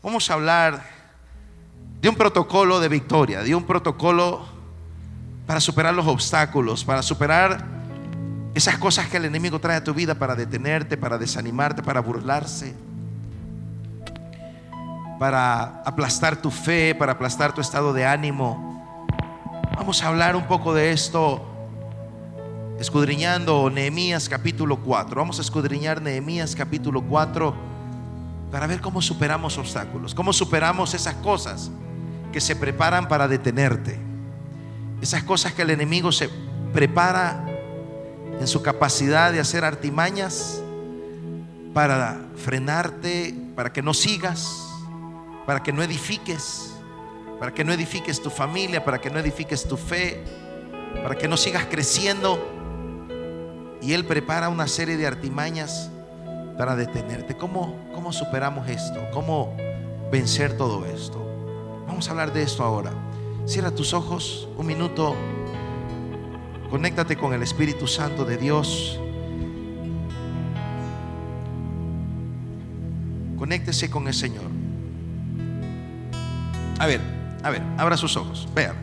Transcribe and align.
Vamos 0.00 0.30
a 0.30 0.34
hablar 0.34 0.84
de 2.00 2.08
un 2.08 2.14
protocolo 2.14 2.78
de 2.78 2.88
victoria, 2.88 3.42
de 3.42 3.52
un 3.52 3.64
protocolo 3.64 4.46
para 5.44 5.58
superar 5.58 5.92
los 5.92 6.06
obstáculos, 6.06 6.84
para 6.84 7.02
superar 7.02 7.66
esas 8.54 8.78
cosas 8.78 9.08
que 9.08 9.16
el 9.16 9.24
enemigo 9.24 9.58
trae 9.58 9.78
a 9.78 9.82
tu 9.82 9.92
vida 9.92 10.14
para 10.14 10.36
detenerte, 10.36 10.96
para 10.96 11.18
desanimarte, 11.18 11.82
para 11.82 12.00
burlarse, 12.00 12.76
para 15.18 15.82
aplastar 15.84 16.40
tu 16.40 16.52
fe, 16.52 16.94
para 16.94 17.12
aplastar 17.12 17.52
tu 17.52 17.60
estado 17.60 17.92
de 17.92 18.06
ánimo. 18.06 19.04
Vamos 19.76 20.00
a 20.04 20.06
hablar 20.06 20.36
un 20.36 20.46
poco 20.46 20.74
de 20.74 20.92
esto 20.92 21.44
escudriñando 22.78 23.68
Nehemías 23.68 24.28
capítulo 24.28 24.76
4. 24.76 25.20
Vamos 25.20 25.40
a 25.40 25.42
escudriñar 25.42 26.00
Nehemías 26.00 26.54
capítulo 26.54 27.02
4 27.02 27.77
para 28.50 28.66
ver 28.66 28.80
cómo 28.80 29.02
superamos 29.02 29.58
obstáculos, 29.58 30.14
cómo 30.14 30.32
superamos 30.32 30.94
esas 30.94 31.14
cosas 31.16 31.70
que 32.32 32.40
se 32.40 32.56
preparan 32.56 33.08
para 33.08 33.28
detenerte. 33.28 33.98
Esas 35.00 35.22
cosas 35.22 35.52
que 35.52 35.62
el 35.62 35.70
enemigo 35.70 36.12
se 36.12 36.28
prepara 36.72 37.44
en 38.40 38.46
su 38.46 38.62
capacidad 38.62 39.32
de 39.32 39.40
hacer 39.40 39.64
artimañas 39.64 40.62
para 41.74 42.20
frenarte, 42.36 43.34
para 43.54 43.72
que 43.72 43.82
no 43.82 43.94
sigas, 43.94 44.66
para 45.46 45.62
que 45.62 45.72
no 45.72 45.82
edifiques, 45.82 46.72
para 47.38 47.52
que 47.52 47.64
no 47.64 47.72
edifiques 47.72 48.20
tu 48.20 48.30
familia, 48.30 48.84
para 48.84 49.00
que 49.00 49.10
no 49.10 49.18
edifiques 49.18 49.66
tu 49.68 49.76
fe, 49.76 50.24
para 51.02 51.16
que 51.16 51.28
no 51.28 51.36
sigas 51.36 51.66
creciendo. 51.66 52.38
Y 53.80 53.92
Él 53.92 54.04
prepara 54.04 54.48
una 54.48 54.66
serie 54.66 54.96
de 54.96 55.06
artimañas 55.06 55.90
para 56.58 56.74
detenerte. 56.74 57.36
¿Cómo, 57.36 57.76
cómo 57.94 58.12
superamos 58.12 58.68
esto? 58.68 59.00
¿Cómo 59.12 59.56
vencer 60.10 60.56
todo 60.56 60.84
esto? 60.84 61.24
Vamos 61.86 62.08
a 62.08 62.10
hablar 62.10 62.32
de 62.32 62.42
esto 62.42 62.64
ahora. 62.64 62.90
Cierra 63.46 63.70
tus 63.70 63.94
ojos 63.94 64.48
un 64.58 64.66
minuto. 64.66 65.14
Conéctate 66.68 67.16
con 67.16 67.32
el 67.32 67.44
Espíritu 67.44 67.86
Santo 67.86 68.24
de 68.24 68.36
Dios. 68.36 69.00
Conéctese 73.38 73.88
con 73.88 74.08
el 74.08 74.14
Señor. 74.14 74.44
A 76.80 76.86
ver, 76.86 77.00
a 77.44 77.50
ver, 77.50 77.62
abra 77.78 77.96
sus 77.96 78.16
ojos. 78.16 78.48
Vean. 78.52 78.74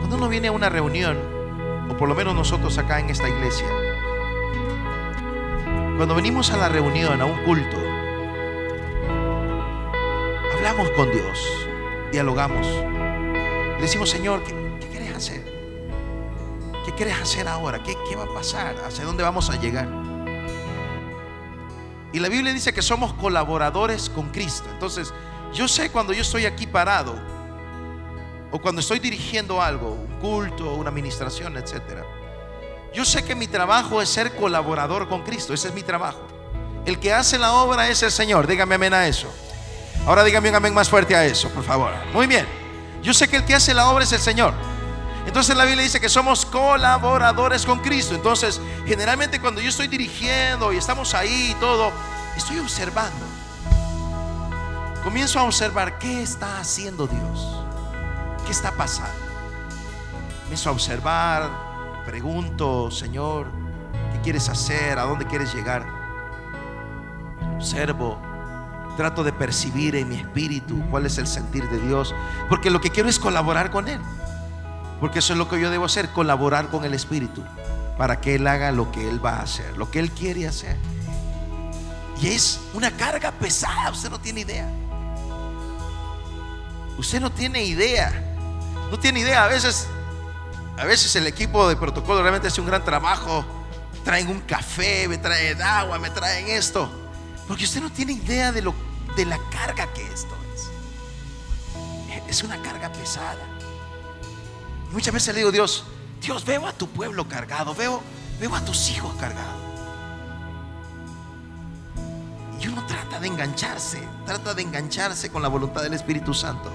Cuando 0.00 0.16
uno 0.16 0.28
viene 0.28 0.48
a 0.48 0.52
una 0.52 0.68
reunión, 0.68 1.16
o 1.90 1.96
por 1.96 2.08
lo 2.08 2.14
menos 2.14 2.34
nosotros 2.34 2.76
acá 2.76 3.00
en 3.00 3.08
esta 3.08 3.28
iglesia, 3.28 3.66
cuando 6.00 6.14
venimos 6.14 6.50
a 6.50 6.56
la 6.56 6.70
reunión, 6.70 7.20
a 7.20 7.26
un 7.26 7.44
culto, 7.44 7.76
hablamos 10.54 10.88
con 10.92 11.12
Dios, 11.12 11.38
dialogamos. 12.10 12.66
Decimos, 13.82 14.08
Señor, 14.08 14.42
¿qué, 14.42 14.54
quieres 14.90 15.14
hacer? 15.14 15.44
¿Qué 16.86 16.94
quieres 16.94 17.20
hacer 17.20 17.46
ahora? 17.46 17.82
¿Qué, 17.82 17.94
¿Qué 18.08 18.16
va 18.16 18.24
a 18.24 18.32
pasar? 18.32 18.76
¿Hacia 18.82 19.04
dónde 19.04 19.22
vamos 19.22 19.50
a 19.50 19.60
llegar? 19.60 19.90
Y 22.14 22.18
la 22.18 22.30
Biblia 22.30 22.54
dice 22.54 22.72
que 22.72 22.80
somos 22.80 23.12
colaboradores 23.12 24.08
con 24.08 24.30
Cristo. 24.30 24.70
Entonces, 24.72 25.12
yo 25.52 25.68
sé 25.68 25.90
cuando 25.90 26.14
yo 26.14 26.22
estoy 26.22 26.46
aquí 26.46 26.66
parado, 26.66 27.14
o 28.50 28.58
cuando 28.58 28.80
estoy 28.80 29.00
dirigiendo 29.00 29.60
algo, 29.60 29.90
un 29.90 30.18
culto, 30.18 30.72
una 30.76 30.88
administración, 30.88 31.58
etcétera. 31.58 32.19
Yo 32.92 33.04
sé 33.04 33.24
que 33.24 33.34
mi 33.34 33.46
trabajo 33.46 34.02
es 34.02 34.08
ser 34.08 34.34
colaborador 34.34 35.08
con 35.08 35.22
Cristo, 35.22 35.54
ese 35.54 35.68
es 35.68 35.74
mi 35.74 35.82
trabajo. 35.82 36.20
El 36.84 36.98
que 36.98 37.12
hace 37.12 37.38
la 37.38 37.52
obra 37.52 37.88
es 37.88 38.02
el 38.02 38.10
Señor, 38.10 38.46
dígame 38.46 38.74
amén 38.74 38.94
a 38.94 39.06
eso. 39.06 39.32
Ahora 40.06 40.24
dígame 40.24 40.48
un 40.48 40.56
amén 40.56 40.74
más 40.74 40.88
fuerte 40.88 41.14
a 41.14 41.24
eso, 41.24 41.48
por 41.50 41.62
favor. 41.62 41.92
Muy 42.12 42.26
bien. 42.26 42.46
Yo 43.02 43.14
sé 43.14 43.28
que 43.28 43.36
el 43.36 43.44
que 43.44 43.54
hace 43.54 43.74
la 43.74 43.88
obra 43.88 44.04
es 44.04 44.12
el 44.12 44.20
Señor. 44.20 44.54
Entonces 45.26 45.56
la 45.56 45.64
Biblia 45.64 45.84
dice 45.84 46.00
que 46.00 46.08
somos 46.08 46.44
colaboradores 46.46 47.64
con 47.64 47.78
Cristo. 47.80 48.14
Entonces, 48.14 48.60
generalmente 48.86 49.40
cuando 49.40 49.60
yo 49.60 49.68
estoy 49.68 49.86
dirigiendo 49.86 50.72
y 50.72 50.78
estamos 50.78 51.14
ahí 51.14 51.52
y 51.52 51.60
todo, 51.60 51.92
estoy 52.36 52.58
observando. 52.58 53.26
Comienzo 55.04 55.38
a 55.38 55.44
observar 55.44 55.98
qué 55.98 56.22
está 56.22 56.58
haciendo 56.58 57.06
Dios. 57.06 57.64
¿Qué 58.44 58.52
está 58.52 58.72
pasando? 58.72 59.14
Comienzo 60.42 60.70
a 60.70 60.72
observar, 60.72 61.69
pregunto, 62.04 62.90
Señor, 62.90 63.46
¿qué 64.12 64.20
quieres 64.20 64.48
hacer? 64.48 64.98
¿A 64.98 65.02
dónde 65.02 65.26
quieres 65.26 65.54
llegar? 65.54 65.86
Observo, 67.56 68.20
trato 68.96 69.24
de 69.24 69.32
percibir 69.32 69.96
en 69.96 70.08
mi 70.08 70.16
espíritu 70.16 70.82
cuál 70.90 71.06
es 71.06 71.18
el 71.18 71.26
sentir 71.26 71.68
de 71.68 71.78
Dios, 71.80 72.14
porque 72.48 72.70
lo 72.70 72.80
que 72.80 72.90
quiero 72.90 73.08
es 73.08 73.18
colaborar 73.18 73.70
con 73.70 73.88
Él. 73.88 74.00
Porque 75.00 75.20
eso 75.20 75.32
es 75.32 75.38
lo 75.38 75.48
que 75.48 75.60
yo 75.60 75.70
debo 75.70 75.86
hacer, 75.86 76.10
colaborar 76.10 76.68
con 76.68 76.84
el 76.84 76.92
Espíritu, 76.92 77.42
para 77.96 78.20
que 78.20 78.34
Él 78.34 78.46
haga 78.46 78.70
lo 78.70 78.92
que 78.92 79.08
Él 79.08 79.24
va 79.24 79.36
a 79.36 79.42
hacer, 79.42 79.76
lo 79.78 79.90
que 79.90 79.98
Él 79.98 80.10
quiere 80.10 80.46
hacer. 80.46 80.76
Y 82.20 82.28
es 82.28 82.60
una 82.74 82.90
carga 82.90 83.32
pesada, 83.32 83.90
usted 83.90 84.10
no 84.10 84.20
tiene 84.20 84.40
idea. 84.40 84.68
Usted 86.98 87.18
no 87.18 87.32
tiene 87.32 87.64
idea. 87.64 88.12
No 88.90 88.98
tiene 88.98 89.20
idea. 89.20 89.44
A 89.44 89.48
veces, 89.48 89.88
a 90.78 90.84
veces 90.84 91.14
el 91.16 91.26
equipo 91.26 91.68
de 91.68 91.76
protocolo 91.76 92.22
realmente 92.22 92.48
hace 92.48 92.60
un 92.60 92.66
gran 92.66 92.84
trabajo. 92.84 93.44
Traen 94.04 94.28
un 94.28 94.40
café, 94.40 95.08
me 95.08 95.18
traen 95.18 95.60
agua, 95.60 95.98
me 95.98 96.10
traen 96.10 96.48
esto. 96.48 96.90
Porque 97.46 97.64
usted 97.64 97.80
no 97.80 97.90
tiene 97.90 98.12
idea 98.12 98.52
de, 98.52 98.62
lo, 98.62 98.74
de 99.16 99.26
la 99.26 99.38
carga 99.50 99.92
que 99.92 100.02
esto 100.02 100.34
es. 100.54 100.70
Es 102.28 102.42
una 102.42 102.60
carga 102.62 102.90
pesada. 102.92 103.44
Muchas 104.92 105.12
veces 105.12 105.34
le 105.34 105.40
digo, 105.40 105.52
Dios, 105.52 105.84
Dios, 106.20 106.44
veo 106.44 106.66
a 106.66 106.72
tu 106.72 106.88
pueblo 106.88 107.28
cargado, 107.28 107.74
veo, 107.74 108.02
veo 108.40 108.54
a 108.54 108.64
tus 108.64 108.90
hijos 108.90 109.14
cargados. 109.20 109.60
Y 112.60 112.68
uno 112.68 112.84
trata 112.86 113.20
de 113.20 113.26
engancharse, 113.26 114.00
trata 114.26 114.54
de 114.54 114.62
engancharse 114.62 115.30
con 115.30 115.42
la 115.42 115.48
voluntad 115.48 115.82
del 115.82 115.94
Espíritu 115.94 116.34
Santo 116.34 116.70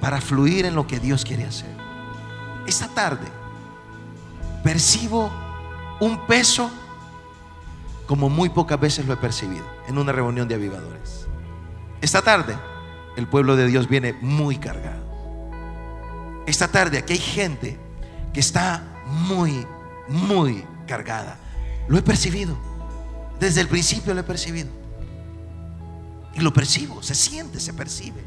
para 0.00 0.20
fluir 0.20 0.66
en 0.66 0.74
lo 0.74 0.86
que 0.86 1.00
Dios 1.00 1.24
quiere 1.24 1.44
hacer. 1.44 1.87
Esta 2.68 2.86
tarde 2.86 3.26
percibo 4.62 5.32
un 6.00 6.26
peso 6.26 6.70
como 8.06 8.28
muy 8.28 8.50
pocas 8.50 8.78
veces 8.78 9.06
lo 9.06 9.14
he 9.14 9.16
percibido 9.16 9.64
en 9.88 9.96
una 9.96 10.12
reunión 10.12 10.46
de 10.46 10.54
avivadores. 10.54 11.26
Esta 12.02 12.20
tarde 12.20 12.58
el 13.16 13.26
pueblo 13.26 13.56
de 13.56 13.68
Dios 13.68 13.88
viene 13.88 14.12
muy 14.20 14.58
cargado. 14.58 15.02
Esta 16.44 16.68
tarde 16.68 16.98
aquí 16.98 17.14
hay 17.14 17.18
gente 17.18 17.78
que 18.34 18.40
está 18.40 18.82
muy, 19.06 19.66
muy 20.06 20.62
cargada. 20.86 21.38
Lo 21.88 21.96
he 21.96 22.02
percibido. 22.02 22.54
Desde 23.40 23.62
el 23.62 23.68
principio 23.68 24.12
lo 24.12 24.20
he 24.20 24.24
percibido. 24.24 24.68
Y 26.34 26.40
lo 26.40 26.52
percibo, 26.52 27.02
se 27.02 27.14
siente, 27.14 27.60
se 27.60 27.72
percibe. 27.72 28.22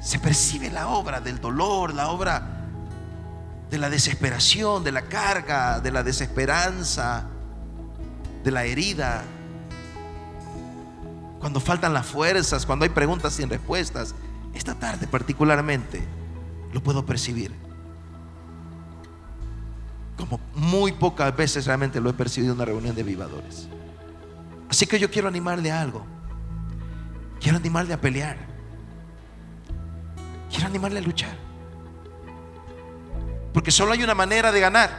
Se 0.00 0.20
percibe 0.20 0.70
la 0.70 0.86
obra 0.86 1.20
del 1.20 1.40
dolor, 1.40 1.92
la 1.92 2.10
obra 2.10 2.59
de 3.70 3.78
la 3.78 3.88
desesperación, 3.88 4.82
de 4.82 4.92
la 4.92 5.02
carga, 5.02 5.80
de 5.80 5.92
la 5.92 6.02
desesperanza, 6.02 7.26
de 8.42 8.50
la 8.50 8.64
herida. 8.64 9.22
Cuando 11.38 11.60
faltan 11.60 11.94
las 11.94 12.06
fuerzas, 12.06 12.66
cuando 12.66 12.84
hay 12.84 12.90
preguntas 12.90 13.34
sin 13.34 13.48
respuestas. 13.48 14.14
Esta 14.52 14.74
tarde 14.74 15.06
particularmente 15.06 16.02
lo 16.72 16.82
puedo 16.82 17.06
percibir. 17.06 17.54
Como 20.16 20.40
muy 20.54 20.92
pocas 20.92 21.34
veces 21.36 21.66
realmente 21.66 22.00
lo 22.00 22.10
he 22.10 22.12
percibido 22.12 22.52
en 22.52 22.58
una 22.58 22.64
reunión 22.64 22.94
de 22.96 23.04
vivadores. 23.04 23.68
Así 24.68 24.86
que 24.86 24.98
yo 24.98 25.10
quiero 25.10 25.28
animarle 25.28 25.70
a 25.70 25.80
algo. 25.80 26.04
Quiero 27.40 27.56
animarle 27.56 27.94
a 27.94 28.00
pelear. 28.00 28.36
Quiero 30.50 30.66
animarle 30.66 30.98
a 30.98 31.02
luchar. 31.02 31.49
Porque 33.52 33.70
solo 33.70 33.92
hay 33.92 34.02
una 34.02 34.14
manera 34.14 34.52
de 34.52 34.60
ganar. 34.60 34.90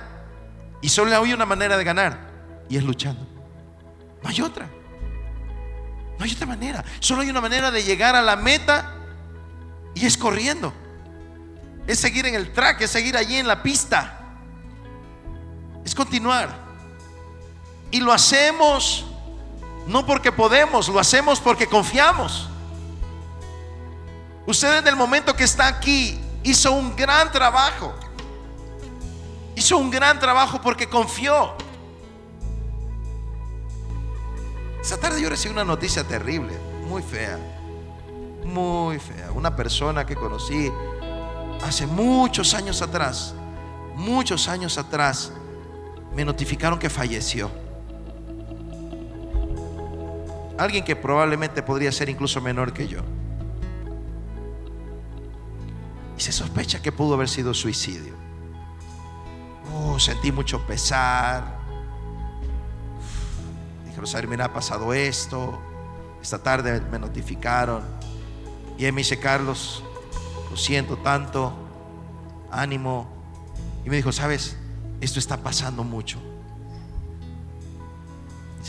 Y 0.81 0.89
solo 0.89 1.15
hay 1.15 1.33
una 1.33 1.45
manera 1.45 1.77
de 1.77 1.83
ganar. 1.83 2.17
Y 2.69 2.77
es 2.77 2.83
luchando. 2.83 3.25
No 4.21 4.29
hay 4.29 4.41
otra. 4.41 4.67
No 6.17 6.25
hay 6.25 6.31
otra 6.31 6.45
manera. 6.45 6.83
Solo 6.99 7.21
hay 7.21 7.29
una 7.29 7.41
manera 7.41 7.71
de 7.71 7.83
llegar 7.83 8.15
a 8.15 8.21
la 8.21 8.35
meta. 8.35 8.93
Y 9.95 10.05
es 10.05 10.17
corriendo. 10.17 10.73
Es 11.87 11.99
seguir 11.99 12.25
en 12.25 12.35
el 12.35 12.51
track. 12.51 12.81
Es 12.81 12.91
seguir 12.91 13.17
allí 13.17 13.37
en 13.37 13.47
la 13.47 13.63
pista. 13.63 14.19
Es 15.85 15.95
continuar. 15.95 16.49
Y 17.91 17.99
lo 17.99 18.13
hacemos 18.13 19.05
no 19.87 20.05
porque 20.05 20.31
podemos, 20.31 20.87
lo 20.89 20.99
hacemos 20.99 21.39
porque 21.39 21.67
confiamos. 21.67 22.47
Usted 24.45 24.79
en 24.79 24.87
el 24.87 24.95
momento 24.95 25.35
que 25.35 25.43
está 25.43 25.67
aquí 25.67 26.19
hizo 26.43 26.71
un 26.71 26.95
gran 26.95 27.31
trabajo. 27.31 27.93
Hizo 29.61 29.77
un 29.77 29.91
gran 29.91 30.19
trabajo 30.19 30.59
porque 30.59 30.89
confió. 30.89 31.53
Esta 34.81 34.97
tarde 34.97 35.21
yo 35.21 35.29
recibí 35.29 35.53
una 35.53 35.63
noticia 35.63 36.03
terrible, 36.03 36.51
muy 36.87 37.03
fea, 37.03 37.37
muy 38.43 38.97
fea. 38.97 39.31
Una 39.31 39.55
persona 39.55 40.03
que 40.03 40.15
conocí 40.15 40.71
hace 41.63 41.85
muchos 41.85 42.55
años 42.55 42.81
atrás, 42.81 43.35
muchos 43.95 44.47
años 44.47 44.79
atrás, 44.79 45.31
me 46.15 46.25
notificaron 46.25 46.79
que 46.79 46.89
falleció. 46.89 47.51
Alguien 50.57 50.83
que 50.83 50.95
probablemente 50.95 51.61
podría 51.61 51.91
ser 51.91 52.09
incluso 52.09 52.41
menor 52.41 52.73
que 52.73 52.87
yo. 52.87 53.01
Y 56.17 56.21
se 56.21 56.31
sospecha 56.31 56.81
que 56.81 56.91
pudo 56.91 57.13
haber 57.13 57.29
sido 57.29 57.53
suicidio. 57.53 58.20
Oh, 59.73 59.99
sentí 59.99 60.31
mucho 60.31 60.65
pesar. 60.65 61.59
Dijeron, 63.85 64.07
saber, 64.07 64.27
mira, 64.27 64.45
ha 64.45 64.53
pasado 64.53 64.93
esto. 64.93 65.59
Esta 66.21 66.39
tarde 66.41 66.81
me 66.91 66.99
notificaron. 66.99 67.83
Y 68.77 68.85
él 68.85 68.93
me 68.93 69.01
dice, 69.01 69.19
Carlos, 69.19 69.83
lo 70.49 70.57
siento 70.57 70.97
tanto. 70.97 71.53
Ánimo. 72.51 73.07
Y 73.85 73.89
me 73.89 73.95
dijo, 73.95 74.11
sabes, 74.11 74.57
esto 74.99 75.19
está 75.19 75.37
pasando 75.37 75.83
mucho. 75.83 76.19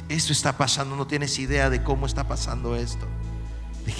Esto 0.08 0.32
está 0.32 0.56
pasando, 0.56 0.96
no 0.96 1.06
tienes 1.06 1.38
idea 1.38 1.70
de 1.70 1.82
cómo 1.82 2.06
está 2.06 2.26
pasando 2.26 2.76
esto 2.76 3.06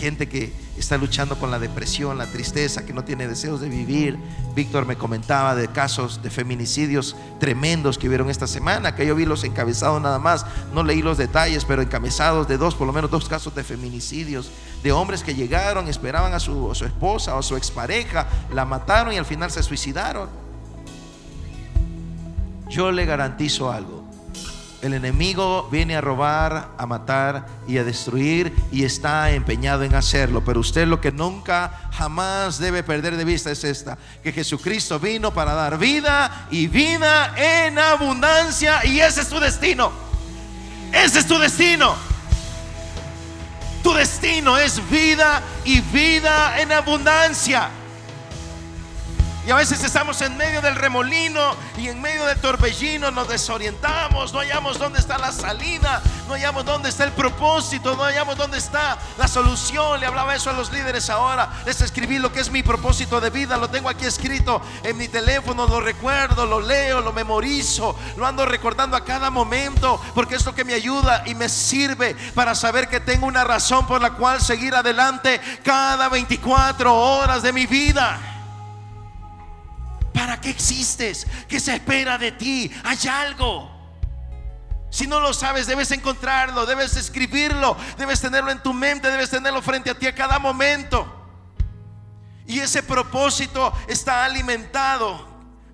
gente 0.03 0.29
que 0.29 0.53
está 0.77 0.99
luchando 0.99 1.39
con 1.39 1.53
la 1.53 1.61
depresión, 1.61 2.19
la 2.19 2.27
tristeza, 2.27 2.85
que 2.85 2.93
no 2.93 3.05
tiene 3.05 3.29
deseos 3.29 3.61
de 3.61 3.69
vivir. 3.69 4.19
Víctor 4.53 4.85
me 4.85 4.97
comentaba 4.97 5.55
de 5.55 5.69
casos 5.69 6.25
de 6.25 6.29
feminicidios 6.29 7.15
tremendos 7.39 7.99
que 7.99 8.09
vieron 8.09 8.29
esta 8.29 8.49
semana, 8.49 8.97
que 8.97 9.07
yo 9.07 9.15
vi 9.15 9.25
los 9.27 9.45
encabezados 9.45 10.03
nada 10.03 10.19
más, 10.19 10.45
no 10.75 10.83
leí 10.83 11.03
los 11.03 11.19
detalles, 11.19 11.65
pero 11.65 11.83
encabezados 11.83 12.49
de 12.49 12.59
dos, 12.59 12.75
por 12.75 12.89
lo 12.89 12.93
menos 12.93 13.13
dos 13.13 13.29
casos 13.29 13.55
de 13.55 13.63
feminicidios, 13.63 14.51
de 14.83 14.91
hombres 14.91 15.23
que 15.23 15.37
llegaron, 15.37 15.87
esperaban 15.87 16.35
a 16.35 16.41
su, 16.41 16.73
a 16.73 16.75
su 16.75 16.85
esposa 16.85 17.37
o 17.37 17.39
a 17.39 17.43
su 17.45 17.57
expareja, 17.57 18.27
la 18.53 18.65
mataron 18.65 19.15
y 19.15 19.19
al 19.19 19.25
final 19.25 19.53
se 19.53 19.63
suicidaron. 19.63 20.29
Yo 22.69 22.91
le 22.91 23.07
garantizo 23.07 23.71
algo 23.71 24.02
el 24.83 24.95
enemigo 24.95 25.69
viene 25.71 25.97
a 25.97 26.01
robar, 26.01 26.71
a 26.77 26.87
matar 26.87 27.47
y 27.69 27.79
a 27.79 27.85
destruir 27.85 28.53
y 28.73 28.85
está 28.85 29.31
empeñado 29.31 29.85
en 29.85 29.95
hacerlo. 29.95 30.45
Pero 30.45 30.59
usted 30.59 30.89
lo 30.89 31.01
que 31.01 31.13
nunca, 31.13 31.89
jamás 31.93 32.59
debe 32.59 32.83
perder 32.83 33.17
de 33.17 33.25
vista 33.25 33.53
es 33.53 33.63
esta, 33.63 33.97
que 34.25 34.33
Jesucristo 34.33 34.99
vino 34.99 35.33
para 35.33 35.55
dar 35.55 35.79
vida 35.79 36.49
y 36.51 36.67
vida 36.67 37.33
en 37.37 37.79
abundancia 37.79 38.85
y 38.85 38.99
ese 38.99 39.21
es 39.21 39.29
tu 39.29 39.39
destino. 39.39 39.93
Ese 40.93 41.21
es 41.21 41.27
tu 41.29 41.39
destino. 41.39 41.95
Tu 43.85 43.95
destino 43.95 44.59
es 44.59 44.81
vida 44.91 45.43
y 45.65 45.81
vida 45.81 46.61
en 46.61 46.73
abundancia. 46.73 47.71
Y 49.45 49.51
a 49.51 49.57
veces 49.57 49.83
estamos 49.83 50.21
en 50.21 50.37
medio 50.37 50.63
del 50.63 50.77
remolino 50.77 51.57
y 51.77 51.89
en 51.89 52.01
medio 52.01 52.25
del 52.27 52.39
torbellino 52.39 53.11
nos 53.11 53.27
desorientamos, 53.27 54.33
no 54.33 54.39
hallamos 54.39 54.79
dónde 54.79 55.01
está 55.01 55.19
la 55.19 55.33
salida, 55.33 56.01
no 56.29 56.35
hallamos 56.35 56.65
dónde 56.65 56.89
está 56.89 57.03
el 57.03 57.11
propósito, 57.11 57.97
no 57.97 58.05
hallamos 58.05 58.37
dónde 58.37 58.59
está 58.59 58.99
la 59.19 59.27
solución. 59.27 59.99
Le 59.99 60.07
hablaba 60.07 60.37
eso 60.37 60.51
a 60.51 60.53
los 60.53 60.71
líderes 60.71 61.11
ahora. 61.11 61.51
Les 61.67 61.81
escribí 61.81 62.21
lo 62.21 62.33
que 62.33 62.39
es 62.39 62.53
mi 62.53 62.63
propósito 62.63 63.21
de 63.21 63.31
vida, 63.31 63.57
lo 63.57 63.69
tengo 63.69 63.89
aquí 63.89 64.05
escrito 64.05 64.63
en 64.85 64.97
mi 64.97 65.09
teléfono, 65.09 65.67
lo 65.67 65.81
recuerdo, 65.81 66.47
lo 66.47 66.61
leo, 66.61 67.01
lo 67.01 67.13
memorizo, 67.13 67.97
lo 68.17 68.25
ando 68.25 68.47
recordando 68.47 68.97
a 68.97 69.05
cada 69.05 69.29
momento 69.31 70.01
porque 70.15 70.37
es 70.37 70.47
lo 70.47 70.55
que 70.55 70.65
me 70.65 70.75
ayuda 70.75 71.25
y 71.27 71.35
me 71.35 71.49
sirve 71.49 72.15
para 72.37 72.55
saber 72.55 72.89
que 72.89 73.01
tengo 73.01 73.27
una 73.27 73.43
razón 73.43 73.89
por 73.89 74.01
la 74.01 74.13
cual 74.13 74.41
seguir 74.41 74.77
adelante 74.77 75.41
cada 75.65 76.09
24 76.09 76.95
horas 76.95 77.43
de 77.43 77.53
mi 77.53 77.67
vida. 77.67 78.32
¿Para 80.13 80.41
qué 80.41 80.51
existes? 80.51 81.27
¿Qué 81.49 81.59
se 81.59 81.75
espera 81.75 82.19
de 82.19 82.33
ti? 82.33 82.71
Hay 82.85 82.99
algo. 83.09 83.71
Si 84.91 85.07
no 85.07 85.21
lo 85.21 85.33
sabes, 85.33 85.67
debes 85.67 85.91
encontrarlo, 85.91 86.67
debes 86.67 86.97
escribirlo, 86.97 87.77
debes 87.97 88.21
tenerlo 88.21 88.51
en 88.51 88.63
tu 88.63 88.75
mente, 88.75 89.11
debes 89.11 89.31
tenerlo 89.31 89.63
frente 89.63 89.91
a 89.91 89.95
ti 89.99 90.07
a 90.07 90.15
cada 90.15 90.39
momento. 90.39 91.07
Y 92.47 92.61
ese 92.61 92.83
propósito 92.83 93.73
está 93.89 94.25
alimentado 94.25 95.29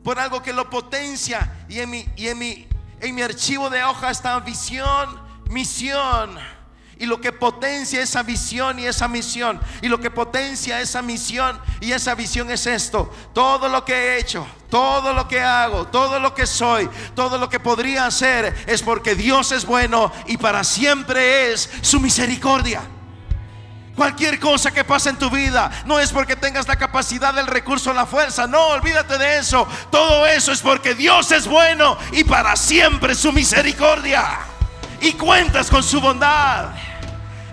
por 0.05 0.21
algo 0.21 0.43
que 0.43 0.53
lo 0.53 0.71
potencia. 0.71 1.65
Y 1.69 1.81
en 1.81 1.91
mi, 1.91 2.09
en 2.17 2.39
mi, 2.39 2.69
en 3.01 3.15
mi 3.15 3.23
archivo 3.23 3.69
de 3.71 3.83
hoja 3.83 4.11
está 4.11 4.39
visión, 4.41 5.21
misión 5.49 6.39
y 6.99 7.07
lo 7.07 7.21
que 7.21 7.33
potencia 7.33 8.03
esa 8.03 8.23
visión 8.23 8.79
y 8.79 8.87
esa 8.87 9.07
misión. 9.07 9.61
Y 9.83 9.89
lo 9.89 10.01
que 10.01 10.11
potencia 10.11 10.81
esa 10.81 11.01
misión 11.01 11.61
y 11.81 11.93
esa 11.93 12.15
visión 12.15 12.51
es 12.51 12.67
esto. 12.67 13.13
Todo 13.33 13.69
lo 13.69 13.85
que 13.85 13.95
he 13.95 14.19
hecho, 14.19 14.47
todo 14.69 15.13
lo 15.13 15.29
que 15.29 15.41
hago, 15.41 15.87
todo 15.87 16.19
lo 16.19 16.35
que 16.35 16.47
soy, 16.47 16.89
todo 17.15 17.39
lo 17.39 17.49
que 17.49 17.61
podría 17.61 18.07
hacer 18.07 18.65
es 18.67 18.83
porque 18.83 19.15
Dios 19.15 19.53
es 19.53 19.65
bueno 19.65 20.11
y 20.27 20.37
para 20.37 20.65
siempre 20.65 21.53
es 21.53 21.71
su 21.83 22.01
misericordia. 22.01 22.83
Cualquier 23.95 24.39
cosa 24.39 24.71
que 24.71 24.85
pase 24.85 25.11
en 25.11 25.19
tu 25.19 25.29
vida 25.29 25.71
no 25.85 25.99
es 25.99 26.13
porque 26.13 26.37
tengas 26.37 26.69
la 26.69 26.77
capacidad, 26.77 27.37
el 27.37 27.49
recurso, 27.49 27.93
la 27.93 28.07
fuerza. 28.07 28.47
No, 28.47 28.69
olvídate 28.69 29.19
de 29.19 29.39
eso. 29.39 29.67
Todo 29.91 30.27
eso 30.27 30.53
es 30.53 30.61
porque 30.61 30.95
Dios 30.95 31.33
es 31.33 31.47
bueno 31.47 31.97
y 32.13 32.23
para 32.23 32.55
siempre 32.55 33.15
su 33.15 33.33
misericordia. 33.33 34.58
Y 35.01 35.13
cuentas 35.13 35.71
con 35.71 35.83
su 35.83 36.01
bondad 36.01 36.75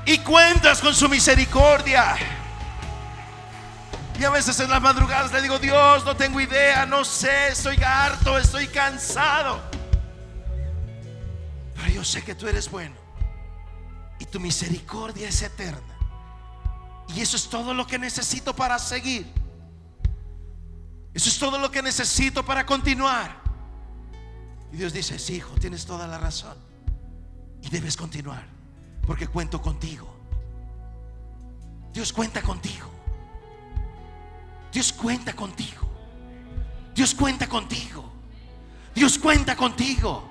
y 0.05 0.19
cuentas 0.19 0.79
con 0.81 0.93
su 0.93 1.09
misericordia. 1.09 2.15
Y 4.19 4.23
a 4.23 4.29
veces 4.29 4.59
en 4.59 4.69
las 4.69 4.81
madrugadas 4.81 5.31
le 5.33 5.41
digo, 5.41 5.59
Dios, 5.59 6.05
no 6.05 6.15
tengo 6.15 6.39
idea, 6.39 6.85
no 6.85 7.03
sé, 7.03 7.49
estoy 7.49 7.77
harto, 7.83 8.37
estoy 8.37 8.67
cansado. 8.67 9.61
Pero 11.75 11.89
yo 11.89 12.03
sé 12.03 12.23
que 12.23 12.33
tú 12.33 12.47
eres 12.47 12.69
bueno 12.69 12.95
y 14.19 14.25
tu 14.25 14.39
misericordia 14.39 15.27
es 15.27 15.41
eterna. 15.41 15.81
Y 17.13 17.21
eso 17.21 17.35
es 17.35 17.49
todo 17.49 17.73
lo 17.73 17.85
que 17.85 17.99
necesito 17.99 18.55
para 18.55 18.79
seguir. 18.79 19.27
Eso 21.13 21.29
es 21.29 21.37
todo 21.37 21.57
lo 21.57 21.69
que 21.69 21.81
necesito 21.81 22.43
para 22.43 22.65
continuar. 22.65 23.41
Y 24.71 24.77
Dios 24.77 24.93
dice, 24.93 25.15
hijo, 25.33 25.55
tienes 25.55 25.85
toda 25.85 26.07
la 26.07 26.17
razón. 26.17 26.64
Y 27.65 27.69
debes 27.69 27.97
continuar 27.97 28.43
porque 29.05 29.27
cuento 29.27 29.61
contigo. 29.61 30.07
Dios 31.93 32.13
cuenta 32.13 32.41
contigo. 32.41 32.91
Dios 34.71 34.93
cuenta 34.93 35.33
contigo. 35.33 35.89
Dios 36.93 37.15
cuenta 37.15 37.47
contigo. 37.47 38.11
Dios 38.93 39.17
cuenta 39.17 39.55
contigo. 39.55 40.23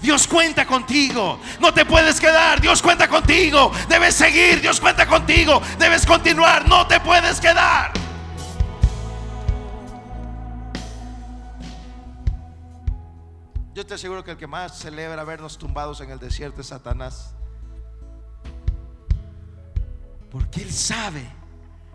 Dios 0.00 0.26
cuenta 0.28 0.66
contigo. 0.66 1.40
No 1.60 1.72
te 1.72 1.84
puedes 1.84 2.20
quedar. 2.20 2.60
Dios 2.60 2.82
cuenta 2.82 3.08
contigo. 3.08 3.72
Debes 3.88 4.14
seguir. 4.14 4.60
Dios 4.60 4.80
cuenta 4.80 5.06
contigo. 5.06 5.60
Debes 5.78 6.06
continuar. 6.06 6.68
No 6.68 6.86
te 6.86 7.00
puedes 7.00 7.40
quedar. 7.40 8.05
Yo 13.76 13.84
te 13.84 13.92
aseguro 13.92 14.24
que 14.24 14.30
el 14.30 14.38
que 14.38 14.46
más 14.46 14.78
celebra 14.78 15.22
vernos 15.22 15.58
tumbados 15.58 16.00
en 16.00 16.10
el 16.10 16.18
desierto 16.18 16.62
es 16.62 16.68
Satanás. 16.68 17.34
Porque 20.30 20.62
Él 20.62 20.72
sabe 20.72 21.22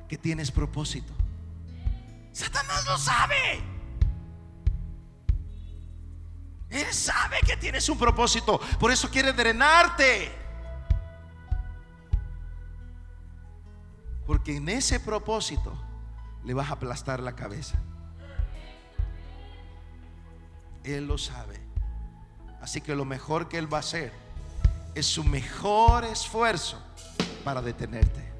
que 0.07 0.15
tienes 0.15 0.51
propósito. 0.51 1.11
Satanás 2.33 2.85
lo 2.85 2.99
sabe. 2.99 3.63
Él 6.69 6.93
sabe 6.93 7.37
que 7.47 7.57
tienes 7.57 7.89
un 7.89 7.97
propósito. 7.97 8.61
Por 8.79 8.91
eso 8.91 9.09
quiere 9.09 9.33
drenarte. 9.33 10.31
Porque 14.27 14.57
en 14.57 14.69
ese 14.69 14.99
propósito 14.99 15.73
le 16.43 16.53
vas 16.53 16.69
a 16.69 16.73
aplastar 16.73 17.21
la 17.21 17.35
cabeza. 17.35 17.79
Él 20.83 21.07
lo 21.07 21.17
sabe. 21.17 21.60
Así 22.61 22.79
que 22.79 22.95
lo 22.95 23.05
mejor 23.05 23.49
que 23.49 23.57
Él 23.57 23.71
va 23.71 23.77
a 23.77 23.81
hacer 23.81 24.11
es 24.93 25.05
su 25.05 25.23
mejor 25.23 26.05
esfuerzo 26.05 26.79
para 27.43 27.61
detenerte. 27.61 28.31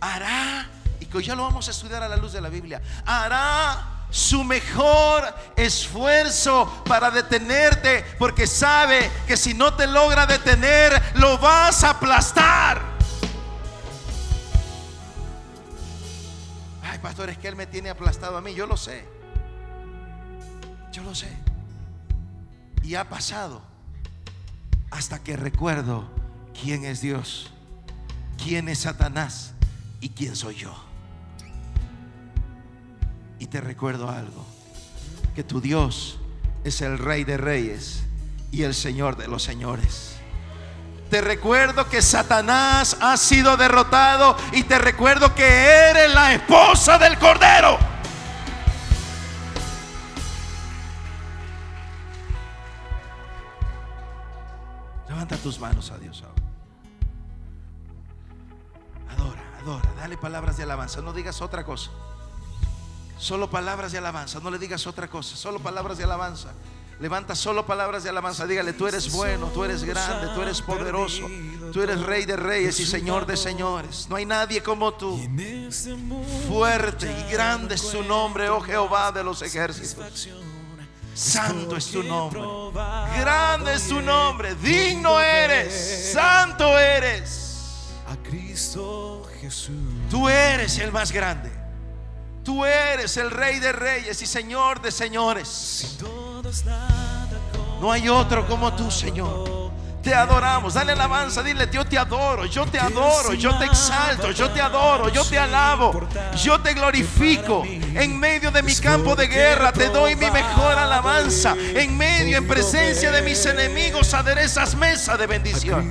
Hará, 0.00 0.68
y 1.00 1.06
que 1.06 1.22
ya 1.22 1.34
lo 1.34 1.42
vamos 1.42 1.66
a 1.68 1.70
estudiar 1.72 2.02
a 2.02 2.08
la 2.08 2.16
luz 2.16 2.32
de 2.32 2.40
la 2.40 2.48
Biblia, 2.48 2.80
hará 3.04 4.06
su 4.10 4.44
mejor 4.44 5.24
esfuerzo 5.56 6.84
para 6.86 7.10
detenerte, 7.10 8.04
porque 8.18 8.46
sabe 8.46 9.10
que 9.26 9.36
si 9.36 9.52
no 9.52 9.74
te 9.74 9.86
logra 9.86 10.26
detener, 10.26 11.02
lo 11.16 11.38
vas 11.38 11.82
a 11.82 11.90
aplastar. 11.90 12.80
Ay, 16.82 16.98
pastor, 17.00 17.30
es 17.30 17.38
que 17.38 17.48
Él 17.48 17.56
me 17.56 17.66
tiene 17.66 17.90
aplastado 17.90 18.36
a 18.36 18.40
mí, 18.40 18.54
yo 18.54 18.66
lo 18.66 18.76
sé. 18.76 19.04
Yo 20.92 21.02
lo 21.02 21.14
sé. 21.14 21.45
Y 22.86 22.94
ha 22.94 23.08
pasado. 23.08 23.62
hasta 24.92 25.18
que 25.18 25.36
recuerdo 25.36 26.08
quién 26.58 26.84
es 26.84 27.00
Dios, 27.00 27.50
quién 28.42 28.68
es 28.68 28.78
Satanás 28.78 29.52
y 30.00 30.10
quién 30.10 30.36
soy 30.36 30.54
yo. 30.54 30.72
Y 33.40 33.46
te 33.46 33.60
recuerdo 33.60 34.08
algo, 34.08 34.46
que 35.34 35.42
tu 35.42 35.60
Dios 35.60 36.18
es 36.62 36.80
el 36.80 36.98
Rey 36.98 37.24
de 37.24 37.36
Reyes 37.36 38.04
y 38.52 38.62
el 38.62 38.72
Señor 38.72 39.16
de 39.16 39.26
los 39.26 39.42
Señores. 39.42 40.16
Te 41.10 41.20
recuerdo 41.20 41.88
que 41.90 42.00
Satanás 42.00 42.96
ha 43.00 43.16
sido 43.16 43.56
derrotado 43.56 44.36
y 44.52 44.62
te 44.62 44.78
recuerdo 44.78 45.34
que 45.34 45.44
eres 45.44 46.14
la 46.14 46.34
esposa 46.34 46.98
del 46.98 47.18
Cordero. 47.18 47.95
Levanta 55.16 55.38
tus 55.38 55.58
manos 55.58 55.90
a 55.92 55.96
Dios 55.96 56.22
ahora. 56.22 56.42
Adora, 59.14 59.42
adora, 59.62 59.94
dale 59.96 60.18
palabras 60.18 60.58
de 60.58 60.64
alabanza, 60.64 61.00
no 61.00 61.14
digas 61.14 61.40
otra 61.40 61.64
cosa. 61.64 61.90
Solo 63.18 63.48
palabras 63.48 63.92
de 63.92 63.96
alabanza, 63.96 64.40
no 64.40 64.50
le 64.50 64.58
digas 64.58 64.86
otra 64.86 65.08
cosa, 65.08 65.34
solo 65.34 65.58
palabras 65.58 65.96
de 65.96 66.04
alabanza. 66.04 66.52
Levanta 67.00 67.34
solo 67.34 67.64
palabras 67.64 68.02
de 68.02 68.10
alabanza. 68.10 68.46
Dígale, 68.46 68.74
tú 68.74 68.86
eres 68.88 69.10
bueno, 69.10 69.46
tú 69.46 69.64
eres 69.64 69.84
grande, 69.84 70.28
tú 70.34 70.42
eres 70.42 70.60
poderoso, 70.60 71.26
tú 71.72 71.80
eres 71.80 72.02
rey 72.02 72.26
de 72.26 72.36
reyes 72.36 72.78
y 72.78 72.84
señor 72.84 73.24
de 73.24 73.38
señores. 73.38 74.08
No 74.10 74.16
hay 74.16 74.26
nadie 74.26 74.62
como 74.62 74.92
tú. 74.92 75.18
Fuerte 76.46 77.10
y 77.10 77.32
grande 77.32 77.76
es 77.76 77.90
tu 77.90 78.02
nombre, 78.02 78.50
oh 78.50 78.60
Jehová 78.60 79.12
de 79.12 79.24
los 79.24 79.40
ejércitos. 79.40 80.28
Santo 81.16 81.76
es 81.76 81.90
tu 81.90 82.02
nombre. 82.02 82.40
Grande 83.18 83.74
es 83.74 83.88
tu 83.88 84.02
nombre. 84.02 84.54
Digno 84.56 85.18
eres. 85.18 86.12
Santo 86.12 86.78
eres. 86.78 87.90
A 88.06 88.16
Cristo 88.22 89.26
Jesús. 89.40 89.74
Tú 90.10 90.28
eres 90.28 90.78
el 90.78 90.92
más 90.92 91.10
grande. 91.10 91.50
Tú 92.44 92.64
eres 92.64 93.16
el 93.16 93.30
rey 93.30 93.58
de 93.58 93.72
reyes 93.72 94.20
y 94.20 94.26
señor 94.26 94.80
de 94.80 94.92
señores. 94.92 95.98
No 97.80 97.90
hay 97.90 98.08
otro 98.08 98.46
como 98.46 98.72
tú, 98.74 98.90
Señor. 98.90 99.72
Te 100.02 100.14
adoramos. 100.14 100.74
Dale 100.74 100.92
alabanza. 100.92 101.42
Dile, 101.42 101.68
yo 101.72 101.84
te 101.84 101.98
adoro. 101.98 102.46
Yo 102.46 102.64
te 102.66 102.78
adoro. 102.78 103.34
Yo 103.34 103.58
te 103.58 103.64
exalto. 103.64 104.30
Yo 104.30 104.48
te 104.50 104.60
adoro. 104.60 105.08
Yo 105.08 105.24
te 105.24 105.36
alabo. 105.36 106.06
Yo 106.36 106.60
te 106.60 106.74
glorifico. 106.74 107.64
En 107.64 108.16
medio 108.16 108.52
de 108.52 108.62
mi 108.62 108.74
campo 108.76 109.16
de 109.16 109.26
guerra 109.26 109.72
te 109.72 109.88
doy 109.88 110.14
mi 110.14 110.30
mejor 110.30 110.75
alabanza. 111.26 111.56
En 111.74 111.96
medio, 111.96 112.38
en 112.38 112.46
presencia 112.46 113.10
de 113.10 113.22
mis 113.22 113.44
enemigos, 113.46 114.14
aderezas 114.14 114.74
mesa 114.76 115.16
de 115.16 115.26
bendición. 115.26 115.90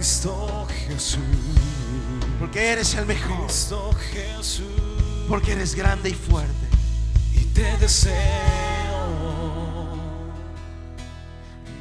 Porque 2.39 2.71
eres 2.71 2.93
el 2.95 3.05
mejor. 3.05 3.47
Porque 5.27 5.51
eres 5.51 5.75
grande 5.75 6.09
y 6.09 6.13
fuerte. 6.13 6.53
Y 7.33 7.45
te 7.45 7.77
deseo 7.77 8.85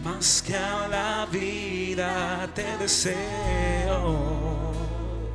más 0.04 0.42
que 0.42 0.54
a 0.54 0.86
la 0.86 1.26
vida 1.32 2.46
te 2.54 2.76
deseo. 2.76 4.72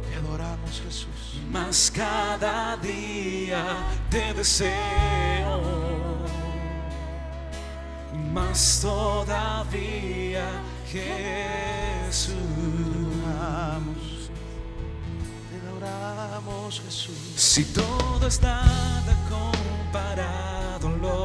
Te 0.07 0.15
adoramos 0.15 0.81
Jesús. 0.85 1.41
Más 1.51 1.91
cada 1.91 2.77
día 2.77 3.65
te 4.11 4.31
deseo. 4.35 5.78
Más 8.33 8.79
todavía 8.81 10.45
Jesús. 10.87 12.35
Te 15.49 15.55
adoramos 15.67 16.81
Jesús. 16.81 17.15
Si 17.35 17.65
todo 17.65 18.27
está 18.27 18.63
comparado 19.29 20.89
lo 21.01 21.23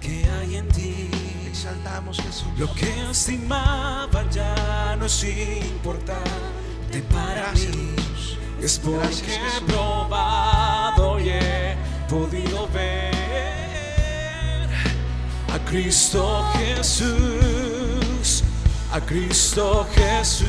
que 0.00 0.26
hay 0.30 0.56
en 0.56 0.68
ti 0.68 1.10
exaltamos 1.48 2.18
Jesús. 2.20 2.48
Lo 2.58 2.72
que 2.74 3.10
estimaba 3.10 4.28
ya 4.30 4.96
no 4.98 5.06
es 5.06 5.24
importante 5.24 7.02
para 7.10 7.52
mí. 7.52 7.94
Es 8.60 8.78
porque 8.78 9.34
he 9.34 9.60
probado 9.66 11.18
y 11.18 11.30
he 11.30 11.76
podido 12.08 12.68
ver 12.68 13.13
Cristo 15.74 16.44
Jesús, 16.56 18.44
a 18.92 19.00
Cristo 19.00 19.84
Jesús. 19.92 20.46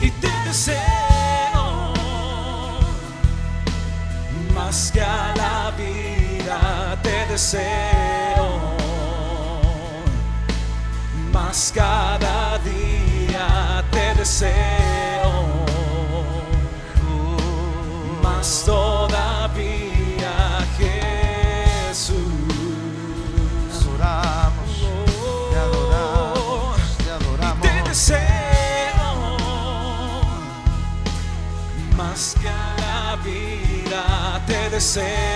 Y 0.00 0.10
te 0.10 0.30
deseo 0.46 1.92
más 4.54 4.90
que 4.90 5.02
a 5.02 5.34
la 5.36 5.70
vida 5.76 6.98
te 7.02 7.26
deseo 7.30 8.46
más 11.30 11.70
cada 11.74 12.58
día 12.60 13.84
te 13.90 14.14
deseo, 14.14 15.44
más 18.22 18.62
todavía 18.64 19.15
vida 34.78 35.35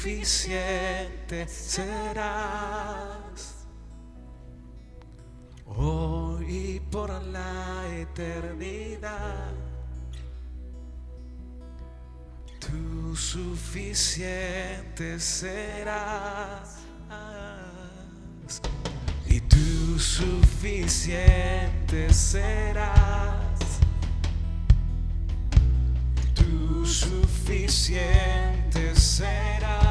suficiente 0.00 1.46
serás. 1.46 3.66
Hoy 5.66 6.46
y 6.48 6.80
por 6.90 7.10
la 7.24 7.84
eternidad. 7.92 9.52
Tú 12.58 13.14
suficiente 13.14 15.20
serás. 15.20 16.78
Y 19.26 19.38
tú 19.42 19.98
suficiente 19.98 22.10
serás. 22.10 23.60
Tú 26.34 26.86
suficiente 26.86 28.94
serás. 28.94 29.89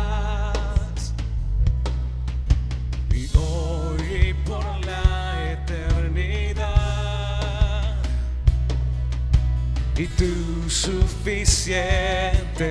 y 9.99 10.07
tú 10.07 10.69
suficiente 10.69 11.79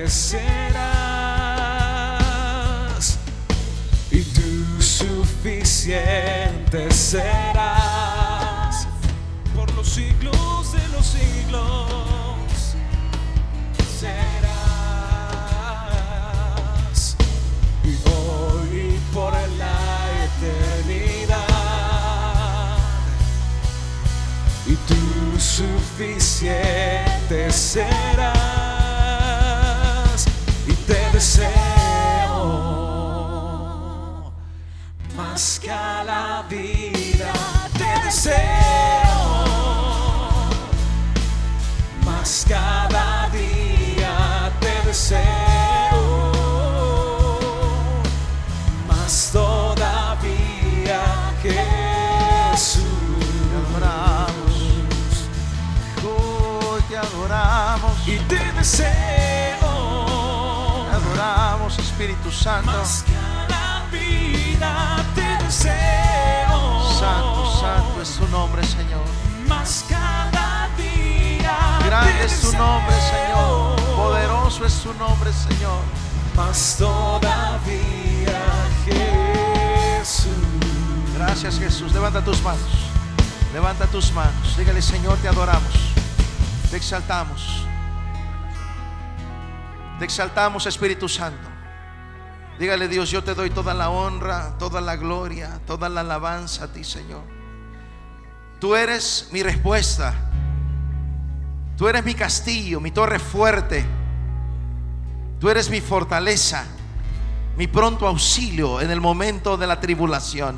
serás. 0.09 0.89
Y 4.09 4.23
tú 4.23 4.81
suficiente 4.81 6.01
serás 6.91 8.87
por 9.55 9.71
los 9.75 9.87
siglos 9.87 10.71
de 10.73 10.87
los 10.87 11.05
siglos. 11.05 12.73
Serás 13.99 14.49
y 17.83 17.95
hoy 18.09 18.95
y 18.95 18.99
por 19.13 19.33
la 19.33 19.77
eternidad. 20.25 21.45
Y 24.65 24.75
tú 24.87 24.95
suficiente 25.39 27.18
serás 27.51 27.85
y 30.67 30.73
te 30.73 30.97
deseo 31.13 31.51
más 35.15 35.59
que 35.61 35.69
a 35.69 36.03
la 36.03 36.43
vida. 36.49 37.31
Te 37.77 38.05
deseo 38.05 38.58
deseo 58.69 59.67
adoramos, 60.91 61.79
Espíritu 61.79 62.31
Santo. 62.31 62.71
más 62.71 63.03
que 63.03 63.15
a 63.15 63.47
la 63.49 63.85
vida 63.91 65.05
te 65.15 65.43
deseo 65.43 66.93
Santo, 66.99 67.59
santo 67.59 68.01
es 68.01 68.11
tu 68.17 68.27
nombre, 68.27 68.63
Señor. 68.63 69.05
más 69.47 69.85
cada 69.89 70.69
día 70.77 71.79
Grande 71.85 72.13
te 72.13 72.25
es 72.25 72.41
tu 72.41 72.51
nombre. 72.53 72.95
Señor. 72.95 73.75
Poderoso 73.95 74.65
es 74.65 74.75
tu 74.83 74.93
nombre, 74.93 75.31
Señor. 75.33 75.81
más 76.35 76.75
todavía 76.77 78.41
Jesús 78.85 80.27
Gracias, 81.15 81.59
Jesús. 81.59 81.91
Levanta 81.91 82.23
tus 82.23 82.41
manos. 82.43 82.69
Levanta 83.53 83.87
tus 83.87 84.11
manos. 84.13 84.55
Dígale, 84.57 84.81
Señor, 84.81 85.17
te 85.17 85.27
adoramos. 85.27 85.73
Te 86.69 86.77
exaltamos. 86.77 87.68
Te 89.99 90.05
exaltamos, 90.05 90.65
Espíritu 90.65 91.09
Santo. 91.09 91.49
Dígale, 92.57 92.87
Dios, 92.87 93.11
yo 93.11 93.21
te 93.21 93.35
doy 93.35 93.49
toda 93.49 93.73
la 93.73 93.89
honra, 93.89 94.57
toda 94.57 94.79
la 94.79 94.95
gloria, 94.95 95.59
toda 95.67 95.89
la 95.89 96.01
alabanza 96.01 96.65
a 96.65 96.67
ti, 96.69 96.85
Señor. 96.85 97.21
Tú 98.59 98.75
eres 98.75 99.27
mi 99.31 99.43
respuesta. 99.43 100.13
Tú 101.77 101.87
eres 101.87 102.03
mi 102.03 102.13
castillo, 102.13 102.79
mi 102.79 102.91
torre 102.91 103.19
fuerte. 103.19 103.85
Tú 105.39 105.49
eres 105.49 105.69
mi 105.69 105.79
fortaleza, 105.79 106.65
mi 107.57 107.67
pronto 107.67 108.07
auxilio 108.07 108.81
en 108.81 108.91
el 108.91 108.99
momento 108.99 109.57
de 109.57 109.67
la 109.67 109.79
tribulación. 109.79 110.57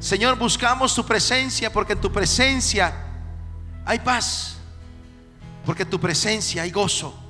Señor, 0.00 0.36
buscamos 0.38 0.94
tu 0.94 1.04
presencia 1.04 1.72
porque 1.72 1.92
en 1.92 2.00
tu 2.00 2.10
presencia 2.12 2.92
hay 3.84 3.98
paz. 3.98 4.58
Porque 5.64 5.82
en 5.82 5.90
tu 5.90 6.00
presencia 6.00 6.62
hay 6.62 6.70
gozo. 6.70 7.29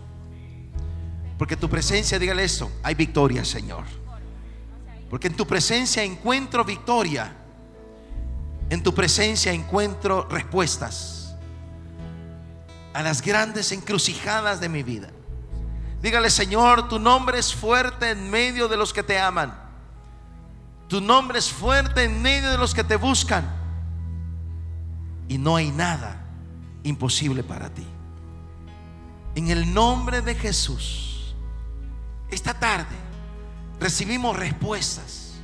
Porque 1.40 1.56
tu 1.56 1.70
presencia, 1.70 2.18
dígale 2.18 2.44
esto, 2.44 2.70
hay 2.82 2.94
victoria, 2.94 3.46
Señor. 3.46 3.84
Porque 5.08 5.28
en 5.28 5.34
tu 5.34 5.46
presencia 5.46 6.02
encuentro 6.02 6.66
victoria. 6.66 7.34
En 8.68 8.82
tu 8.82 8.92
presencia 8.92 9.50
encuentro 9.50 10.28
respuestas 10.28 11.34
a 12.92 13.02
las 13.02 13.22
grandes 13.22 13.72
encrucijadas 13.72 14.60
de 14.60 14.68
mi 14.68 14.82
vida. 14.82 15.08
Dígale, 16.02 16.28
Señor, 16.28 16.90
tu 16.90 16.98
nombre 16.98 17.38
es 17.38 17.54
fuerte 17.54 18.10
en 18.10 18.28
medio 18.28 18.68
de 18.68 18.76
los 18.76 18.92
que 18.92 19.02
te 19.02 19.18
aman. 19.18 19.58
Tu 20.88 21.00
nombre 21.00 21.38
es 21.38 21.50
fuerte 21.50 22.04
en 22.04 22.20
medio 22.20 22.50
de 22.50 22.58
los 22.58 22.74
que 22.74 22.84
te 22.84 22.96
buscan. 22.96 23.50
Y 25.26 25.38
no 25.38 25.56
hay 25.56 25.70
nada 25.70 26.22
imposible 26.82 27.42
para 27.42 27.70
ti. 27.70 27.86
En 29.36 29.48
el 29.48 29.72
nombre 29.72 30.20
de 30.20 30.34
Jesús, 30.34 31.09
esta 32.30 32.54
tarde 32.54 32.96
recibimos 33.80 34.36
respuestas. 34.36 35.34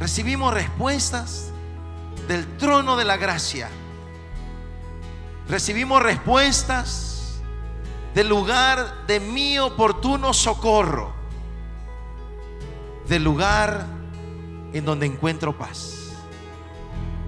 Recibimos 0.00 0.52
respuestas 0.52 1.50
del 2.28 2.46
trono 2.56 2.96
de 2.96 3.04
la 3.04 3.16
gracia. 3.16 3.68
Recibimos 5.48 6.02
respuestas 6.02 7.40
del 8.14 8.28
lugar 8.28 9.06
de 9.06 9.20
mi 9.20 9.58
oportuno 9.58 10.34
socorro. 10.34 11.14
Del 13.08 13.22
lugar 13.22 13.86
en 14.72 14.84
donde 14.84 15.06
encuentro 15.06 15.56
paz, 15.56 16.12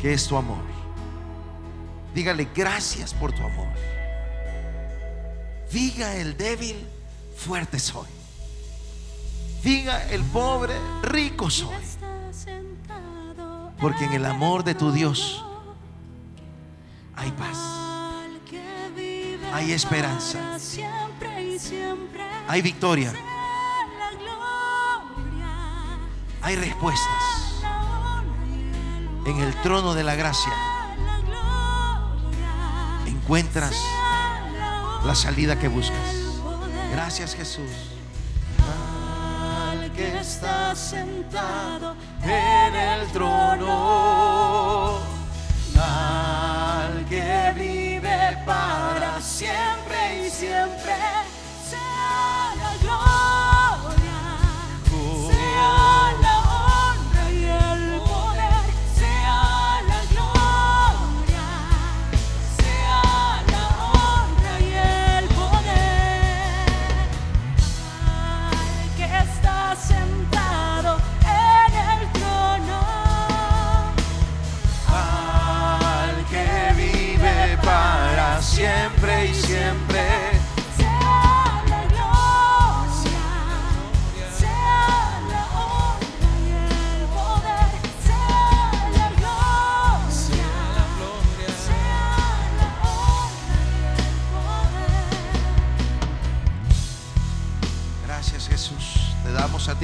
que 0.00 0.12
es 0.12 0.26
tu 0.26 0.36
amor. 0.36 0.58
Dígale 2.14 2.48
gracias 2.54 3.14
por 3.14 3.32
tu 3.32 3.42
amor. 3.42 3.68
Diga 5.70 6.16
el 6.16 6.36
débil, 6.36 6.84
fuerte 7.38 7.78
soy. 7.78 8.08
Diga 9.62 10.04
el 10.10 10.22
pobre, 10.22 10.74
rico 11.02 11.48
soy. 11.50 11.74
Porque 13.80 14.04
en 14.04 14.12
el 14.12 14.26
amor 14.26 14.64
de 14.64 14.74
tu 14.74 14.90
Dios 14.90 15.44
hay 17.14 17.30
paz, 17.32 17.56
hay 19.52 19.72
esperanza, 19.72 20.38
hay 22.48 22.62
victoria, 22.62 23.12
hay 26.42 26.56
respuestas 26.56 27.62
en 29.26 29.38
el 29.38 29.54
trono 29.62 29.94
de 29.94 30.02
la 30.02 30.16
gracia. 30.16 30.52
Encuentras 33.06 33.76
la 35.04 35.14
salida 35.14 35.58
que 35.58 35.68
buscas. 35.68 36.27
Gracias 37.00 37.36
Jesús. 37.36 37.70
al 39.70 39.92
que 39.92 40.18
está 40.18 40.74
sentado 40.74 41.94
en 42.24 42.74
el 42.74 43.06
trono, 43.12 44.98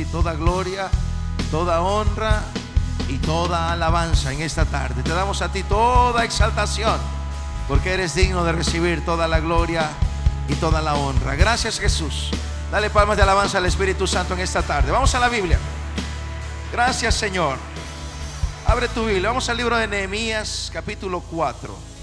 toda 0.04 0.34
gloria, 0.34 0.88
toda 1.50 1.80
honra 1.80 2.42
y 3.08 3.18
toda 3.18 3.72
alabanza 3.72 4.32
en 4.32 4.42
esta 4.42 4.64
tarde. 4.64 5.02
Te 5.02 5.10
damos 5.10 5.42
a 5.42 5.52
ti 5.52 5.62
toda 5.62 6.24
exaltación, 6.24 6.98
porque 7.68 7.92
eres 7.92 8.14
digno 8.14 8.44
de 8.44 8.52
recibir 8.52 9.04
toda 9.04 9.28
la 9.28 9.40
gloria 9.40 9.90
y 10.48 10.54
toda 10.54 10.80
la 10.82 10.94
honra. 10.94 11.34
Gracias 11.34 11.78
Jesús. 11.78 12.30
Dale 12.70 12.90
palmas 12.90 13.16
de 13.16 13.22
alabanza 13.22 13.58
al 13.58 13.66
Espíritu 13.66 14.06
Santo 14.06 14.34
en 14.34 14.40
esta 14.40 14.62
tarde. 14.62 14.90
Vamos 14.90 15.14
a 15.14 15.20
la 15.20 15.28
Biblia. 15.28 15.58
Gracias 16.72 17.14
Señor. 17.14 17.58
Abre 18.66 18.88
tu 18.88 19.04
Biblia. 19.04 19.28
Vamos 19.28 19.48
al 19.48 19.56
libro 19.56 19.76
de 19.76 19.86
Nehemías, 19.86 20.70
capítulo 20.72 21.20
4. 21.20 21.93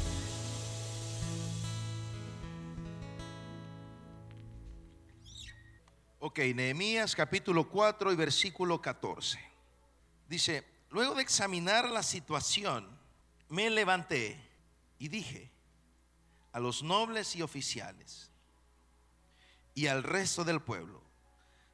Ok, 6.31 6.39
Nehemías 6.55 7.13
capítulo 7.13 7.67
4 7.67 8.13
y 8.13 8.15
versículo 8.15 8.81
14. 8.81 9.37
Dice, 10.29 10.65
luego 10.89 11.15
de 11.15 11.23
examinar 11.23 11.89
la 11.89 12.01
situación, 12.01 12.87
me 13.49 13.69
levanté 13.69 14.39
y 14.97 15.09
dije 15.09 15.51
a 16.53 16.61
los 16.61 16.83
nobles 16.83 17.35
y 17.35 17.41
oficiales 17.41 18.31
y 19.75 19.87
al 19.87 20.03
resto 20.03 20.45
del 20.45 20.61
pueblo, 20.61 21.01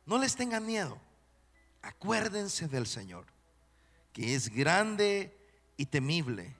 no 0.07 0.17
les 0.17 0.35
tengan 0.35 0.65
miedo, 0.65 0.99
acuérdense 1.83 2.67
del 2.67 2.87
Señor, 2.87 3.27
que 4.11 4.33
es 4.33 4.49
grande 4.49 5.37
y 5.77 5.85
temible, 5.85 6.55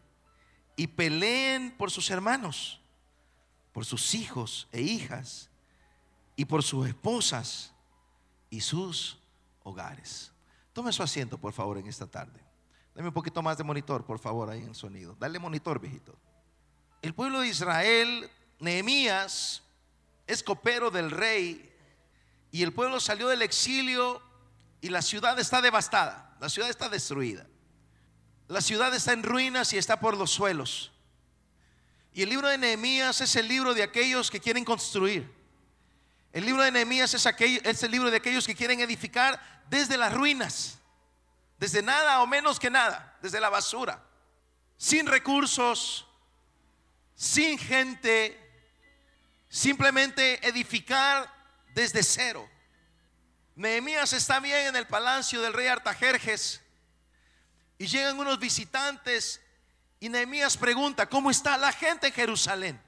y 0.76 0.86
peleen 0.86 1.76
por 1.76 1.90
sus 1.90 2.12
hermanos, 2.12 2.80
por 3.74 3.86
sus 3.86 4.14
hijos 4.14 4.68
e 4.72 4.82
hijas 4.82 5.50
y 6.36 6.46
por 6.46 6.62
sus 6.62 6.88
esposas 6.88 7.74
y 8.50 8.62
sus 8.62 9.18
hogares. 9.64 10.32
Tome 10.74 10.94
su 10.94 11.04
asiento, 11.04 11.38
por 11.38 11.54
favor, 11.54 11.78
en 11.78 11.88
esta 11.88 12.08
tarde. 12.08 12.40
Dame 12.94 13.10
un 13.10 13.14
poquito 13.14 13.42
más 13.42 13.58
de 13.58 13.64
monitor, 13.64 14.06
por 14.06 14.20
favor, 14.20 14.50
ahí 14.50 14.62
en 14.62 14.70
el 14.70 14.76
sonido. 14.76 15.16
Dale 15.20 15.40
monitor, 15.40 15.80
viejito. 15.80 16.18
El 17.02 17.14
pueblo 17.14 17.42
de 17.42 17.48
Israel, 17.48 18.30
Nehemías, 18.60 19.64
es 20.26 20.44
copero 20.44 20.92
del 20.92 21.12
rey 21.12 21.74
y 22.52 22.64
el 22.64 22.74
pueblo 22.74 23.00
salió 23.00 23.28
del 23.28 23.42
exilio 23.42 24.22
y 24.82 24.90
la 24.90 25.02
ciudad 25.02 25.40
está 25.40 25.62
devastada, 25.62 26.36
la 26.40 26.50
ciudad 26.50 26.70
está 26.70 26.90
destruida. 26.90 27.46
La 28.48 28.62
ciudad 28.62 28.94
está 28.96 29.14
en 29.14 29.24
ruinas 29.24 29.74
y 29.74 29.78
está 29.78 30.00
por 30.00 30.18
los 30.18 30.32
suelos. 30.32 30.92
Y 32.14 32.24
el 32.24 32.30
libro 32.30 32.48
de 32.48 32.58
Nehemías 32.58 33.20
es 33.22 33.36
el 33.36 33.48
libro 33.48 33.74
de 33.74 33.84
aquellos 33.84 34.32
que 34.32 34.40
quieren 34.40 34.64
construir. 34.64 35.37
El 36.34 36.46
libro 36.46 36.64
de 36.64 36.72
Nehemías 36.72 37.14
es, 37.14 37.26
es 37.26 37.84
el 37.84 37.92
libro 37.92 38.12
de 38.12 38.18
aquellos 38.18 38.46
que 38.46 38.56
quieren 38.56 38.80
edificar 38.80 39.64
desde 39.70 39.98
las 39.98 40.14
ruinas, 40.14 40.78
desde 41.58 41.82
nada 41.82 42.22
o 42.22 42.28
menos 42.28 42.60
que 42.60 42.70
nada, 42.70 43.18
desde 43.22 43.40
la 43.40 43.50
basura, 43.50 44.04
sin 44.78 45.08
recursos, 45.08 46.06
sin 47.16 47.58
gente, 47.58 48.40
simplemente 49.50 50.46
edificar 50.48 51.34
desde 51.74 52.04
cero. 52.04 52.48
Nehemías 53.56 54.14
está 54.14 54.40
bien 54.40 54.68
en 54.68 54.76
el 54.76 54.86
palacio 54.86 55.42
del 55.42 55.54
rey 55.54 55.68
Artajerjes 55.68 56.62
y 57.80 57.88
llegan 57.88 58.20
unos 58.20 58.38
visitantes 58.38 59.42
y 60.00 60.10
Nehemías 60.10 60.58
pregunta, 60.58 61.10
¿cómo 61.10 61.32
está 61.32 61.58
la 61.58 61.72
gente 61.72 62.08
en 62.08 62.14
Jerusalén? 62.14 62.87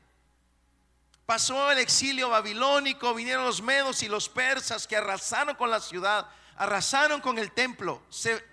Pasó 1.30 1.70
el 1.72 1.78
exilio 1.78 2.28
babilónico, 2.30 3.14
vinieron 3.14 3.46
los 3.46 3.62
medos 3.62 4.02
y 4.02 4.08
los 4.08 4.28
persas 4.28 4.88
que 4.88 4.98
arrasaron 4.98 5.56
con 5.56 5.70
la 5.70 5.80
ciudad, 5.80 6.28
arrasaron 6.56 7.22
con 7.22 7.38
el 7.38 7.52
templo, 7.52 8.02
se 8.10 8.44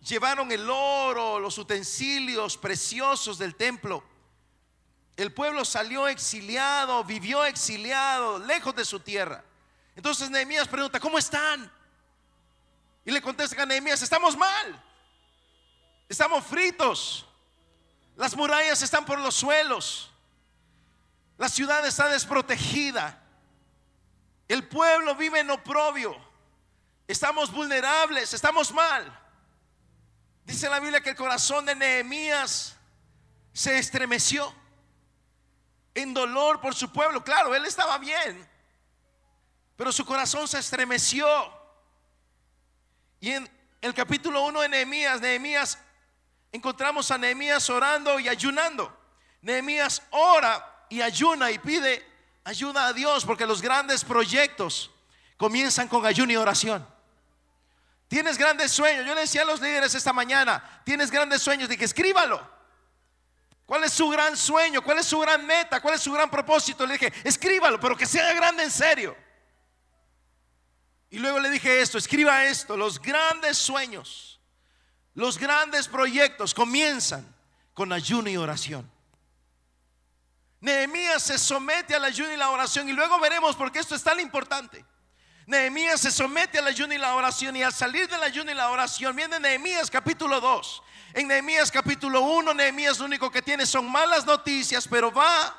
llevaron 0.00 0.52
el 0.52 0.70
oro, 0.70 1.40
los 1.40 1.58
utensilios 1.58 2.56
preciosos 2.56 3.36
del 3.36 3.56
templo. 3.56 4.04
El 5.16 5.34
pueblo 5.34 5.64
salió 5.64 6.06
exiliado, 6.06 7.02
vivió 7.02 7.44
exiliado, 7.44 8.38
lejos 8.38 8.76
de 8.76 8.84
su 8.84 9.00
tierra. 9.00 9.42
Entonces 9.96 10.30
Nehemías 10.30 10.68
pregunta, 10.68 11.00
¿cómo 11.00 11.18
están? 11.18 11.68
Y 13.04 13.10
le 13.10 13.20
contesta 13.20 13.60
a 13.60 13.66
Nehemías, 13.66 14.02
estamos 14.02 14.36
mal. 14.36 14.80
Estamos 16.08 16.46
fritos. 16.46 17.26
Las 18.14 18.36
murallas 18.36 18.80
están 18.82 19.04
por 19.04 19.18
los 19.18 19.34
suelos. 19.34 20.10
La 21.40 21.48
ciudad 21.48 21.86
está 21.86 22.06
desprotegida. 22.10 23.18
El 24.46 24.68
pueblo 24.68 25.14
vive 25.14 25.40
en 25.40 25.48
oprobio. 25.48 26.14
Estamos 27.08 27.50
vulnerables, 27.50 28.34
estamos 28.34 28.70
mal. 28.74 29.10
Dice 30.44 30.68
la 30.68 30.80
Biblia 30.80 31.00
que 31.00 31.08
el 31.08 31.16
corazón 31.16 31.64
de 31.64 31.74
Nehemías 31.74 32.76
se 33.54 33.78
estremeció 33.78 34.54
en 35.94 36.12
dolor 36.12 36.60
por 36.60 36.74
su 36.74 36.92
pueblo. 36.92 37.24
Claro, 37.24 37.54
él 37.54 37.64
estaba 37.64 37.96
bien, 37.96 38.46
pero 39.76 39.92
su 39.92 40.04
corazón 40.04 40.46
se 40.46 40.58
estremeció. 40.58 41.26
Y 43.18 43.30
en 43.30 43.50
el 43.80 43.94
capítulo 43.94 44.44
1 44.44 44.60
de 44.60 44.68
Nehemías, 44.68 45.22
Nehemías, 45.22 45.78
encontramos 46.52 47.10
a 47.10 47.16
Nehemías 47.16 47.70
orando 47.70 48.20
y 48.20 48.28
ayunando. 48.28 48.94
Nehemías 49.40 50.02
ora 50.10 50.69
y 50.90 51.00
ayuna 51.00 51.50
y 51.50 51.58
pide 51.58 52.04
ayuda 52.44 52.88
a 52.88 52.92
Dios 52.92 53.24
porque 53.24 53.46
los 53.46 53.62
grandes 53.62 54.04
proyectos 54.04 54.90
comienzan 55.38 55.88
con 55.88 56.04
ayuno 56.04 56.32
y 56.32 56.36
oración. 56.36 56.86
Tienes 58.08 58.36
grandes 58.36 58.72
sueños. 58.72 59.06
Yo 59.06 59.14
le 59.14 59.22
decía 59.22 59.42
a 59.42 59.44
los 59.44 59.60
líderes 59.60 59.94
esta 59.94 60.12
mañana, 60.12 60.82
tienes 60.84 61.10
grandes 61.10 61.40
sueños, 61.40 61.68
dije, 61.68 61.84
escríbalo. 61.84 62.60
¿Cuál 63.64 63.84
es 63.84 63.92
su 63.92 64.08
gran 64.08 64.36
sueño? 64.36 64.82
¿Cuál 64.82 64.98
es 64.98 65.06
su 65.06 65.20
gran 65.20 65.46
meta? 65.46 65.80
¿Cuál 65.80 65.94
es 65.94 66.00
su 66.00 66.12
gran 66.12 66.28
propósito? 66.28 66.84
Le 66.84 66.94
dije, 66.94 67.12
escríbalo, 67.22 67.78
pero 67.78 67.96
que 67.96 68.04
sea 68.04 68.34
grande 68.34 68.64
en 68.64 68.70
serio. 68.70 69.16
Y 71.08 71.20
luego 71.20 71.38
le 71.38 71.50
dije 71.50 71.80
esto, 71.80 71.96
escriba 71.96 72.44
esto, 72.46 72.76
los 72.76 73.00
grandes 73.00 73.56
sueños, 73.58 74.40
los 75.14 75.38
grandes 75.38 75.86
proyectos 75.86 76.52
comienzan 76.52 77.24
con 77.74 77.92
ayuno 77.92 78.28
y 78.28 78.36
oración. 78.36 78.90
Nehemías 80.60 81.22
se 81.22 81.38
somete 81.38 81.94
al 81.94 82.04
ayuno 82.04 82.32
y 82.32 82.36
la 82.36 82.50
oración 82.50 82.88
y 82.88 82.92
luego 82.92 83.18
veremos 83.18 83.56
por 83.56 83.72
qué 83.72 83.78
esto 83.78 83.94
es 83.94 84.02
tan 84.02 84.20
importante. 84.20 84.84
Nehemías 85.46 86.00
se 86.00 86.10
somete 86.10 86.58
al 86.58 86.66
ayuno 86.66 86.94
y 86.94 86.98
la 86.98 87.14
oración 87.14 87.56
y 87.56 87.62
al 87.62 87.72
salir 87.72 88.08
del 88.08 88.22
ayuno 88.22 88.50
y 88.50 88.54
la 88.54 88.70
oración 88.70 89.16
viene 89.16 89.40
Nehemías 89.40 89.90
capítulo 89.90 90.40
2 90.40 90.82
en 91.12 91.26
Nehemías 91.26 91.72
capítulo 91.72 92.20
1, 92.20 92.54
Nehemías 92.54 92.98
lo 92.98 93.06
único 93.06 93.30
que 93.30 93.42
tiene 93.42 93.66
son 93.66 93.90
malas 93.90 94.24
noticias, 94.24 94.86
pero 94.86 95.10
va 95.10 95.56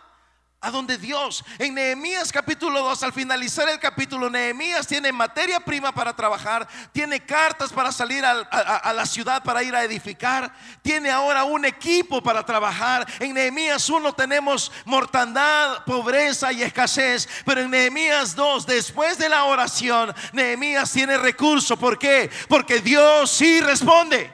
a 0.64 0.70
donde 0.70 1.00
Dios. 1.00 1.44
En 1.58 1.74
Nehemías 1.74 2.32
capítulo 2.32 2.84
2, 2.84 3.02
al 3.02 3.14
finalizar 3.14 3.68
el 3.68 3.80
capítulo, 3.80 4.30
Nehemías 4.30 4.86
tiene 4.86 5.12
materia 5.12 5.60
prima 5.60 5.92
para 5.92 6.16
trabajar, 6.16 6.68
tiene 6.92 7.20
cartas 7.20 7.74
para 7.74 7.92
salir 7.92 8.24
a, 8.24 8.94
la 8.94 9.06
ciudad 9.08 9.44
para 9.44 9.64
ir 9.64 9.76
a 9.76 9.84
edificar, 9.84 10.54
tiene 10.84 11.10
ahora 11.10 11.46
un 11.46 11.66
equipo 11.66 12.22
para 12.22 12.46
trabajar. 12.46 13.08
En 13.20 13.34
Nehemías 13.34 13.90
1 13.90 14.14
tenemos 14.14 14.72
mortandad, 14.86 15.84
pobreza 15.84 16.54
y 16.54 16.62
escasez, 16.62 17.28
pero 17.44 17.62
en 17.62 17.72
Nehemías 17.72 18.36
2, 18.36 18.68
después 18.68 19.18
de 19.18 19.30
la 19.30 19.46
oración, 19.46 20.14
Nehemías 20.32 20.92
tiene 20.92 21.18
recurso. 21.18 21.76
¿Por 21.76 21.98
qué? 21.98 22.30
Porque 22.48 22.82
Dios 22.82 23.32
sí 23.32 23.62
responde. 23.62 24.32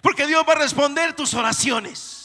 Porque 0.00 0.26
Dios 0.26 0.42
va 0.48 0.54
a 0.54 0.58
responder 0.58 1.12
tus 1.12 1.34
oraciones. 1.34 2.15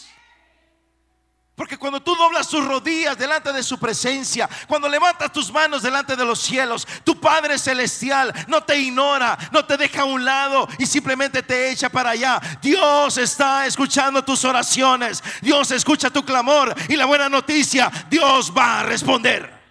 Porque 1.55 1.77
cuando 1.77 2.01
tú 2.01 2.15
doblas 2.15 2.47
tus 2.47 2.65
rodillas 2.65 3.17
delante 3.17 3.53
de 3.53 3.61
su 3.61 3.77
presencia, 3.77 4.49
cuando 4.67 4.87
levantas 4.87 5.31
tus 5.31 5.51
manos 5.51 5.83
delante 5.83 6.15
de 6.15 6.25
los 6.25 6.39
cielos, 6.39 6.87
tu 7.03 7.19
Padre 7.19 7.59
Celestial 7.59 8.33
no 8.47 8.63
te 8.63 8.77
ignora, 8.77 9.37
no 9.51 9.63
te 9.65 9.77
deja 9.77 10.01
a 10.01 10.05
un 10.05 10.23
lado 10.23 10.67
y 10.79 10.85
simplemente 10.85 11.43
te 11.43 11.69
echa 11.69 11.89
para 11.89 12.11
allá. 12.11 12.41
Dios 12.61 13.17
está 13.17 13.65
escuchando 13.65 14.23
tus 14.23 14.43
oraciones, 14.45 15.23
Dios 15.41 15.69
escucha 15.71 16.09
tu 16.09 16.23
clamor 16.23 16.73
y 16.89 16.95
la 16.95 17.05
buena 17.05 17.29
noticia, 17.29 17.91
Dios 18.09 18.51
va 18.57 18.79
a 18.79 18.83
responder. 18.83 19.61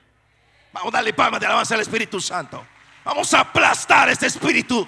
Vamos 0.73 0.95
a 0.95 0.99
darle 0.99 1.13
palmas 1.13 1.41
de 1.41 1.47
alabanza 1.47 1.75
al 1.75 1.81
Espíritu 1.81 2.21
Santo. 2.21 2.65
Vamos 3.05 3.33
a 3.35 3.41
aplastar 3.41 4.11
este 4.11 4.27
espíritu 4.27 4.87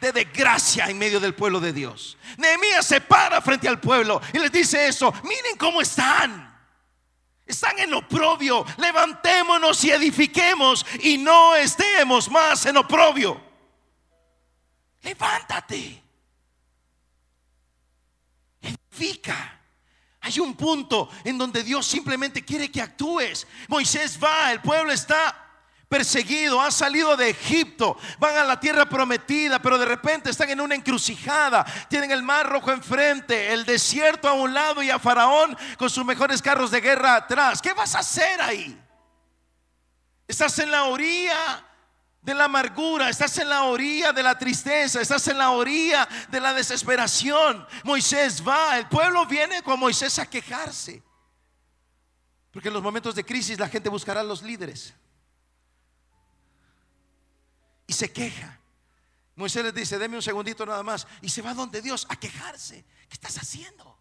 de 0.00 0.12
desgracia 0.12 0.86
en 0.86 0.98
medio 0.98 1.20
del 1.20 1.34
pueblo 1.34 1.60
de 1.60 1.72
Dios. 1.72 2.16
Nehemías 2.36 2.86
se 2.86 3.00
para 3.00 3.40
frente 3.40 3.68
al 3.68 3.80
pueblo 3.80 4.20
y 4.32 4.38
les 4.38 4.52
dice 4.52 4.88
eso, 4.88 5.12
miren 5.22 5.56
cómo 5.58 5.80
están. 5.80 6.48
Están 7.46 7.78
en 7.80 7.92
oprobio. 7.94 8.64
Levantémonos 8.78 9.82
y 9.84 9.90
edifiquemos 9.90 10.86
y 11.02 11.18
no 11.18 11.56
estemos 11.56 12.30
más 12.30 12.64
en 12.66 12.76
oprobio. 12.76 13.40
Levántate. 15.02 16.02
Edifica. 18.62 19.60
Hay 20.20 20.38
un 20.38 20.54
punto 20.54 21.08
en 21.24 21.38
donde 21.38 21.62
Dios 21.64 21.86
simplemente 21.86 22.44
quiere 22.44 22.70
que 22.70 22.82
actúes. 22.82 23.46
Moisés 23.68 24.18
va, 24.22 24.52
el 24.52 24.60
pueblo 24.60 24.92
está 24.92 25.49
perseguido, 25.90 26.60
han 26.60 26.70
salido 26.70 27.16
de 27.16 27.30
Egipto, 27.30 27.98
van 28.20 28.36
a 28.36 28.44
la 28.44 28.60
tierra 28.60 28.88
prometida, 28.88 29.60
pero 29.60 29.76
de 29.76 29.84
repente 29.84 30.30
están 30.30 30.48
en 30.48 30.60
una 30.60 30.76
encrucijada, 30.76 31.66
tienen 31.88 32.12
el 32.12 32.22
mar 32.22 32.48
rojo 32.48 32.70
enfrente, 32.70 33.52
el 33.52 33.64
desierto 33.64 34.28
a 34.28 34.32
un 34.34 34.54
lado 34.54 34.84
y 34.84 34.90
a 34.90 35.00
Faraón 35.00 35.58
con 35.76 35.90
sus 35.90 36.04
mejores 36.04 36.40
carros 36.40 36.70
de 36.70 36.80
guerra 36.80 37.16
atrás. 37.16 37.60
¿Qué 37.60 37.72
vas 37.72 37.96
a 37.96 37.98
hacer 37.98 38.40
ahí? 38.40 38.80
Estás 40.28 40.60
en 40.60 40.70
la 40.70 40.84
orilla 40.84 41.66
de 42.22 42.34
la 42.34 42.44
amargura, 42.44 43.08
estás 43.08 43.36
en 43.38 43.48
la 43.48 43.64
orilla 43.64 44.12
de 44.12 44.22
la 44.22 44.38
tristeza, 44.38 45.00
estás 45.00 45.26
en 45.26 45.38
la 45.38 45.50
orilla 45.50 46.08
de 46.30 46.38
la 46.38 46.54
desesperación. 46.54 47.66
Moisés 47.82 48.46
va, 48.46 48.78
el 48.78 48.86
pueblo 48.86 49.26
viene 49.26 49.60
con 49.64 49.80
Moisés 49.80 50.20
a 50.20 50.26
quejarse. 50.30 51.02
Porque 52.52 52.68
en 52.68 52.74
los 52.74 52.82
momentos 52.82 53.16
de 53.16 53.24
crisis 53.24 53.58
la 53.58 53.68
gente 53.68 53.88
buscará 53.88 54.20
a 54.20 54.24
los 54.24 54.40
líderes 54.40 54.94
y 57.90 57.92
se 57.92 58.12
queja. 58.12 58.56
Moisés 59.34 59.64
les 59.64 59.74
dice, 59.74 59.98
deme 59.98 60.14
un 60.14 60.22
segundito 60.22 60.64
nada 60.64 60.84
más. 60.84 61.08
Y 61.22 61.28
se 61.28 61.42
va 61.42 61.54
donde 61.54 61.82
Dios 61.82 62.06
a 62.08 62.14
quejarse. 62.14 62.84
¿Qué 63.08 63.14
estás 63.14 63.36
haciendo? 63.36 63.98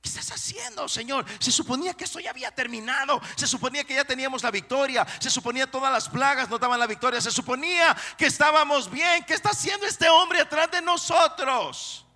¿Qué 0.00 0.08
estás 0.08 0.32
haciendo, 0.32 0.88
Señor? 0.88 1.26
Se 1.38 1.52
suponía 1.52 1.92
que 1.92 2.04
esto 2.04 2.18
ya 2.18 2.30
había 2.30 2.50
terminado. 2.50 3.20
Se 3.36 3.46
suponía 3.46 3.84
que 3.84 3.94
ya 3.94 4.06
teníamos 4.06 4.42
la 4.42 4.50
victoria. 4.50 5.06
Se 5.18 5.28
suponía 5.28 5.70
todas 5.70 5.92
las 5.92 6.08
plagas 6.08 6.48
nos 6.48 6.58
daban 6.58 6.80
la 6.80 6.86
victoria. 6.86 7.20
Se 7.20 7.30
suponía 7.30 7.94
que 8.16 8.24
estábamos 8.24 8.90
bien. 8.90 9.22
¿Qué 9.24 9.34
está 9.34 9.50
haciendo 9.50 9.84
este 9.84 10.08
hombre 10.08 10.40
atrás 10.40 10.70
de 10.70 10.80
nosotros? 10.80 12.06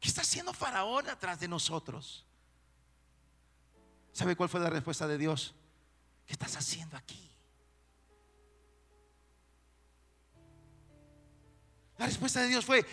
¿Qué 0.00 0.08
está 0.08 0.22
haciendo 0.22 0.52
Faraón 0.52 1.08
atrás 1.08 1.38
de 1.38 1.46
nosotros? 1.46 2.26
¿Sabe 4.12 4.34
cuál 4.34 4.48
fue 4.48 4.58
la 4.58 4.70
respuesta 4.70 5.06
de 5.06 5.16
Dios? 5.16 5.54
¿Qué 6.26 6.32
estás 6.32 6.56
haciendo 6.56 6.96
aquí? 6.96 7.30
La 11.98 12.06
respuesta 12.06 12.40
de 12.40 12.48
Dios 12.48 12.64
fue, 12.64 12.84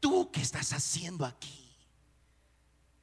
¿tú 0.00 0.30
qué 0.32 0.40
estás 0.40 0.72
haciendo 0.72 1.24
aquí? 1.26 1.74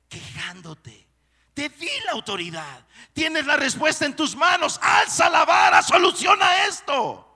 Quejándote. 0.09 1.07
Te 1.53 1.69
di 1.69 1.89
la 2.05 2.13
autoridad. 2.13 2.85
Tienes 3.13 3.45
la 3.45 3.55
respuesta 3.55 4.05
en 4.05 4.15
tus 4.15 4.35
manos. 4.35 4.79
Alza 4.81 5.29
la 5.29 5.45
vara, 5.45 5.81
soluciona 5.83 6.65
esto. 6.65 7.29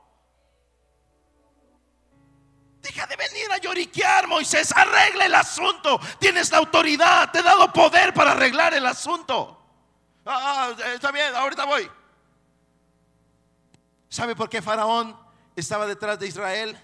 Deja 2.82 3.06
de 3.06 3.16
venir 3.16 3.52
a 3.52 3.58
lloriquear, 3.58 4.28
Moisés. 4.28 4.72
Arregla 4.76 5.26
el 5.26 5.36
asunto. 5.36 6.00
Tienes 6.20 6.50
la 6.52 6.58
autoridad. 6.58 7.32
Te 7.32 7.40
he 7.40 7.44
dado 7.44 7.72
poder 7.72 8.14
para 8.14 8.32
arreglar 8.32 8.74
el 8.74 8.86
asunto. 8.86 9.54
Ah, 10.26 10.74
ah, 10.76 10.94
está 10.94 11.12
bien, 11.12 11.36
ahorita 11.36 11.66
voy. 11.66 11.90
¿Sabe 14.10 14.36
por 14.36 14.50
qué 14.50 14.62
Faraón 14.62 15.18
estaba 15.56 15.86
detrás 15.86 16.20
de 16.20 16.28
Israel? 16.28 16.78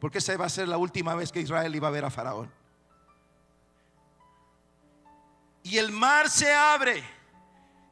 Porque 0.00 0.18
esa 0.18 0.34
iba 0.34 0.46
a 0.46 0.48
ser 0.48 0.68
la 0.68 0.78
última 0.78 1.14
vez 1.14 1.32
que 1.32 1.40
Israel 1.40 1.74
iba 1.74 1.88
a 1.88 1.90
ver 1.90 2.04
a 2.04 2.10
Faraón. 2.10 2.50
Y 5.62 5.78
el 5.78 5.90
mar 5.90 6.30
se 6.30 6.52
abre 6.52 7.02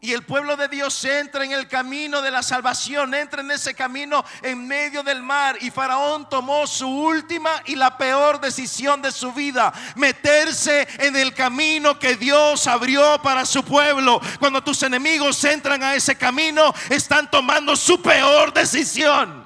y 0.07 0.13
el 0.13 0.23
pueblo 0.23 0.57
de 0.57 0.69
Dios 0.69 1.05
entra 1.05 1.45
en 1.45 1.51
el 1.51 1.67
camino 1.67 2.23
de 2.23 2.31
la 2.31 2.41
salvación, 2.41 3.13
entra 3.13 3.41
en 3.41 3.51
ese 3.51 3.75
camino 3.75 4.25
en 4.41 4.69
medio 4.69 5.03
del 5.03 5.21
mar. 5.21 5.59
Y 5.61 5.73
Faraón 5.73 6.29
tomó 6.29 6.65
su 6.69 6.87
última 6.87 7.51
y 7.65 7.75
la 7.75 7.99
peor 7.99 8.41
decisión 8.41 9.03
de 9.03 9.11
su 9.11 9.33
vida, 9.33 9.73
meterse 9.97 10.87
en 11.01 11.17
el 11.17 11.35
camino 11.35 11.99
que 11.99 12.15
Dios 12.15 12.69
abrió 12.69 13.21
para 13.21 13.45
su 13.45 13.65
pueblo. 13.65 14.21
Cuando 14.39 14.63
tus 14.63 14.81
enemigos 14.85 15.43
entran 15.43 15.83
a 15.83 15.97
ese 15.97 16.15
camino, 16.15 16.73
están 16.89 17.29
tomando 17.29 17.75
su 17.75 18.01
peor 18.01 18.53
decisión. 18.53 19.45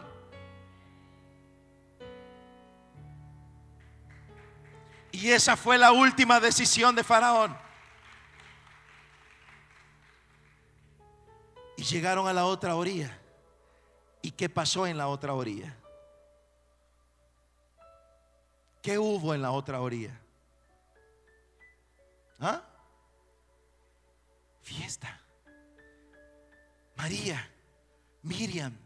Y 5.10 5.30
esa 5.30 5.56
fue 5.56 5.78
la 5.78 5.92
última 5.92 6.38
decisión 6.38 6.94
de 6.94 7.02
Faraón. 7.02 7.69
Y 11.80 11.82
llegaron 11.84 12.28
a 12.28 12.34
la 12.34 12.44
otra 12.44 12.76
orilla. 12.76 13.18
¿Y 14.20 14.32
qué 14.32 14.50
pasó 14.50 14.86
en 14.86 14.98
la 14.98 15.08
otra 15.08 15.32
orilla? 15.32 15.74
¿Qué 18.82 18.98
hubo 18.98 19.32
en 19.32 19.40
la 19.40 19.50
otra 19.52 19.80
orilla? 19.80 20.20
¿Ah? 22.38 22.62
Fiesta. 24.60 25.22
María, 26.96 27.50
Miriam, 28.24 28.76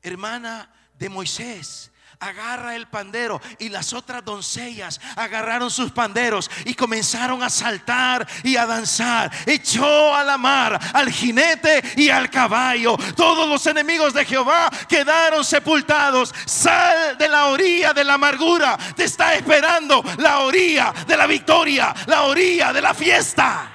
hermana 0.00 0.72
de 0.96 1.08
Moisés, 1.08 1.90
agarra 2.24 2.74
el 2.74 2.86
pandero 2.86 3.40
y 3.58 3.68
las 3.68 3.92
otras 3.92 4.24
doncellas 4.24 5.00
agarraron 5.16 5.70
sus 5.70 5.92
panderos 5.92 6.50
y 6.64 6.74
comenzaron 6.74 7.42
a 7.42 7.50
saltar 7.50 8.26
y 8.42 8.56
a 8.56 8.66
danzar. 8.66 9.30
Echó 9.46 10.14
a 10.14 10.24
la 10.24 10.38
mar 10.38 10.78
al 10.92 11.10
jinete 11.10 11.82
y 11.96 12.08
al 12.08 12.30
caballo. 12.30 12.96
Todos 13.16 13.48
los 13.48 13.66
enemigos 13.66 14.14
de 14.14 14.24
Jehová 14.24 14.70
quedaron 14.88 15.44
sepultados. 15.44 16.34
Sal 16.46 17.16
de 17.18 17.28
la 17.28 17.46
orilla 17.46 17.92
de 17.92 18.04
la 18.04 18.14
amargura. 18.14 18.78
Te 18.96 19.04
está 19.04 19.34
esperando 19.34 20.02
la 20.18 20.40
orilla 20.40 20.92
de 21.06 21.16
la 21.16 21.26
victoria, 21.26 21.94
la 22.06 22.22
orilla 22.22 22.72
de 22.72 22.82
la 22.82 22.94
fiesta. 22.94 23.70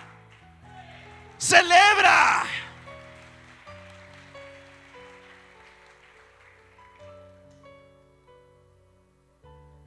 Celebra. 1.37 2.43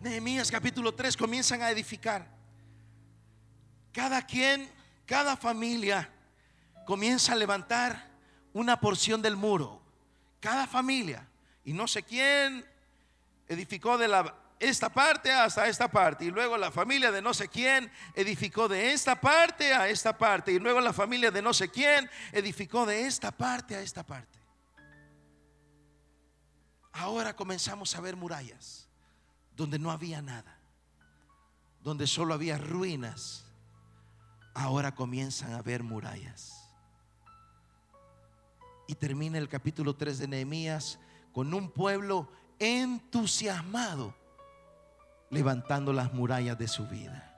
Nehemías 0.02 0.50
capítulo 0.50 0.92
3 0.92 1.16
comienzan 1.16 1.62
a 1.62 1.70
edificar. 1.70 2.26
Cada 3.92 4.26
quien, 4.26 4.68
cada 5.06 5.36
familia 5.36 6.10
comienza 6.84 7.32
a 7.32 7.36
levantar 7.36 8.10
una 8.52 8.80
porción 8.80 9.22
del 9.22 9.36
muro. 9.36 9.80
Cada 10.40 10.66
familia. 10.66 11.28
Y 11.64 11.72
no 11.72 11.86
sé 11.86 12.02
quién 12.02 12.66
edificó 13.46 13.96
de 13.96 14.08
la, 14.08 14.34
esta 14.58 14.88
parte 14.88 15.30
hasta 15.30 15.68
esta 15.68 15.86
parte. 15.86 16.24
Y 16.24 16.32
luego 16.32 16.56
la 16.56 16.72
familia 16.72 17.12
de 17.12 17.22
no 17.22 17.32
sé 17.32 17.46
quién 17.46 17.88
edificó 18.14 18.66
de 18.66 18.92
esta 18.92 19.20
parte 19.20 19.72
a 19.72 19.88
esta 19.88 20.18
parte. 20.18 20.50
Y 20.50 20.58
luego 20.58 20.80
la 20.80 20.92
familia 20.92 21.30
de 21.30 21.42
no 21.42 21.54
sé 21.54 21.70
quién 21.70 22.10
edificó 22.32 22.86
de 22.86 23.06
esta 23.06 23.30
parte 23.30 23.76
a 23.76 23.80
esta 23.80 24.02
parte. 24.02 24.40
Ahora 26.90 27.36
comenzamos 27.36 27.94
a 27.94 28.00
ver 28.00 28.16
murallas 28.16 28.82
donde 29.62 29.79
no 29.79 29.92
había 29.92 30.20
nada, 30.20 30.59
donde 31.85 32.09
solo 32.09 32.35
había 32.35 32.59
ruinas, 32.59 33.44
ahora 34.55 34.94
comienzan 34.96 35.53
a 35.53 35.59
haber 35.59 35.85
murallas. 35.85 36.68
Y 38.88 38.96
termina 38.96 39.38
el 39.38 39.48
capítulo 39.48 39.94
3 39.94 40.18
de 40.18 40.29
Nehemías 40.29 40.98
con 41.33 41.55
un 41.55 41.70
pueblo 41.70 42.29
entusiasmado 42.59 44.16
levantando 45.31 45.92
las 45.92 46.12
murallas 46.12 46.59
de 46.59 46.66
su 46.66 46.88
vida. 46.88 47.29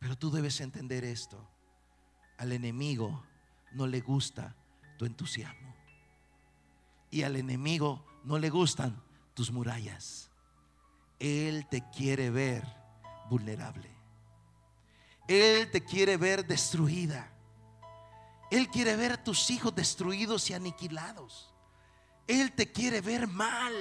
Pero 0.00 0.18
tú 0.18 0.32
debes 0.32 0.60
entender 0.60 1.04
esto. 1.04 1.48
Al 2.36 2.50
enemigo 2.50 3.24
no 3.72 3.86
le 3.86 4.00
gusta 4.00 4.56
tu 4.98 5.06
entusiasmo. 5.06 5.72
Y 7.12 7.22
al 7.22 7.36
enemigo 7.36 8.04
no 8.24 8.38
le 8.38 8.50
gustan 8.50 9.03
tus 9.34 9.50
murallas. 9.50 10.30
Él 11.18 11.66
te 11.68 11.82
quiere 11.90 12.30
ver 12.30 12.64
vulnerable. 13.28 13.90
Él 15.26 15.70
te 15.70 15.84
quiere 15.84 16.16
ver 16.16 16.46
destruida. 16.46 17.30
Él 18.50 18.68
quiere 18.68 18.96
ver 18.96 19.16
tus 19.18 19.50
hijos 19.50 19.74
destruidos 19.74 20.48
y 20.50 20.54
aniquilados. 20.54 21.52
Él 22.26 22.52
te 22.52 22.70
quiere 22.70 23.00
ver 23.00 23.26
mal. 23.26 23.72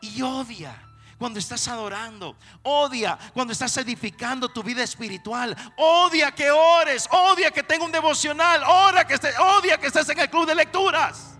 Y 0.00 0.22
odia 0.22 0.82
cuando 1.18 1.38
estás 1.38 1.66
adorando. 1.68 2.36
Odia 2.62 3.18
cuando 3.32 3.52
estás 3.52 3.76
edificando 3.78 4.48
tu 4.48 4.62
vida 4.62 4.82
espiritual. 4.82 5.56
Odia 5.76 6.30
que 6.32 6.50
ores. 6.50 7.08
Odia 7.10 7.50
que 7.50 7.62
tenga 7.62 7.84
un 7.84 7.92
devocional. 7.92 8.62
Odia 8.62 9.04
que 9.06 9.14
estés, 9.14 9.34
odia 9.38 9.78
que 9.78 9.86
estés 9.86 10.08
en 10.08 10.18
el 10.18 10.30
club 10.30 10.46
de 10.46 10.54
lecturas. 10.54 11.35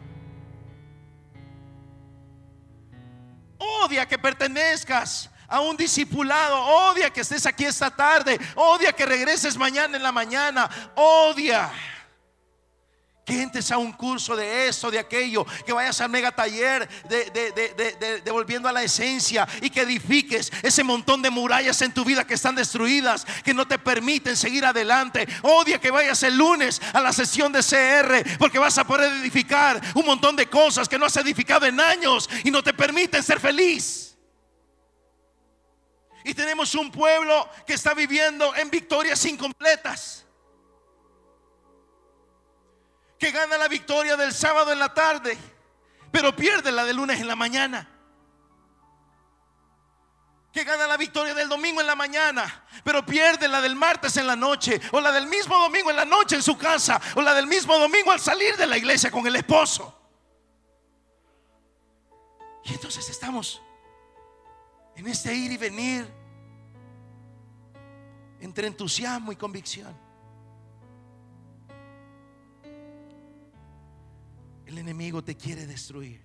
Odia 3.85 4.07
que 4.07 4.19
pertenezcas 4.19 5.31
a 5.49 5.61
un 5.61 5.77
discipulado. 5.77 6.57
Odia 6.57 7.11
que 7.11 7.21
estés 7.21 7.47
aquí 7.47 7.65
esta 7.65 7.91
tarde. 7.91 8.39
Odia 8.55 8.93
que 8.93 9.07
regreses 9.07 9.57
mañana 9.57 9.97
en 9.97 10.03
la 10.03 10.13
mañana. 10.13 10.69
Odia 10.95 11.71
que 13.27 13.43
entres 13.43 13.73
a 13.73 13.77
un 13.77 13.93
curso 13.93 14.37
de 14.37 14.69
esto, 14.69 14.89
de 14.89 15.01
aquello, 15.01 15.45
que 15.67 15.73
vayas 15.73 16.01
al 16.01 16.09
mega 16.09 16.31
taller 16.31 16.89
de, 17.09 18.23
de, 18.25 18.31
volviendo 18.31 18.69
a 18.69 18.73
la 18.73 18.85
esencia 18.85 19.49
y 19.61 19.69
que 19.69 19.81
edifiques 19.81 20.53
ese 20.63 20.85
montón 20.85 21.21
de 21.23 21.29
murallas 21.29 21.83
en 21.83 21.93
tu 21.93 22.05
vida 22.05 22.25
que 22.25 22.35
están 22.35 22.55
destruidas, 22.55 23.27
que 23.45 23.53
no 23.53 23.67
te 23.67 23.81
permiten 23.81 24.37
seguir 24.37 24.65
adelante. 24.65 25.27
Odia 25.43 25.81
que 25.81 25.91
vayas 25.91 26.23
el 26.23 26.37
lunes 26.37 26.81
a 26.93 27.01
la 27.01 27.13
sesión 27.13 27.51
de 27.51 27.65
CR, 27.65 28.39
porque 28.39 28.61
vas 28.61 28.79
a 28.79 28.87
poder 28.87 29.13
edificar 29.15 29.81
un 29.97 30.07
montón 30.07 30.37
de 30.37 30.47
cosas 30.47 30.89
que 30.89 30.97
no 30.97 31.07
has 31.07 31.17
edificado 31.17 31.67
en 31.67 31.81
años 31.81 32.31
y 32.45 32.53
no 32.53 32.63
te 32.63 32.73
permiten 32.75 33.25
ser 33.25 33.41
feliz. 33.41 34.17
Y 36.25 36.33
tenemos 36.33 36.77
un 36.77 36.93
pueblo 36.93 37.49
que 37.67 37.75
está 37.75 37.93
viviendo 37.93 38.55
en 38.55 38.71
victorias 38.71 39.25
incompletas 39.25 40.26
que 43.19 43.31
gana 43.31 43.57
la 43.57 43.69
victoria 43.69 44.17
del 44.17 44.33
sábado 44.33 44.73
en 44.73 44.79
la 44.79 44.93
tarde, 44.93 45.37
pero 46.11 46.35
pierde 46.35 46.71
la 46.71 46.85
del 46.85 46.97
lunes 46.97 47.21
en 47.21 47.29
la 47.29 47.37
mañana. 47.37 47.89
Que 50.53 50.65
gana 50.65 50.87
la 50.87 50.97
victoria 50.97 51.35
del 51.35 51.49
domingo 51.49 51.81
en 51.81 51.87
la 51.87 51.95
mañana, 51.95 52.65
pero 52.83 53.05
pierde 53.05 53.47
la 53.49 53.61
del 53.61 53.77
martes 53.77 54.17
en 54.17 54.27
la 54.27 54.37
noche, 54.37 54.81
o 54.93 55.01
la 55.01 55.13
del 55.13 55.27
mismo 55.27 55.59
domingo 55.59 55.91
en 55.91 55.97
la 55.97 56.05
noche 56.05 56.37
en 56.37 56.43
su 56.43 56.57
casa, 56.57 57.01
o 57.15 57.23
la 57.23 57.35
del 57.35 57.47
mismo 57.47 57.79
domingo 57.79 58.11
al 58.11 58.21
salir 58.21 58.57
de 58.57 58.67
la 58.67 58.79
iglesia 58.79 59.11
con 59.11 59.27
el 59.27 59.37
esposo. 59.37 59.93
Y 62.65 62.73
entonces 62.73 63.09
estamos 63.09 63.63
en 64.97 65.07
este 65.07 65.35
ir 65.35 65.53
y 65.53 65.57
venir 65.57 66.11
entre 68.41 68.67
entusiasmo 68.67 69.33
y 69.33 69.37
convicción. 69.37 70.06
El 74.67 74.79
enemigo 74.79 75.23
te 75.23 75.37
quiere 75.37 75.65
destruir. 75.65 76.21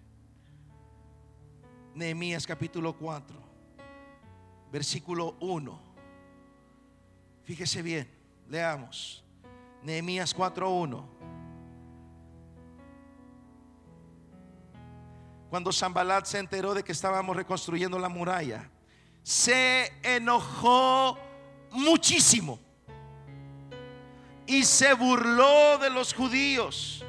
Nehemías 1.94 2.48
capítulo 2.48 2.98
4, 2.98 3.38
versículo 4.72 5.38
1. 5.40 5.80
Fíjese 7.44 7.84
bien, 7.84 8.10
leamos. 8.50 9.24
Nehemías 9.84 10.36
4:1. 10.36 11.06
Cuando 15.52 15.72
Zambalat 15.72 16.26
se 16.26 16.40
enteró 16.40 16.74
de 16.74 16.84
que 16.84 16.94
estábamos 16.94 17.36
reconstruyendo 17.36 18.00
la 18.00 18.10
muralla, 18.10 18.72
se 19.22 19.92
enojó 20.02 21.16
muchísimo 21.72 22.58
y 24.48 24.64
se 24.64 24.94
burló 24.94 25.78
de 25.78 25.90
los 25.92 26.14
judíos 26.14 27.06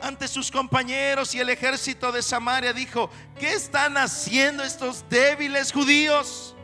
ante 0.00 0.28
sus 0.28 0.50
compañeros 0.50 1.34
y 1.34 1.40
el 1.40 1.48
ejército 1.48 2.12
de 2.12 2.22
Samaria. 2.22 2.72
Dijo, 2.72 3.10
¿qué 3.38 3.52
están 3.52 3.96
haciendo 3.96 4.62
estos 4.62 5.04
débiles 5.08 5.72
judíos? 5.72 6.54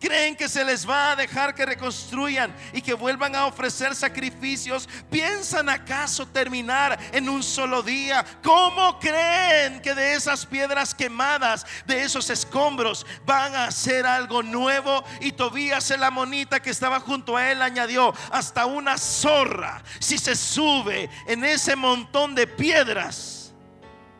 ¿Creen 0.00 0.36
que 0.36 0.48
se 0.48 0.64
les 0.64 0.88
va 0.88 1.10
a 1.10 1.16
dejar 1.16 1.54
que 1.54 1.66
reconstruyan 1.66 2.54
y 2.72 2.80
que 2.80 2.94
vuelvan 2.94 3.34
a 3.34 3.46
ofrecer 3.46 3.96
sacrificios? 3.96 4.88
¿Piensan 5.10 5.68
acaso 5.68 6.26
terminar 6.26 6.96
en 7.12 7.28
un 7.28 7.42
solo 7.42 7.82
día? 7.82 8.24
¿Cómo 8.42 9.00
creen 9.00 9.82
que 9.82 9.96
de 9.96 10.14
esas 10.14 10.46
piedras 10.46 10.94
quemadas, 10.94 11.66
de 11.84 12.02
esos 12.02 12.30
escombros, 12.30 13.04
van 13.26 13.56
a 13.56 13.64
hacer 13.64 14.06
algo 14.06 14.40
nuevo? 14.40 15.02
Y 15.20 15.32
Tobías 15.32 15.90
el 15.90 16.04
amonita 16.04 16.60
que 16.60 16.70
estaba 16.70 17.00
junto 17.00 17.36
a 17.36 17.50
él 17.50 17.60
añadió, 17.60 18.14
hasta 18.30 18.66
una 18.66 18.98
zorra, 18.98 19.82
si 19.98 20.16
se 20.16 20.36
sube 20.36 21.10
en 21.26 21.44
ese 21.44 21.74
montón 21.74 22.36
de 22.36 22.46
piedras, 22.46 23.52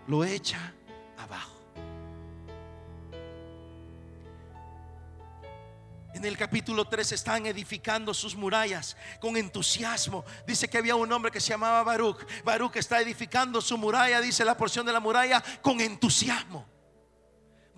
lo 0.09 0.25
echa 0.25 0.73
En 6.14 6.25
el 6.25 6.37
capítulo 6.37 6.87
3 6.87 7.12
están 7.12 7.47
edificando 7.47 8.14
sus 8.14 8.35
murallas 8.35 8.97
con 9.21 9.37
entusiasmo. 9.37 10.25
Dice 10.47 10.68
que 10.68 10.79
había 10.79 10.97
un 10.97 11.12
hombre 11.12 11.31
que 11.31 11.40
se 11.40 11.51
llamaba 11.51 11.83
Baruch. 11.83 12.27
Baruch 12.44 12.77
está 12.77 13.01
edificando 13.01 13.61
su 13.61 13.77
muralla, 13.77 14.21
dice 14.21 14.44
la 14.44 14.57
porción 14.57 14.87
de 14.87 14.92
la 14.92 15.01
muralla, 15.01 15.42
con 15.61 15.81
entusiasmo. 15.81 16.66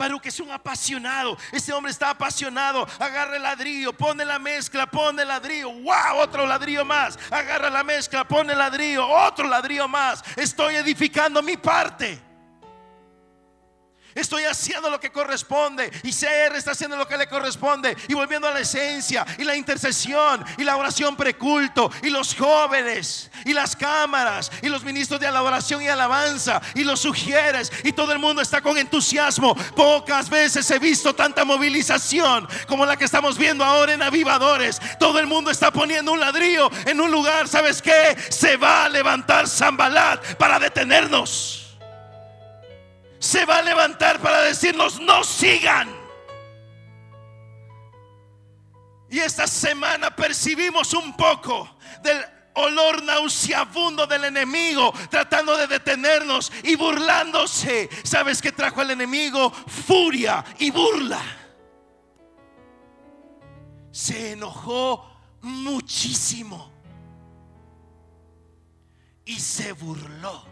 Baruch 0.01 0.25
es 0.27 0.40
un 0.40 0.51
apasionado. 0.51 1.37
Este 1.53 1.75
hombre 1.75 1.93
está 1.93 2.09
apasionado. 2.09 2.87
Agarra 2.99 3.37
el 3.37 3.43
ladrillo, 3.43 3.93
pone 3.93 4.25
la 4.25 4.38
mezcla, 4.38 4.87
pone 4.87 5.23
el 5.23 5.29
ladrillo. 5.29 5.71
¡Wow! 5.73 6.23
Otro 6.23 6.47
ladrillo 6.47 6.87
más. 6.87 7.19
Agarra 7.31 7.69
la 7.69 7.85
mezcla, 7.85 8.27
pone 8.27 8.53
el 8.53 8.59
ladrillo. 8.59 9.07
Otro 9.07 9.47
ladrillo 9.47 9.88
más. 9.88 10.25
Estoy 10.37 10.77
edificando 10.77 11.43
mi 11.43 11.59
parte. 11.59 12.30
Estoy 14.14 14.44
haciendo 14.44 14.90
lo 14.90 15.01
que 15.01 15.11
corresponde. 15.11 15.90
Y 16.03 16.12
CR 16.12 16.57
está 16.57 16.73
haciendo 16.73 16.96
lo 16.96 17.07
que 17.07 17.16
le 17.16 17.29
corresponde. 17.29 17.96
Y 18.09 18.14
volviendo 18.14 18.49
a 18.49 18.53
la 18.53 18.61
esencia. 18.61 19.27
Y 19.38 19.44
la 19.44 19.57
intercesión. 19.57 20.44
Y 20.59 20.64
la 20.64 20.77
oración 20.77 21.16
preculto. 21.16 21.90
Y 22.03 22.11
los 22.11 22.35
jóvenes. 22.35 23.31
Y 23.44 23.53
las 23.53 23.77
cámaras. 23.77 24.51
Y 24.62 24.68
los 24.68 24.85
ministros 24.85 25.20
de 25.20 25.27
alabación 25.27 25.83
y 25.83 25.88
alabanza. 25.88 26.61
Y 26.75 26.85
los 26.85 27.01
sugieres. 27.01 27.73
Y 27.85 27.92
todo 27.92 28.12
el 28.12 28.18
mundo 28.18 28.42
está 28.42 28.61
con 28.61 28.77
entusiasmo. 28.77 29.55
Pocas 29.77 30.29
veces 30.29 30.70
he 30.70 30.79
visto 30.79 31.14
tanta 31.14 31.44
movilización 31.44 32.49
como 32.66 32.87
la 32.87 32.96
que 32.96 33.05
estamos 33.05 33.38
viendo 33.38 33.64
ahora 33.64 33.92
en 33.92 34.03
Avivadores. 34.03 34.81
Todo 34.99 35.18
el 35.18 35.27
mundo 35.27 35.51
está 35.51 35.70
poniendo 35.73 36.12
un 36.12 36.20
ladrillo 36.20 36.70
en 36.87 37.01
un 37.01 37.11
lugar. 37.11 37.49
¿Sabes 37.49 37.81
qué? 37.81 38.16
Se 38.29 38.57
va 38.57 38.85
a 38.85 38.88
levantar 38.88 39.49
Zambalat 39.49 40.35
para 40.35 40.59
detenernos 40.59 41.70
se 43.21 43.45
va 43.45 43.59
a 43.59 43.63
levantar 43.63 44.19
para 44.19 44.41
decirnos, 44.43 44.99
no 44.99 45.23
sigan. 45.23 45.95
Y 49.11 49.19
esta 49.19 49.47
semana 49.47 50.15
percibimos 50.17 50.95
un 50.95 51.15
poco 51.15 51.77
del 52.03 52.25
olor 52.55 53.03
nauseabundo 53.03 54.07
del 54.07 54.25
enemigo 54.25 54.93
tratando 55.11 55.57
de 55.57 55.67
detenernos 55.67 56.51
y 56.63 56.77
burlándose. 56.77 57.91
¿Sabes 58.05 58.41
qué 58.41 58.53
trajo 58.53 58.81
el 58.81 58.93
enemigo? 58.93 59.51
Furia 59.51 60.43
y 60.59 60.71
burla. 60.71 61.21
Se 63.91 64.33
enojó 64.33 65.11
muchísimo 65.43 66.73
y 69.27 69.39
se 69.39 69.73
burló 69.73 70.50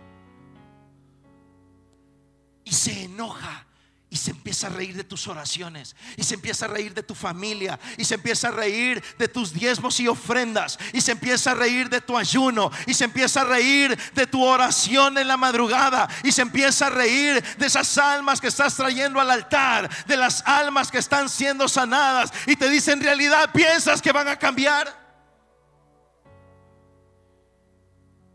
y 2.69 2.73
se 2.73 3.05
enoja 3.05 3.65
y 4.11 4.17
se 4.17 4.31
empieza 4.31 4.69
a 4.69 4.71
reír 4.71 4.97
de 4.97 5.05
tus 5.05 5.29
oraciones. 5.29 5.95
Y 6.17 6.25
se 6.25 6.35
empieza 6.35 6.65
a 6.65 6.69
reír 6.69 6.95
de 6.95 7.03
tu 7.03 7.15
familia. 7.15 7.79
Y 7.99 8.07
se 8.07 8.15
empieza 8.15 8.49
a 8.49 8.53
reír 8.53 9.03
de 9.19 9.29
tus 9.29 9.53
diezmos 9.53 10.01
y 10.01 10.09
ofrendas. 10.09 10.79
Y 10.95 11.03
se 11.03 11.13
empieza 11.13 11.51
a 11.51 11.55
reír 11.55 11.91
de 11.91 12.01
tu 12.01 12.17
ayuno. 12.17 12.71
Y 12.87 12.95
se 12.95 13.05
empieza 13.05 13.43
a 13.43 13.45
reír 13.45 13.99
de 14.15 14.27
tu 14.27 14.43
oración 14.43 15.19
en 15.19 15.29
la 15.29 15.37
madrugada. 15.37 16.09
Y 16.25 16.33
se 16.33 16.41
empieza 16.41 16.87
a 16.87 16.91
reír 16.91 17.43
de 17.59 17.67
esas 17.67 17.99
almas 17.99 18.41
que 18.41 18.49
estás 18.49 18.77
trayendo 18.77 19.21
al 19.21 19.31
altar. 19.31 19.91
De 20.07 20.17
las 20.17 20.43
almas 20.47 20.91
que 20.91 20.99
están 20.99 21.29
siendo 21.29 21.69
sanadas. 21.69 22.33
Y 22.47 22.57
te 22.57 22.71
dice, 22.71 22.93
en 22.93 23.03
realidad 23.03 23.51
piensas 23.53 24.01
que 24.01 24.13
van 24.13 24.29
a 24.29 24.39
cambiar. 24.39 24.98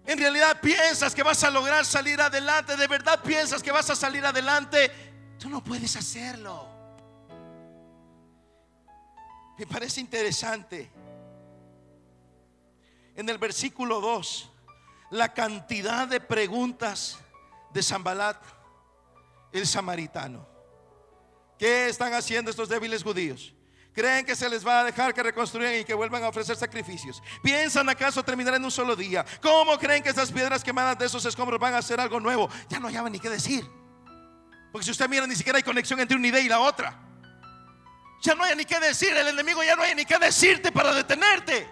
En 0.05 0.17
realidad 0.17 0.59
piensas 0.61 1.15
que 1.15 1.23
vas 1.23 1.43
a 1.43 1.49
lograr 1.49 1.85
salir 1.85 2.19
adelante. 2.19 2.75
De 2.75 2.87
verdad 2.87 3.21
piensas 3.23 3.63
que 3.63 3.71
vas 3.71 3.89
a 3.89 3.95
salir 3.95 4.25
adelante. 4.25 4.91
Tú 5.39 5.49
no 5.49 5.63
puedes 5.63 5.95
hacerlo. 5.95 6.67
Me 9.57 9.65
parece 9.65 10.01
interesante. 10.01 10.91
En 13.15 13.29
el 13.29 13.37
versículo 13.37 14.01
2, 14.01 14.49
la 15.11 15.33
cantidad 15.33 16.07
de 16.07 16.19
preguntas 16.19 17.19
de 17.71 17.83
Zambalat, 17.83 18.43
el 19.51 19.67
samaritano. 19.67 20.47
¿Qué 21.57 21.87
están 21.87 22.13
haciendo 22.13 22.49
estos 22.49 22.67
débiles 22.67 23.03
judíos? 23.03 23.53
¿Creen 23.93 24.25
que 24.25 24.35
se 24.35 24.49
les 24.49 24.65
va 24.65 24.81
a 24.81 24.83
dejar 24.85 25.13
que 25.13 25.21
reconstruyan 25.21 25.79
y 25.79 25.83
que 25.83 25.93
vuelvan 25.93 26.23
a 26.23 26.29
ofrecer 26.29 26.55
sacrificios? 26.55 27.21
¿Piensan 27.43 27.87
acaso 27.89 28.23
terminar 28.23 28.55
en 28.55 28.65
un 28.65 28.71
solo 28.71 28.95
día? 28.95 29.23
¿Cómo 29.39 29.77
creen 29.77 30.01
que 30.01 30.09
esas 30.09 30.31
piedras 30.31 30.63
quemadas 30.63 30.97
de 30.97 31.05
esos 31.05 31.23
escombros 31.25 31.59
van 31.59 31.75
a 31.75 31.77
hacer 31.77 31.99
algo 31.99 32.19
nuevo? 32.19 32.49
Ya 32.69 32.79
no 32.79 32.87
hay 32.87 32.95
ni 33.11 33.19
qué 33.19 33.29
decir. 33.29 33.69
Porque 34.71 34.85
si 34.85 34.91
usted 34.91 35.07
mira, 35.07 35.27
ni 35.27 35.35
siquiera 35.35 35.57
hay 35.57 35.63
conexión 35.63 35.99
entre 35.99 36.17
una 36.17 36.27
idea 36.27 36.41
y 36.41 36.49
la 36.49 36.59
otra. 36.59 36.99
Ya 38.23 38.33
no 38.33 38.43
hay 38.43 38.55
ni 38.55 38.65
qué 38.65 38.79
decir. 38.79 39.15
El 39.15 39.27
enemigo 39.27 39.63
ya 39.63 39.75
no 39.75 39.83
hay 39.83 39.93
ni 39.93 40.05
qué 40.05 40.17
decirte 40.17 40.71
para 40.71 40.91
detenerte. 40.93 41.69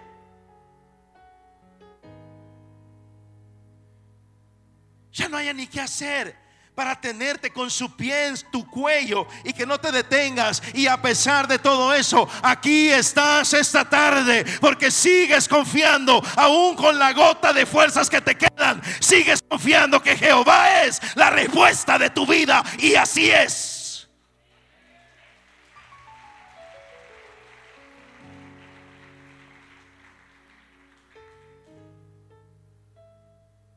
Ya 5.10 5.28
no 5.28 5.36
hay 5.38 5.52
ni 5.52 5.66
qué 5.66 5.80
hacer 5.80 6.41
para 6.74 6.98
tenerte 7.00 7.52
con 7.52 7.70
su 7.70 7.94
pie 7.96 8.28
en 8.28 8.36
tu 8.50 8.66
cuello 8.66 9.26
y 9.44 9.52
que 9.52 9.66
no 9.66 9.78
te 9.78 9.92
detengas. 9.92 10.62
Y 10.74 10.86
a 10.86 11.00
pesar 11.00 11.46
de 11.46 11.58
todo 11.58 11.92
eso, 11.92 12.28
aquí 12.42 12.88
estás 12.88 13.52
esta 13.52 13.88
tarde 13.88 14.44
porque 14.60 14.90
sigues 14.90 15.48
confiando, 15.48 16.22
aún 16.36 16.74
con 16.74 16.98
la 16.98 17.12
gota 17.12 17.52
de 17.52 17.66
fuerzas 17.66 18.08
que 18.08 18.20
te 18.20 18.36
quedan, 18.36 18.82
sigues 19.00 19.42
confiando 19.46 20.02
que 20.02 20.16
Jehová 20.16 20.82
es 20.84 21.00
la 21.14 21.30
respuesta 21.30 21.98
de 21.98 22.10
tu 22.10 22.26
vida 22.26 22.64
y 22.78 22.94
así 22.94 23.30
es. 23.30 24.08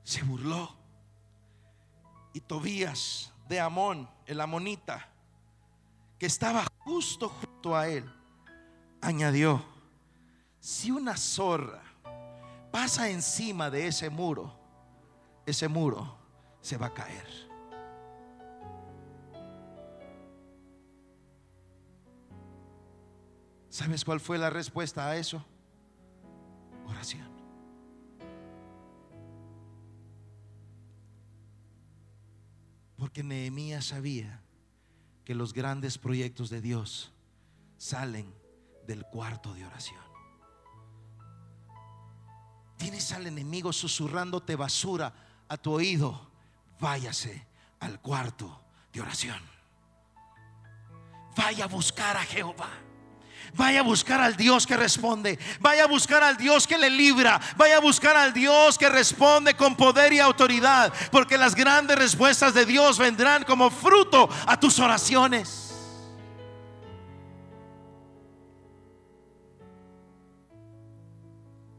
Se 0.04 0.22
burló 0.22 0.85
y 2.36 2.42
Tobías 2.42 3.32
de 3.48 3.62
Amón, 3.62 4.10
el 4.26 4.42
amonita, 4.42 5.08
que 6.20 6.26
estaba 6.26 6.66
justo 6.80 7.30
junto 7.30 7.78
a 7.78 7.88
él, 7.88 8.04
añadió, 9.00 9.64
si 10.60 10.92
una 10.92 11.16
zorra 11.16 11.82
pasa 12.72 13.10
encima 13.10 13.70
de 13.70 13.88
ese 13.88 14.10
muro, 14.10 14.54
ese 15.46 15.70
muro 15.70 16.18
se 16.60 16.76
va 16.76 16.88
a 16.88 16.94
caer. 16.94 17.26
¿Sabes 23.70 24.04
cuál 24.04 24.20
fue 24.20 24.38
la 24.38 24.50
respuesta 24.50 25.08
a 25.08 25.16
eso? 25.16 25.42
Oración. 26.86 27.35
Porque 33.16 33.30
Nehemías 33.30 33.86
sabía 33.86 34.42
que 35.24 35.36
los 35.36 35.54
grandes 35.54 35.98
proyectos 35.98 36.50
de 36.50 36.60
Dios 36.60 37.14
salen 37.78 38.36
del 38.86 39.06
cuarto 39.06 39.54
de 39.54 39.66
oración. 39.66 40.04
Tienes 42.76 43.14
al 43.14 43.26
enemigo 43.26 43.72
susurrándote 43.72 44.58
basura 44.58 45.14
a 45.48 45.56
tu 45.56 45.72
oído. 45.72 46.30
Váyase 46.78 47.48
al 47.80 48.02
cuarto 48.02 48.62
de 48.92 49.00
oración. 49.00 49.40
Vaya 51.38 51.64
a 51.64 51.68
buscar 51.70 52.18
a 52.18 52.24
Jehová. 52.26 52.70
Vaya 53.54 53.82
a 53.82 53.84
buscar 53.84 54.20
al 54.20 54.36
Dios 54.36 54.66
que 54.66 54.76
responde. 54.76 55.40
Vaya 55.60 55.84
a 55.84 55.88
buscar 55.88 56.24
al 56.24 56.38
Dios 56.38 56.68
que 56.68 56.78
le 56.78 56.90
libra. 56.90 57.40
Vaya 57.56 57.78
a 57.78 57.80
buscar 57.80 58.18
al 58.18 58.34
Dios 58.34 58.78
que 58.78 58.90
responde 58.90 59.56
con 59.56 59.76
poder 59.76 60.14
y 60.14 60.20
autoridad. 60.20 60.94
Porque 61.12 61.38
las 61.38 61.56
grandes 61.56 61.98
respuestas 61.98 62.54
de 62.54 62.66
Dios 62.66 62.98
vendrán 62.98 63.44
como 63.44 63.70
fruto 63.70 64.30
a 64.46 64.60
tus 64.60 64.80
oraciones. 64.80 65.74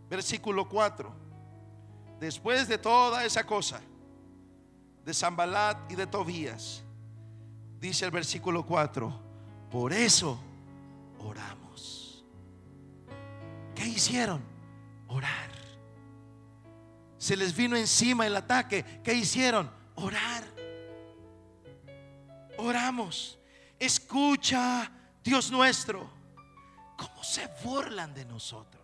Versículo 0.09 0.69
4. 0.69 1.13
Después 2.21 2.69
de 2.69 2.79
toda 2.79 3.25
esa 3.25 3.45
cosa, 3.45 3.81
de 5.05 5.13
Zambalat 5.13 5.91
y 5.93 5.95
de 5.95 6.07
Tobías, 6.07 6.83
dice 7.79 8.05
el 8.07 8.11
versículo 8.11 8.65
4, 8.65 9.21
por 9.71 9.93
eso 9.93 10.41
oramos. 11.19 12.25
¿Qué 13.75 13.87
hicieron? 13.87 14.43
Orar. 15.09 15.51
Se 17.19 17.37
les 17.37 17.55
vino 17.55 17.77
encima 17.77 18.27
el 18.27 18.37
ataque. 18.37 18.85
¿Qué 19.03 19.15
hicieron? 19.15 19.71
Orar. 19.97 20.45
Oramos. 22.59 23.39
Escucha, 23.79 24.91
Dios 25.23 25.51
nuestro, 25.51 26.11
cómo 26.97 27.23
se 27.23 27.47
burlan 27.63 28.15
de 28.15 28.25
nosotros. 28.25 28.83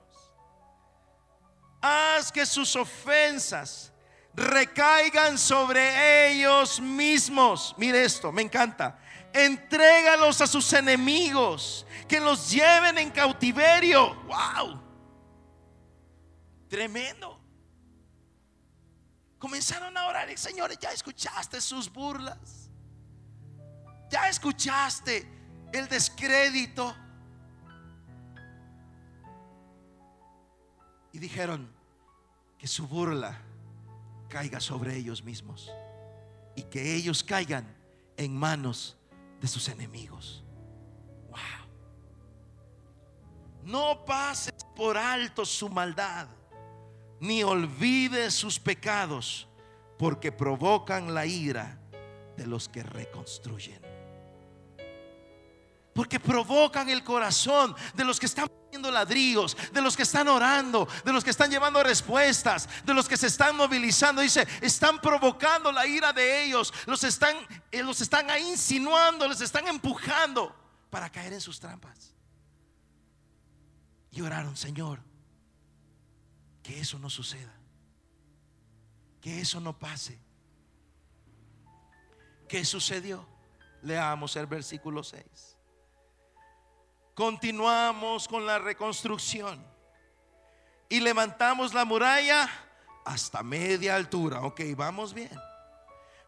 Haz 1.80 2.30
que 2.30 2.45
sus 2.45 2.76
ofensas 2.76 3.93
recaigan 4.35 5.39
sobre 5.39 6.30
ellos 6.30 6.80
mismos. 6.80 7.74
Mire 7.78 8.05
esto, 8.05 8.30
me 8.30 8.43
encanta. 8.43 8.99
Entrégalos 9.35 10.41
a 10.41 10.47
sus 10.47 10.72
enemigos, 10.72 11.87
que 12.07 12.20
los 12.20 12.51
lleven 12.51 12.99
en 12.99 13.11
cautiverio. 13.11 14.14
¡Wow! 14.24 14.80
Tremendo. 16.68 17.39
Comenzaron 19.39 19.97
a 19.97 20.07
orar 20.07 20.39
señores, 20.39 20.78
ya 20.78 20.93
escuchaste 20.93 21.61
sus 21.61 21.93
burlas. 21.93 22.70
Ya 24.11 24.28
escuchaste 24.28 25.26
el 25.72 25.89
descrédito. 25.89 26.95
Y 31.12 31.18
dijeron 31.18 31.70
que 32.59 32.68
su 32.68 32.87
burla 32.87 33.39
caiga 34.28 34.61
sobre 34.61 34.97
ellos 34.97 35.22
mismos 35.22 35.70
y 36.55 36.62
que 36.62 36.95
ellos 36.95 37.24
caigan 37.24 37.66
en 38.16 38.37
manos 38.37 38.97
de 39.43 39.49
sus 39.49 39.68
enemigos. 39.68 40.43
Wow. 41.28 41.38
No 43.64 44.05
pases 44.07 44.55
por 44.74 44.97
alto 44.97 45.45
su 45.45 45.68
maldad, 45.68 46.28
ni 47.20 47.43
olvides 47.43 48.32
sus 48.32 48.59
pecados, 48.59 49.49
porque 49.99 50.32
provocan 50.32 51.12
la 51.12 51.26
ira 51.26 51.78
de 52.36 52.47
los 52.47 52.68
que 52.68 52.82
reconstruyen. 52.82 53.91
Porque 55.95 56.18
provocan 56.18 56.88
el 56.88 57.05
corazón 57.05 57.74
de 57.95 58.05
los 58.05 58.18
que 58.18 58.26
están 58.26 58.49
poniendo 58.49 58.90
ladrillos, 58.90 59.57
de 59.72 59.82
los 59.82 59.97
que 59.97 60.05
están 60.05 60.28
orando, 60.28 60.88
de 61.05 61.12
los 61.12 61.22
que 61.22 61.30
están 61.30 61.51
llevando 61.51 61.82
respuestas, 61.82 62.68
de 62.84 62.95
los 62.95 63.09
que 63.09 63.16
se 63.16 63.26
están 63.26 63.57
movilizando. 63.57 64.22
Dice, 64.22 64.47
están 64.61 65.01
provocando 65.01 65.70
la 65.70 65.86
ira 65.86 66.12
de 66.12 66.45
ellos, 66.45 66.72
los 66.86 67.05
están, 67.05 67.36
eh, 67.70 67.82
los 67.82 68.01
están 68.01 68.26
insinuando, 68.40 69.28
les 69.28 69.43
están 69.43 69.68
empujando 69.68 70.57
para 70.88 71.11
caer 71.11 71.34
en 71.34 71.40
sus 71.40 71.61
trampas. 71.61 72.14
Y 74.11 74.20
oraron, 74.20 74.57
Señor, 74.57 75.01
que 76.62 76.80
eso 76.80 76.99
no 76.99 77.11
suceda, 77.11 77.53
que 79.20 79.40
eso 79.40 79.61
no 79.61 79.78
pase. 79.78 80.18
¿Qué 82.49 82.64
sucedió? 82.64 83.26
Leamos 83.82 84.36
el 84.36 84.47
versículo 84.47 85.03
6. 85.03 85.51
Continuamos 87.15 88.27
con 88.27 88.47
la 88.47 88.59
reconstrucción 88.59 89.63
y 90.89 91.01
levantamos 91.01 91.75
la 91.75 91.85
muralla 91.85 92.49
hasta 93.05 93.43
media 93.43 93.97
altura. 93.97 94.43
Ok, 94.43 94.61
vamos 94.77 95.13
bien. 95.13 95.31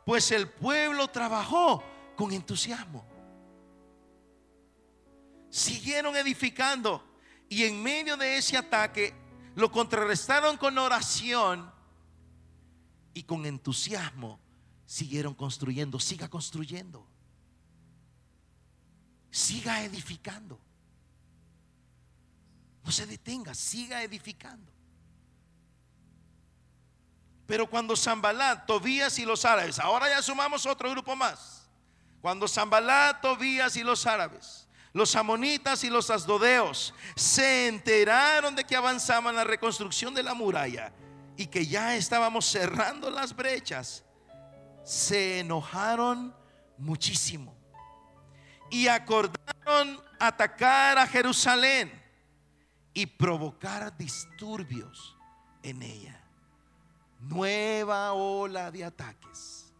Pues 0.04 0.30
el 0.30 0.48
pueblo 0.48 1.08
trabajó 1.08 1.82
con 2.16 2.32
entusiasmo. 2.32 3.04
Siguieron 5.48 6.16
edificando 6.16 7.02
y 7.48 7.64
en 7.64 7.82
medio 7.82 8.16
de 8.16 8.36
ese 8.36 8.56
ataque 8.56 9.14
lo 9.54 9.70
contrarrestaron 9.70 10.56
con 10.56 10.76
oración 10.76 11.72
y 13.14 13.22
con 13.22 13.46
entusiasmo 13.46 14.40
siguieron 14.84 15.34
construyendo. 15.34 15.98
Siga 15.98 16.28
construyendo. 16.28 17.06
Siga 19.30 19.82
edificando. 19.82 20.60
No 22.84 22.92
se 22.92 23.06
detenga, 23.06 23.54
siga 23.54 24.02
edificando. 24.02 24.70
Pero 27.46 27.68
cuando 27.68 27.96
Zambalat, 27.96 28.66
Tobías 28.66 29.18
y 29.18 29.24
los 29.24 29.44
árabes, 29.44 29.78
ahora 29.78 30.08
ya 30.08 30.22
sumamos 30.22 30.66
otro 30.66 30.90
grupo 30.90 31.16
más. 31.16 31.68
Cuando 32.20 32.46
Zambalat, 32.46 33.20
Tobías 33.20 33.76
y 33.76 33.82
los 33.82 34.06
árabes, 34.06 34.68
los 34.92 35.16
amonitas 35.16 35.82
y 35.84 35.90
los 35.90 36.10
asdodeos 36.10 36.94
se 37.16 37.68
enteraron 37.68 38.54
de 38.54 38.64
que 38.64 38.76
avanzaban 38.76 39.34
la 39.34 39.44
reconstrucción 39.44 40.14
de 40.14 40.22
la 40.22 40.34
muralla 40.34 40.92
y 41.36 41.46
que 41.46 41.66
ya 41.66 41.96
estábamos 41.96 42.46
cerrando 42.46 43.10
las 43.10 43.34
brechas, 43.34 44.04
se 44.84 45.40
enojaron 45.40 46.34
muchísimo 46.78 47.56
y 48.70 48.88
acordaron 48.88 50.02
atacar 50.18 50.98
a 50.98 51.06
Jerusalén 51.06 52.03
y 52.94 53.06
provocar 53.06 53.96
disturbios 53.98 55.16
en 55.62 55.82
ella. 55.82 56.20
Nueva 57.20 58.12
ola 58.12 58.70
de 58.70 58.84
ataques. 58.84 59.72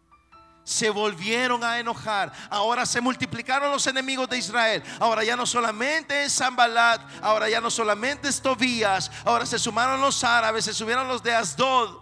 Se 0.65 0.89
volvieron 0.89 1.63
a 1.63 1.79
enojar. 1.79 2.33
Ahora 2.49 2.85
se 2.85 2.99
multiplicaron 2.99 3.71
los 3.71 3.85
enemigos 3.87 4.27
de 4.27 4.39
Israel. 4.39 4.83
Ahora 4.99 5.23
ya 5.23 5.35
no 5.35 5.45
solamente 5.45 6.23
es 6.23 6.35
Zambalat, 6.35 7.01
ahora 7.23 7.47
ya 7.47 7.61
no 7.61 7.69
solamente 7.69 8.27
es 8.27 8.41
Tobías, 8.41 9.11
ahora 9.23 9.45
se 9.45 9.59
sumaron 9.59 10.01
los 10.01 10.23
árabes, 10.23 10.65
se 10.65 10.73
subieron 10.73 11.07
los 11.07 11.23
de 11.23 11.33
Asdod. 11.33 12.01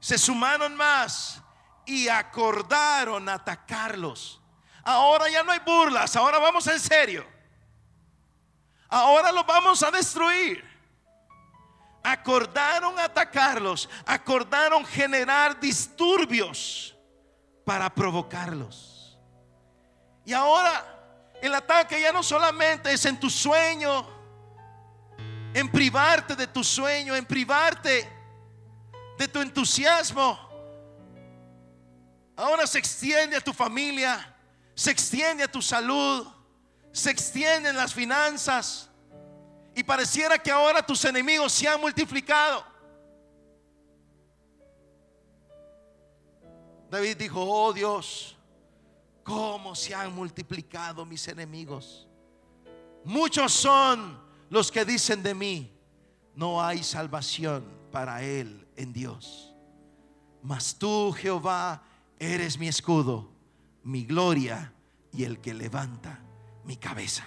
Se 0.00 0.16
sumaron 0.16 0.76
más 0.76 1.42
y 1.84 2.08
acordaron 2.08 3.28
atacarlos. 3.28 4.40
Ahora 4.84 5.28
ya 5.28 5.42
no 5.42 5.50
hay 5.50 5.58
burlas, 5.58 6.14
ahora 6.14 6.38
vamos 6.38 6.66
en 6.68 6.78
serio. 6.78 7.37
Ahora 8.88 9.32
los 9.32 9.46
vamos 9.46 9.82
a 9.82 9.90
destruir. 9.90 10.64
Acordaron 12.02 12.98
atacarlos, 12.98 13.88
acordaron 14.06 14.84
generar 14.84 15.60
disturbios 15.60 16.96
para 17.66 17.92
provocarlos. 17.94 19.18
Y 20.24 20.32
ahora 20.32 20.98
el 21.42 21.54
ataque 21.54 22.00
ya 22.00 22.12
no 22.12 22.22
solamente 22.22 22.92
es 22.92 23.04
en 23.04 23.18
tu 23.20 23.28
sueño, 23.28 24.06
en 25.52 25.70
privarte 25.70 26.34
de 26.34 26.46
tu 26.46 26.64
sueño, 26.64 27.14
en 27.14 27.26
privarte 27.26 28.10
de 29.18 29.28
tu 29.28 29.40
entusiasmo. 29.40 30.38
Ahora 32.36 32.66
se 32.66 32.78
extiende 32.78 33.36
a 33.36 33.40
tu 33.40 33.52
familia, 33.52 34.34
se 34.74 34.90
extiende 34.90 35.42
a 35.42 35.50
tu 35.50 35.60
salud, 35.60 36.26
se 36.98 37.10
extienden 37.10 37.76
las 37.76 37.94
finanzas 37.94 38.90
y 39.74 39.84
pareciera 39.84 40.38
que 40.38 40.50
ahora 40.50 40.84
tus 40.84 41.04
enemigos 41.04 41.52
se 41.52 41.68
han 41.68 41.80
multiplicado. 41.80 42.64
David 46.90 47.16
dijo, 47.16 47.40
oh 47.40 47.72
Dios, 47.72 48.36
cómo 49.22 49.74
se 49.74 49.94
han 49.94 50.14
multiplicado 50.14 51.04
mis 51.04 51.28
enemigos. 51.28 52.08
Muchos 53.04 53.52
son 53.52 54.18
los 54.50 54.72
que 54.72 54.84
dicen 54.84 55.22
de 55.22 55.34
mí, 55.34 55.72
no 56.34 56.62
hay 56.62 56.82
salvación 56.82 57.64
para 57.92 58.22
él 58.22 58.66
en 58.76 58.92
Dios. 58.92 59.54
Mas 60.42 60.76
tú, 60.76 61.12
Jehová, 61.12 61.82
eres 62.18 62.58
mi 62.58 62.68
escudo, 62.68 63.30
mi 63.84 64.04
gloria 64.04 64.72
y 65.12 65.24
el 65.24 65.40
que 65.40 65.54
levanta 65.54 66.22
mi 66.68 66.76
cabeza. 66.76 67.24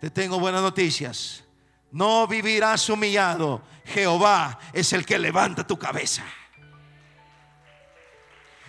Te 0.00 0.10
tengo 0.10 0.38
buenas 0.38 0.62
noticias. 0.62 1.42
No 1.90 2.28
vivirás 2.28 2.88
humillado. 2.88 3.62
Jehová 3.84 4.60
es 4.72 4.92
el 4.92 5.04
que 5.04 5.18
levanta 5.18 5.66
tu 5.66 5.76
cabeza. 5.76 6.22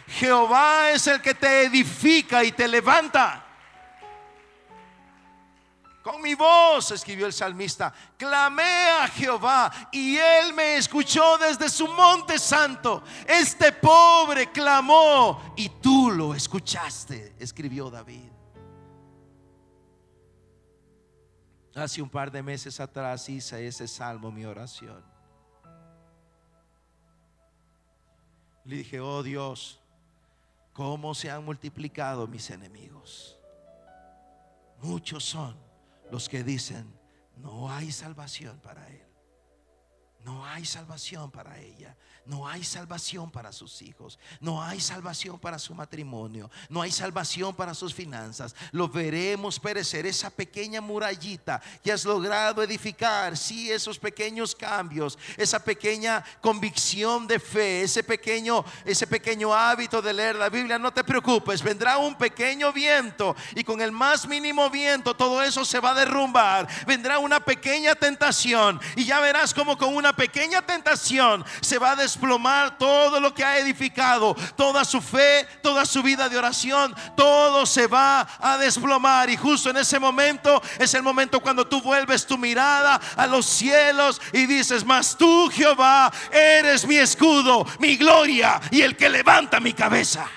Jehová 0.08 0.90
es 0.90 1.06
el 1.06 1.22
que 1.22 1.36
te 1.36 1.66
edifica 1.66 2.44
y 2.44 2.52
te 2.52 2.68
levanta. 2.68 3.46
Con 6.02 6.20
mi 6.20 6.34
voz, 6.34 6.90
escribió 6.92 7.28
el 7.28 7.34
salmista, 7.34 7.94
clamé 8.18 8.90
a 9.02 9.08
Jehová 9.10 9.72
y 9.92 10.18
él 10.18 10.54
me 10.54 10.78
escuchó 10.78 11.38
desde 11.38 11.70
su 11.70 11.88
monte 11.90 12.40
santo. 12.40 13.04
Este 13.28 13.72
pobre 13.72 14.52
clamó 14.52 15.54
y 15.56 15.70
tú 15.70 16.10
lo 16.10 16.34
escuchaste, 16.34 17.36
escribió 17.38 17.92
David. 17.92 18.37
Hace 21.78 22.02
un 22.02 22.10
par 22.10 22.32
de 22.32 22.42
meses 22.42 22.80
atrás 22.80 23.30
hice 23.30 23.68
ese 23.68 23.88
salmo, 23.88 24.32
mi 24.32 24.46
oración. 24.46 25.04
Le 28.66 28.78
dije, 28.78 29.00
oh 29.00 29.22
Dios, 29.22 29.80
cómo 30.74 31.14
se 31.14 31.30
han 31.30 31.46
multiplicado 31.46 32.28
mis 32.28 32.50
enemigos. 32.50 33.40
Muchos 34.82 35.24
son 35.24 35.56
los 36.12 36.28
que 36.28 36.44
dicen, 36.44 36.92
no 37.38 37.72
hay 37.72 37.92
salvación 37.92 38.60
para 38.60 38.88
él. 38.90 39.06
No 40.26 40.46
hay 40.46 40.66
salvación 40.66 41.30
para 41.30 41.60
ella. 41.60 41.96
No 42.28 42.46
hay 42.46 42.66
salvación 42.66 43.32
para 43.32 43.54
sus 43.54 43.82
hijos. 43.82 44.20
No 44.42 44.62
hay 44.62 44.82
salvación 44.82 45.40
para 45.40 45.58
su 45.58 45.74
matrimonio. 45.74 46.52
No 46.68 46.82
hay 46.82 46.92
salvación 46.92 47.56
para 47.56 47.74
sus 47.74 47.94
finanzas. 47.94 48.54
Lo 48.72 48.90
veremos 48.90 49.58
perecer. 49.58 50.06
Esa 50.06 50.30
pequeña 50.30 50.82
murallita 50.82 51.62
que 51.82 51.92
has 51.92 52.04
logrado 52.04 52.62
edificar. 52.62 53.38
Sí, 53.38 53.72
esos 53.72 53.98
pequeños 53.98 54.54
cambios. 54.54 55.18
Esa 55.38 55.64
pequeña 55.64 56.22
convicción 56.42 57.28
de 57.28 57.40
fe. 57.40 57.84
Ese 57.84 58.04
pequeño, 58.04 58.66
ese 58.84 59.08
pequeño 59.08 59.54
hábito 59.54 60.02
de 60.02 60.12
leer 60.12 60.36
la 60.36 60.50
Biblia. 60.50 60.78
No 60.78 60.92
te 60.92 61.06
preocupes. 61.06 61.64
Vendrá 61.64 61.98
un 61.98 62.16
pequeño 62.16 62.74
viento. 62.74 63.38
Y 63.56 63.64
con 63.64 63.80
el 63.80 63.94
más 63.94 64.28
mínimo 64.28 64.70
viento 64.70 65.16
todo 65.16 65.42
eso 65.42 65.64
se 65.64 65.80
va 65.80 65.92
a 65.92 65.96
derrumbar. 65.96 66.68
Vendrá 66.86 67.20
una 67.20 67.40
pequeña 67.40 67.96
tentación. 67.96 68.82
Y 68.98 69.06
ya 69.06 69.22
verás 69.22 69.54
como 69.54 69.78
con 69.78 69.96
una 69.96 70.14
pequeña 70.14 70.62
tentación 70.62 71.46
se 71.62 71.80
va 71.80 71.92
a 71.92 71.96
desplomar 72.18 72.80
todo 72.80 73.20
lo 73.20 73.34
que 73.34 73.44
ha 73.44 73.60
edificado, 73.60 74.36
toda 74.56 74.84
su 74.84 75.02
fe, 75.02 75.48
toda 75.62 75.86
su 75.86 76.02
vida 76.02 76.28
de 76.28 76.38
oración, 76.38 76.96
todo 77.16 77.66
se 77.66 77.86
va 77.86 78.28
a 78.40 78.58
desplomar. 78.58 79.30
Y 79.30 79.38
justo 79.38 79.70
en 79.70 79.78
ese 79.78 80.00
momento 80.00 80.62
es 80.80 80.94
el 80.96 81.04
momento 81.04 81.40
cuando 81.40 81.68
tú 81.68 81.80
vuelves 81.82 82.26
tu 82.26 82.38
mirada 82.38 83.00
a 83.16 83.28
los 83.28 83.46
cielos 83.46 84.20
y 84.34 84.48
dices, 84.48 84.84
mas 84.84 85.16
tú 85.16 85.50
Jehová 85.54 86.12
eres 86.32 86.88
mi 86.88 86.96
escudo, 86.96 87.66
mi 87.80 87.98
gloria 87.98 88.60
y 88.72 88.82
el 88.82 88.98
que 88.98 89.10
levanta 89.10 89.60
mi 89.60 89.74
cabeza. 89.74 90.28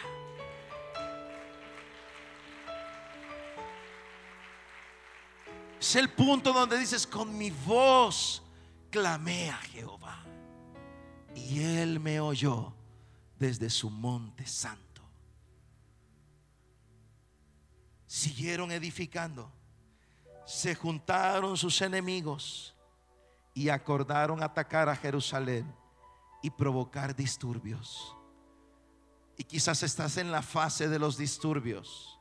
Es 5.81 5.97
el 5.97 6.11
punto 6.11 6.53
donde 6.53 6.79
dices, 6.79 7.07
con 7.07 7.39
mi 7.39 7.51
voz 7.51 8.43
clamé 8.91 9.49
a 9.49 9.57
Jehová 9.73 10.00
y 11.35 11.63
él 11.63 12.01
me 12.01 12.21
oyó 12.21 12.73
desde 13.39 13.71
su 13.71 13.91
monte 13.91 14.47
santo. 14.47 15.03
Siguieron 18.07 18.73
edificando. 18.73 19.51
Se 20.47 20.75
juntaron 20.75 21.57
sus 21.57 21.81
enemigos 21.81 22.75
y 23.55 23.69
acordaron 23.69 24.43
atacar 24.43 24.89
a 24.89 24.97
Jerusalén 24.97 25.73
y 26.43 26.51
provocar 26.51 27.15
disturbios. 27.15 28.17
Y 29.37 29.45
quizás 29.45 29.83
estás 29.83 30.17
en 30.17 30.33
la 30.33 30.43
fase 30.43 30.89
de 30.89 30.99
los 30.99 31.17
disturbios. 31.17 32.19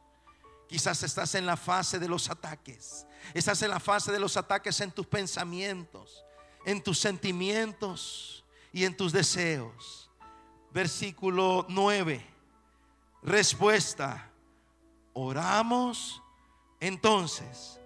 Quizás 0.68 1.02
estás 1.02 1.34
en 1.34 1.48
la 1.48 1.58
fase 1.58 1.98
de 1.98 2.08
los 2.08 2.30
ataques. 2.30 3.08
Estás 3.34 3.62
en 3.64 3.72
la 3.72 3.80
fase 3.80 4.12
de 4.12 4.20
los 4.20 4.38
ataques 4.38 4.80
en 4.82 4.92
tus 4.92 5.08
pensamientos 5.08 6.24
en 6.66 6.82
tus 6.82 7.00
sentimientos 7.00 8.39
y 8.72 8.86
en 8.86 8.96
tus 8.96 9.12
deseos. 9.12 10.10
Versículo 10.72 11.66
9. 11.70 12.26
Respuesta. 13.24 14.32
Oramos 15.14 16.22
entonces 16.80 17.80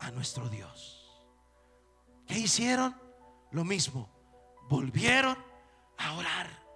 a 0.00 0.10
nuestro 0.10 0.48
Dios. 0.48 1.24
¿Qué 2.26 2.38
hicieron? 2.38 2.94
Lo 3.50 3.64
mismo. 3.64 4.08
Volvieron 4.68 5.36
a 5.98 6.14
orar. 6.14 6.66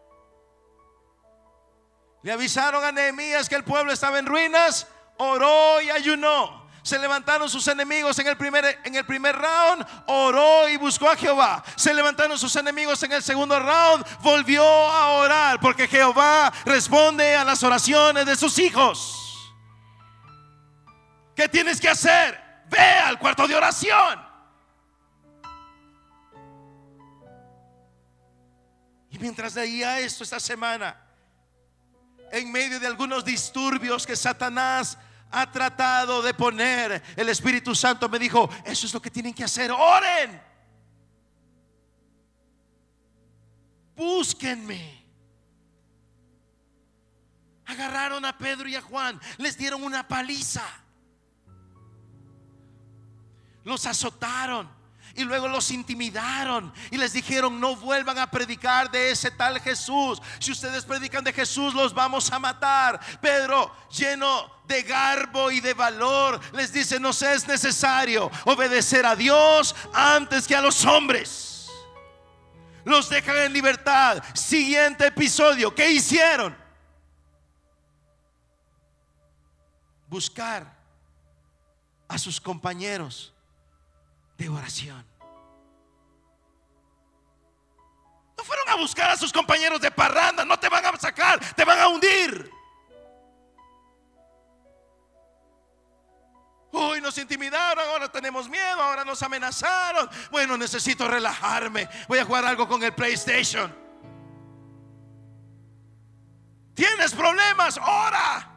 Le 2.22 2.32
avisaron 2.32 2.84
a 2.84 2.92
Nehemías 2.92 3.48
que 3.48 3.56
el 3.56 3.64
pueblo 3.64 3.92
estaba 3.92 4.18
en 4.18 4.26
ruinas. 4.26 4.86
Oró 5.18 5.80
y 5.80 5.90
ayunó. 5.90 6.59
Se 6.82 6.98
levantaron 6.98 7.48
sus 7.48 7.66
enemigos 7.68 8.18
en 8.18 8.26
el 8.26 8.36
primer, 8.36 8.80
en 8.84 8.94
el 8.94 9.04
primer 9.04 9.36
round, 9.36 9.86
oró 10.06 10.68
y 10.68 10.76
buscó 10.76 11.10
a 11.10 11.16
Jehová. 11.16 11.62
Se 11.76 11.92
levantaron 11.92 12.38
sus 12.38 12.54
enemigos 12.56 13.02
en 13.02 13.12
el 13.12 13.22
segundo 13.22 13.58
round, 13.58 14.04
volvió 14.20 14.64
a 14.64 15.12
orar 15.12 15.60
porque 15.60 15.86
Jehová 15.86 16.52
responde 16.64 17.36
a 17.36 17.44
las 17.44 17.62
oraciones 17.62 18.24
de 18.24 18.36
sus 18.36 18.58
hijos. 18.58 19.16
¿Qué 21.34 21.48
tienes 21.48 21.80
que 21.80 21.88
hacer? 21.88 22.40
Ve 22.68 22.78
al 22.78 23.18
cuarto 23.18 23.46
de 23.46 23.54
oración. 23.54 24.30
Y 29.10 29.18
mientras 29.18 29.54
leía 29.54 29.98
esto 30.00 30.22
esta 30.22 30.38
semana, 30.38 30.96
en 32.30 32.50
medio 32.52 32.78
de 32.78 32.86
algunos 32.86 33.24
disturbios 33.24 34.06
que 34.06 34.16
Satanás 34.16 34.96
ha 35.30 35.50
tratado 35.50 36.22
de 36.22 36.34
poner, 36.34 37.02
el 37.16 37.28
Espíritu 37.28 37.74
Santo 37.74 38.08
me 38.08 38.18
dijo, 38.18 38.48
eso 38.64 38.86
es 38.86 38.94
lo 38.94 39.00
que 39.00 39.10
tienen 39.10 39.34
que 39.34 39.44
hacer, 39.44 39.70
oren. 39.70 40.40
Búsquenme. 43.94 44.98
Agarraron 47.66 48.24
a 48.24 48.36
Pedro 48.36 48.68
y 48.68 48.74
a 48.74 48.82
Juan, 48.82 49.20
les 49.38 49.56
dieron 49.56 49.82
una 49.84 50.08
paliza. 50.08 50.64
Los 53.62 53.86
azotaron 53.86 54.79
y 55.20 55.24
luego 55.24 55.48
los 55.48 55.70
intimidaron 55.70 56.72
y 56.90 56.96
les 56.96 57.12
dijeron, 57.12 57.60
no 57.60 57.76
vuelvan 57.76 58.18
a 58.18 58.30
predicar 58.30 58.90
de 58.90 59.10
ese 59.10 59.30
tal 59.30 59.60
Jesús. 59.60 60.20
Si 60.38 60.52
ustedes 60.52 60.84
predican 60.84 61.22
de 61.22 61.32
Jesús, 61.32 61.74
los 61.74 61.94
vamos 61.94 62.30
a 62.32 62.38
matar. 62.38 63.00
Pedro, 63.20 63.74
lleno 63.90 64.50
de 64.66 64.82
garbo 64.82 65.50
y 65.50 65.60
de 65.60 65.74
valor, 65.74 66.40
les 66.52 66.72
dice, 66.72 66.98
no 66.98 67.10
es 67.10 67.46
necesario 67.46 68.30
obedecer 68.44 69.04
a 69.04 69.14
Dios 69.14 69.74
antes 69.92 70.46
que 70.46 70.56
a 70.56 70.60
los 70.60 70.84
hombres. 70.84 71.68
Los 72.84 73.08
dejan 73.08 73.36
en 73.38 73.52
libertad. 73.52 74.22
Siguiente 74.34 75.06
episodio, 75.06 75.74
¿qué 75.74 75.90
hicieron? 75.90 76.56
Buscar 80.08 80.80
a 82.08 82.18
sus 82.18 82.40
compañeros 82.40 83.32
de 84.38 84.48
oración. 84.48 85.09
Fueron 88.50 88.68
a 88.68 88.74
buscar 88.74 89.10
a 89.10 89.16
sus 89.16 89.32
compañeros 89.32 89.80
de 89.80 89.92
parranda, 89.92 90.44
no 90.44 90.58
te 90.58 90.68
van 90.68 90.84
a 90.84 90.98
sacar, 90.98 91.38
te 91.54 91.64
van 91.64 91.78
a 91.78 91.86
hundir. 91.86 92.50
Uy, 96.72 97.00
nos 97.00 97.16
intimidaron, 97.18 97.88
ahora 97.90 98.10
tenemos 98.10 98.48
miedo, 98.48 98.82
ahora 98.82 99.04
nos 99.04 99.22
amenazaron. 99.22 100.10
Bueno, 100.32 100.56
necesito 100.56 101.06
relajarme. 101.06 101.88
Voy 102.08 102.18
a 102.18 102.24
jugar 102.24 102.44
algo 102.44 102.66
con 102.66 102.82
el 102.82 102.92
PlayStation. 102.92 103.72
¿Tienes 106.74 107.12
problemas? 107.12 107.78
Ora. 107.78 108.50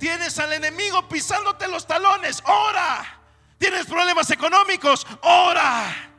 Tienes 0.00 0.36
al 0.40 0.52
enemigo 0.52 1.08
pisándote 1.08 1.68
los 1.68 1.86
talones, 1.86 2.42
ora. 2.44 3.20
Tienes 3.56 3.86
problemas 3.86 4.28
económicos, 4.32 5.06
ora. 5.22 6.13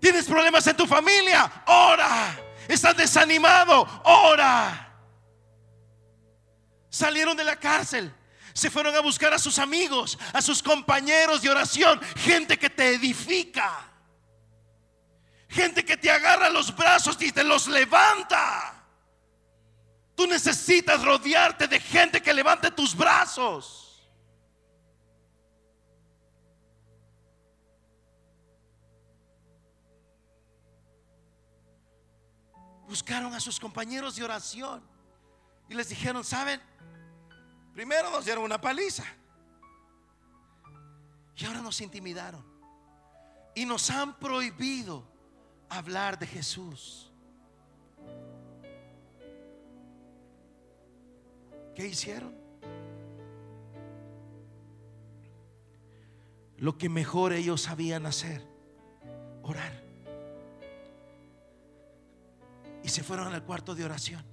Tienes 0.00 0.26
problemas 0.26 0.66
en 0.66 0.76
tu 0.76 0.86
familia, 0.86 1.64
ora. 1.66 2.38
Estás 2.68 2.96
desanimado, 2.96 3.86
ora. 4.04 4.82
Salieron 6.90 7.36
de 7.36 7.44
la 7.44 7.56
cárcel, 7.56 8.12
se 8.52 8.70
fueron 8.70 8.94
a 8.96 9.00
buscar 9.00 9.32
a 9.32 9.38
sus 9.38 9.58
amigos, 9.58 10.18
a 10.32 10.40
sus 10.40 10.62
compañeros 10.62 11.42
de 11.42 11.50
oración, 11.50 12.00
gente 12.16 12.58
que 12.58 12.70
te 12.70 12.94
edifica, 12.94 13.90
gente 15.48 15.84
que 15.84 15.96
te 15.96 16.10
agarra 16.10 16.48
los 16.48 16.74
brazos 16.74 17.16
y 17.20 17.32
te 17.32 17.44
los 17.44 17.68
levanta. 17.68 18.72
Tú 20.14 20.26
necesitas 20.26 21.04
rodearte 21.04 21.68
de 21.68 21.78
gente 21.78 22.22
que 22.22 22.32
levante 22.32 22.70
tus 22.70 22.96
brazos. 22.96 23.85
Buscaron 32.88 33.34
a 33.34 33.40
sus 33.40 33.58
compañeros 33.58 34.16
de 34.16 34.24
oración 34.24 34.82
y 35.68 35.74
les 35.74 35.88
dijeron, 35.88 36.22
¿saben? 36.24 36.60
Primero 37.74 38.10
nos 38.10 38.24
dieron 38.24 38.44
una 38.44 38.60
paliza. 38.60 39.04
Y 41.36 41.44
ahora 41.44 41.60
nos 41.60 41.80
intimidaron. 41.80 42.44
Y 43.54 43.66
nos 43.66 43.90
han 43.90 44.18
prohibido 44.18 45.06
hablar 45.68 46.18
de 46.18 46.26
Jesús. 46.26 47.12
¿Qué 51.74 51.86
hicieron? 51.86 52.34
Lo 56.56 56.78
que 56.78 56.88
mejor 56.88 57.34
ellos 57.34 57.60
sabían 57.62 58.06
hacer, 58.06 58.42
orar. 59.42 59.85
Y 62.86 62.88
se 62.88 63.02
fueron 63.02 63.34
al 63.34 63.42
cuarto 63.42 63.74
de 63.74 63.84
oración. 63.84 64.24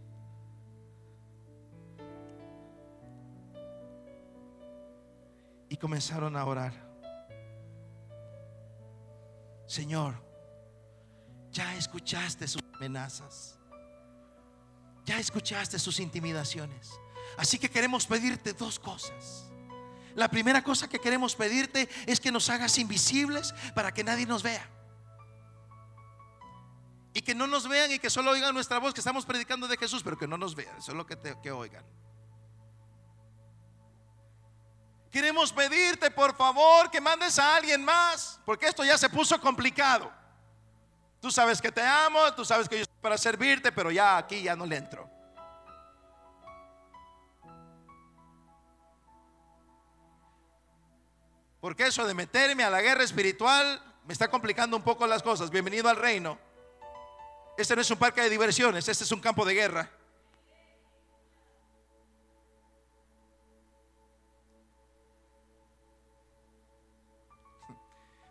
Y 5.70 5.76
comenzaron 5.76 6.38
a 6.38 6.46
orar. 6.46 6.72
Señor, 9.66 10.24
ya 11.52 11.76
escuchaste 11.76 12.48
sus 12.48 12.62
amenazas. 12.76 13.58
Ya 15.04 15.18
escuchaste 15.18 15.80
sus 15.80 16.00
intimidaciones. 16.00 16.92
Así 17.40 17.58
que 17.58 17.72
queremos 17.72 18.06
pedirte 18.06 18.54
dos 18.54 18.78
cosas. 18.78 19.52
La 20.14 20.28
primera 20.28 20.64
cosa 20.64 20.88
que 20.88 21.00
queremos 21.00 21.36
pedirte 21.36 21.90
es 22.06 22.20
que 22.20 22.32
nos 22.32 22.52
hagas 22.52 22.78
invisibles 22.78 23.56
para 23.74 23.92
que 23.96 24.04
nadie 24.04 24.28
nos 24.28 24.44
vea. 24.44 24.70
Y 27.14 27.22
que 27.22 27.36
no 27.36 27.46
nos 27.46 27.68
vean 27.68 27.92
y 27.92 28.00
que 28.00 28.10
solo 28.10 28.32
oigan 28.32 28.54
nuestra 28.54 28.80
voz 28.80 28.94
que 28.94 29.02
estamos 29.02 29.26
predicando 29.26 29.68
de 29.68 29.78
Jesús, 29.78 30.02
pero 30.04 30.18
que 30.18 30.28
no 30.28 30.38
nos 30.38 30.56
vean, 30.56 30.82
solo 30.82 31.06
que, 31.06 31.18
que 31.42 31.52
oigan. 31.52 31.86
Queremos 35.12 35.54
pedirte, 35.54 36.10
por 36.10 36.36
favor, 36.36 36.90
que 36.90 37.00
mandes 37.00 37.38
a 37.38 37.56
alguien 37.56 37.86
más, 37.86 38.40
porque 38.46 38.66
esto 38.66 38.84
ya 38.84 38.98
se 38.98 39.10
puso 39.10 39.40
complicado. 39.40 40.12
Tú 41.22 41.30
sabes 41.30 41.62
que 41.62 41.72
te 41.72 41.84
amo, 41.84 42.34
tú 42.34 42.44
sabes 42.44 42.68
que 42.68 42.78
yo 42.78 42.82
estoy 42.82 42.98
para 43.00 43.18
servirte, 43.18 43.72
pero 43.72 43.92
ya 43.92 44.18
aquí 44.18 44.42
ya 44.42 44.56
no 44.56 44.66
le 44.66 44.76
entro. 44.76 45.08
Porque 51.62 51.88
eso 51.88 52.06
de 52.06 52.14
meterme 52.14 52.64
a 52.64 52.70
la 52.70 52.82
guerra 52.82 53.04
espiritual 53.04 53.82
me 54.06 54.12
está 54.12 54.30
complicando 54.30 54.76
un 54.76 54.84
poco 54.84 55.08
las 55.08 55.24
cosas. 55.24 55.50
Bienvenido 55.50 55.88
al 55.88 55.96
reino. 55.96 56.38
Este 57.58 57.76
no 57.76 57.82
es 57.82 57.92
un 57.92 57.98
parque 57.98 58.22
de 58.22 58.30
diversiones, 58.30 58.88
este 58.88 59.04
es 59.04 59.12
un 59.12 59.20
campo 59.20 59.46
de 59.46 59.54
guerra. 59.54 59.90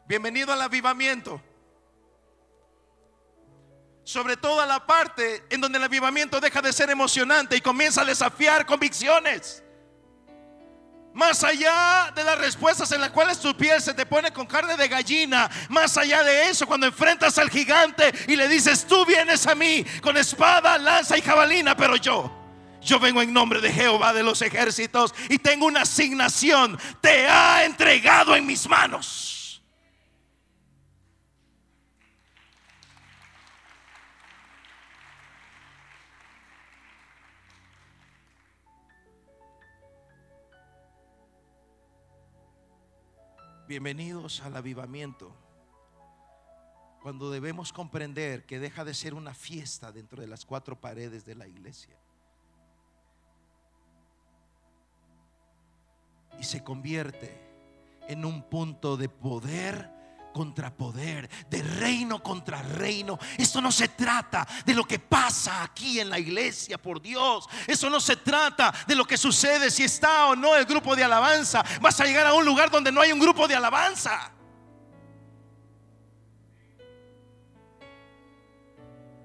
Bienvenido 0.07 0.53
al 0.53 0.61
avivamiento. 0.61 1.41
Sobre 4.05 4.37
todo 4.37 4.67
la 4.67 4.85
parte 4.85 5.45
en 5.49 5.61
donde 5.61 5.79
el 5.79 5.85
avivamiento 5.85 6.41
deja 6.41 6.61
de 6.61 6.73
ser 6.73 6.91
emocionante 6.91 7.57
y 7.57 7.61
comienza 7.61 8.03
a 8.03 8.05
desafiar 8.05 8.67
convicciones. 8.67 9.63
Más 11.15 11.45
allá 11.45 12.11
de 12.15 12.25
las 12.25 12.39
respuestas 12.39 12.91
en 12.93 13.01
las 13.01 13.11
cuales 13.11 13.39
tu 13.39 13.55
piel 13.55 13.83
se 13.83 13.93
te 13.93 14.07
pone 14.07 14.33
con 14.33 14.47
carne 14.47 14.77
de 14.77 14.89
gallina, 14.89 15.51
más 15.69 15.99
allá 15.99 16.23
de 16.23 16.49
eso, 16.49 16.67
cuando 16.67 16.87
enfrentas 16.87 17.37
al 17.37 17.51
gigante 17.51 18.13
y 18.29 18.37
le 18.37 18.49
dices, 18.49 18.87
tú 18.87 19.05
vienes 19.05 19.47
a 19.47 19.55
mí 19.55 19.85
con 20.01 20.17
espada, 20.17 20.79
lanza 20.79 21.19
y 21.19 21.21
jabalina, 21.21 21.77
pero 21.77 21.97
yo, 21.97 22.33
yo 22.81 22.99
vengo 22.99 23.21
en 23.21 23.33
nombre 23.33 23.61
de 23.61 23.71
Jehová 23.71 24.15
de 24.15 24.23
los 24.23 24.41
ejércitos 24.41 25.15
y 25.29 25.39
tengo 25.39 25.67
una 25.67 25.83
asignación, 25.83 26.79
te 27.03 27.29
ha 27.29 27.65
entregado 27.65 28.35
en 28.35 28.47
mis 28.47 28.67
manos. 28.67 29.32
Bienvenidos 43.73 44.43
al 44.43 44.55
avivamiento. 44.55 45.35
Cuando 47.01 47.31
debemos 47.31 47.73
comprender 47.73 48.45
que 48.45 48.59
deja 48.59 48.85
de 48.85 48.93
ser 48.93 49.15
una 49.15 49.33
fiesta 49.33 49.91
dentro 49.91 50.21
de 50.21 50.27
las 50.27 50.45
cuatro 50.45 50.79
paredes 50.79 51.25
de 51.25 51.35
la 51.35 51.47
iglesia. 51.47 51.97
Y 56.39 56.45
se 56.45 56.63
convierte 56.63 57.35
en 58.09 58.27
un 58.27 58.43
punto 58.43 58.99
de 58.99 59.09
poder 59.09 59.91
contra 60.33 60.75
poder, 60.75 61.29
de 61.49 61.63
reino 61.63 62.23
contra 62.23 62.63
reino. 62.63 63.19
Esto 63.39 63.61
no 63.61 63.71
se 63.71 63.89
trata 63.89 64.47
de 64.65 64.75
lo 64.75 64.85
que 64.85 64.99
pasa 64.99 65.63
aquí 65.63 66.01
en 66.01 66.11
la 66.11 66.19
iglesia, 66.19 66.79
por 66.79 67.01
Dios. 67.01 67.49
Eso 67.67 67.91
no 67.91 68.01
se 68.01 68.17
trata 68.17 68.73
de 68.87 68.95
lo 68.95 69.05
que 69.05 69.17
sucede 69.17 69.71
si 69.71 69.85
está 69.85 70.27
o 70.27 70.37
no 70.37 70.57
el 70.57 70.65
grupo 70.65 70.97
de 70.97 71.05
alabanza. 71.05 71.65
Vas 71.81 72.01
a 72.01 72.05
llegar 72.05 72.27
a 72.27 72.35
un 72.35 72.45
lugar 72.45 72.71
donde 72.71 72.91
no 72.91 73.01
hay 73.01 73.13
un 73.13 73.21
grupo 73.21 73.47
de 73.47 73.55
alabanza. 73.55 74.33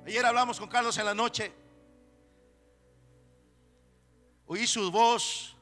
Ayer 0.06 0.26
hablamos 0.26 0.58
con 0.60 0.70
Carlos 0.70 0.98
en 0.98 1.06
la 1.06 1.14
noche. 1.14 1.54
Oí 4.46 4.66
su 4.66 4.90
voz 4.90 5.54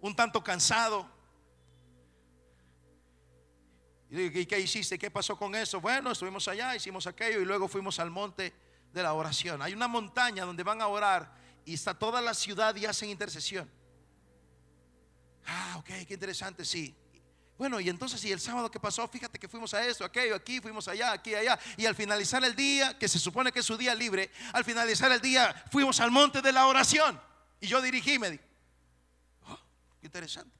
un 0.00 0.16
tanto 0.16 0.42
cansado. 0.42 1.19
¿Y 4.10 4.44
qué 4.44 4.58
hiciste? 4.58 4.98
¿Qué 4.98 5.10
pasó 5.10 5.36
con 5.36 5.54
eso? 5.54 5.80
Bueno, 5.80 6.10
estuvimos 6.10 6.48
allá, 6.48 6.74
hicimos 6.74 7.06
aquello 7.06 7.40
y 7.40 7.44
luego 7.44 7.68
fuimos 7.68 8.00
al 8.00 8.10
monte 8.10 8.52
de 8.92 9.02
la 9.02 9.14
oración. 9.14 9.62
Hay 9.62 9.72
una 9.72 9.86
montaña 9.86 10.44
donde 10.44 10.64
van 10.64 10.82
a 10.82 10.88
orar 10.88 11.32
y 11.64 11.74
está 11.74 11.96
toda 11.96 12.20
la 12.20 12.34
ciudad 12.34 12.74
y 12.74 12.86
hacen 12.86 13.08
intercesión. 13.08 13.70
Ah, 15.46 15.76
ok, 15.78 16.06
qué 16.08 16.14
interesante, 16.14 16.64
sí. 16.64 16.96
Bueno, 17.56 17.78
y 17.78 17.88
entonces, 17.88 18.24
¿y 18.24 18.32
el 18.32 18.40
sábado 18.40 18.70
qué 18.70 18.80
pasó? 18.80 19.06
Fíjate 19.06 19.38
que 19.38 19.46
fuimos 19.46 19.74
a 19.74 19.86
esto, 19.86 20.04
aquello, 20.04 20.34
aquí, 20.34 20.60
fuimos 20.60 20.88
allá, 20.88 21.12
aquí, 21.12 21.34
allá. 21.34 21.58
Y 21.76 21.86
al 21.86 21.94
finalizar 21.94 22.42
el 22.44 22.56
día, 22.56 22.98
que 22.98 23.06
se 23.06 23.18
supone 23.18 23.52
que 23.52 23.60
es 23.60 23.66
su 23.66 23.76
día 23.76 23.94
libre, 23.94 24.30
al 24.52 24.64
finalizar 24.64 25.12
el 25.12 25.20
día 25.20 25.54
fuimos 25.70 26.00
al 26.00 26.10
monte 26.10 26.42
de 26.42 26.52
la 26.52 26.66
oración. 26.66 27.20
Y 27.60 27.68
yo 27.68 27.80
dirigí, 27.80 28.18
me 28.18 28.30
di, 28.30 28.40
oh, 29.42 29.60
qué 30.00 30.06
interesante. 30.06 30.59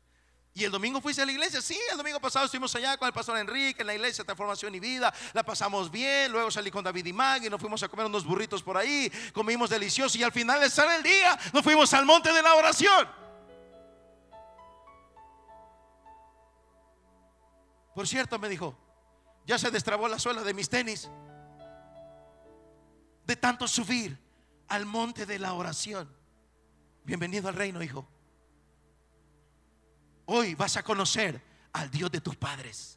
¿Y 0.61 0.65
el 0.65 0.71
domingo 0.71 1.01
fuiste 1.01 1.23
a 1.23 1.25
la 1.25 1.33
iglesia? 1.33 1.63
Sí, 1.63 1.81
el 1.91 1.97
domingo 1.97 2.21
pasado 2.21 2.45
estuvimos 2.45 2.75
allá 2.77 2.95
con 2.99 3.07
el 3.07 3.15
pastor 3.15 3.39
Enrique 3.39 3.81
en 3.81 3.87
la 3.87 3.95
iglesia 3.95 4.25
Transformación 4.25 4.75
y 4.75 4.79
Vida. 4.79 5.11
La 5.33 5.43
pasamos 5.43 5.91
bien. 5.91 6.31
Luego 6.31 6.51
salí 6.51 6.71
con 6.71 6.85
David 6.85 7.07
y 7.07 7.15
Maggie. 7.15 7.49
Nos 7.49 7.59
fuimos 7.59 7.83
a 7.83 7.89
comer 7.89 8.05
unos 8.05 8.27
burritos 8.27 8.63
por 8.63 8.77
ahí. 8.77 9.11
Comimos 9.33 9.71
delicioso. 9.71 10.19
Y 10.19 10.23
al 10.23 10.33
final 10.33 10.61
de 10.61 10.67
estar 10.67 10.87
el 10.95 11.03
día, 11.03 11.39
nos 11.55 11.65
fuimos 11.65 11.95
al 11.95 12.05
monte 12.05 12.31
de 12.31 12.43
la 12.43 12.55
oración. 12.57 13.09
Por 17.95 18.07
cierto, 18.07 18.39
me 18.39 18.51
dijo, 18.51 18.77
ya 19.47 19.59
se 19.59 19.71
destrabó 19.71 20.09
la 20.09 20.19
suela 20.19 20.43
de 20.43 20.53
mis 20.53 20.69
tenis. 20.69 21.09
De 23.25 23.35
tanto 23.35 23.67
subir 23.67 24.23
al 24.69 24.85
monte 24.85 25.25
de 25.25 25.39
la 25.39 25.55
oración. 25.55 26.15
Bienvenido 27.05 27.49
al 27.49 27.55
reino, 27.55 27.83
hijo. 27.83 28.07
Hoy 30.33 30.55
vas 30.55 30.77
a 30.77 30.85
conocer 30.85 31.43
al 31.73 31.91
Dios 31.91 32.09
de 32.09 32.21
tus 32.21 32.37
padres. 32.37 32.97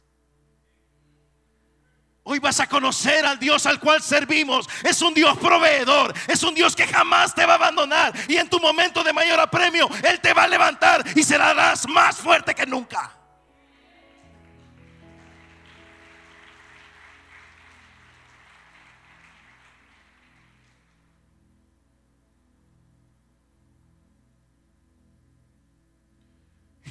Hoy 2.22 2.38
vas 2.38 2.60
a 2.60 2.68
conocer 2.68 3.26
al 3.26 3.40
Dios 3.40 3.66
al 3.66 3.80
cual 3.80 4.00
servimos. 4.00 4.68
Es 4.84 5.02
un 5.02 5.12
Dios 5.12 5.36
proveedor. 5.38 6.14
Es 6.28 6.44
un 6.44 6.54
Dios 6.54 6.76
que 6.76 6.86
jamás 6.86 7.34
te 7.34 7.44
va 7.44 7.54
a 7.54 7.56
abandonar. 7.56 8.14
Y 8.28 8.36
en 8.36 8.48
tu 8.48 8.60
momento 8.60 9.02
de 9.02 9.12
mayor 9.12 9.40
apremio, 9.40 9.88
Él 10.04 10.20
te 10.20 10.32
va 10.32 10.44
a 10.44 10.48
levantar 10.48 11.04
y 11.12 11.24
serás 11.24 11.88
más 11.88 12.18
fuerte 12.18 12.54
que 12.54 12.66
nunca. 12.66 13.12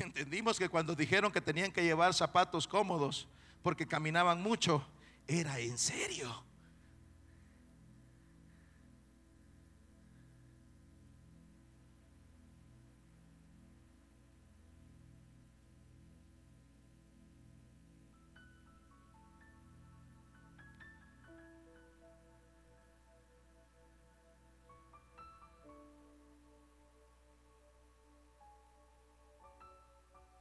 Entendimos 0.03 0.59
que 0.59 0.67
cuando 0.67 0.95
dijeron 0.95 1.31
que 1.31 1.39
tenían 1.39 1.71
que 1.71 1.81
llevar 1.81 2.13
zapatos 2.13 2.67
cómodos 2.67 3.27
porque 3.61 3.87
caminaban 3.87 4.41
mucho, 4.41 4.85
era 5.27 5.57
en 5.59 5.77
serio. 5.77 6.43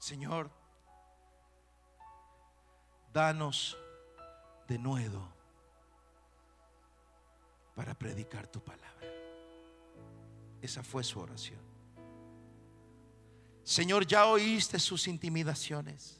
Señor, 0.03 0.51
danos 3.13 3.79
de 4.67 4.77
nuevo 4.77 5.33
para 7.77 7.95
predicar 7.95 8.49
tu 8.49 8.59
palabra. 8.59 9.07
Esa 10.61 10.83
fue 10.83 11.05
su 11.05 11.21
oración. 11.21 11.61
Señor, 13.63 14.05
ya 14.05 14.27
oíste 14.27 14.81
sus 14.81 15.07
intimidaciones. 15.07 16.19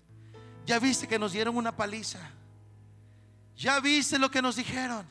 Ya 0.65 0.79
viste 0.79 1.09
que 1.09 1.19
nos 1.19 1.33
dieron 1.33 1.57
una 1.57 1.75
paliza. 1.75 2.21
Ya 3.57 3.81
viste 3.81 4.17
lo 4.17 4.31
que 4.31 4.41
nos 4.41 4.55
dijeron. 4.55 5.05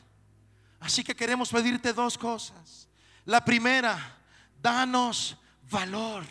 Así 0.80 1.04
que 1.04 1.14
queremos 1.14 1.50
pedirte 1.50 1.92
dos 1.92 2.16
cosas. 2.16 2.88
La 3.26 3.44
primera, 3.44 4.16
danos 4.62 5.36
valor. 5.70 6.24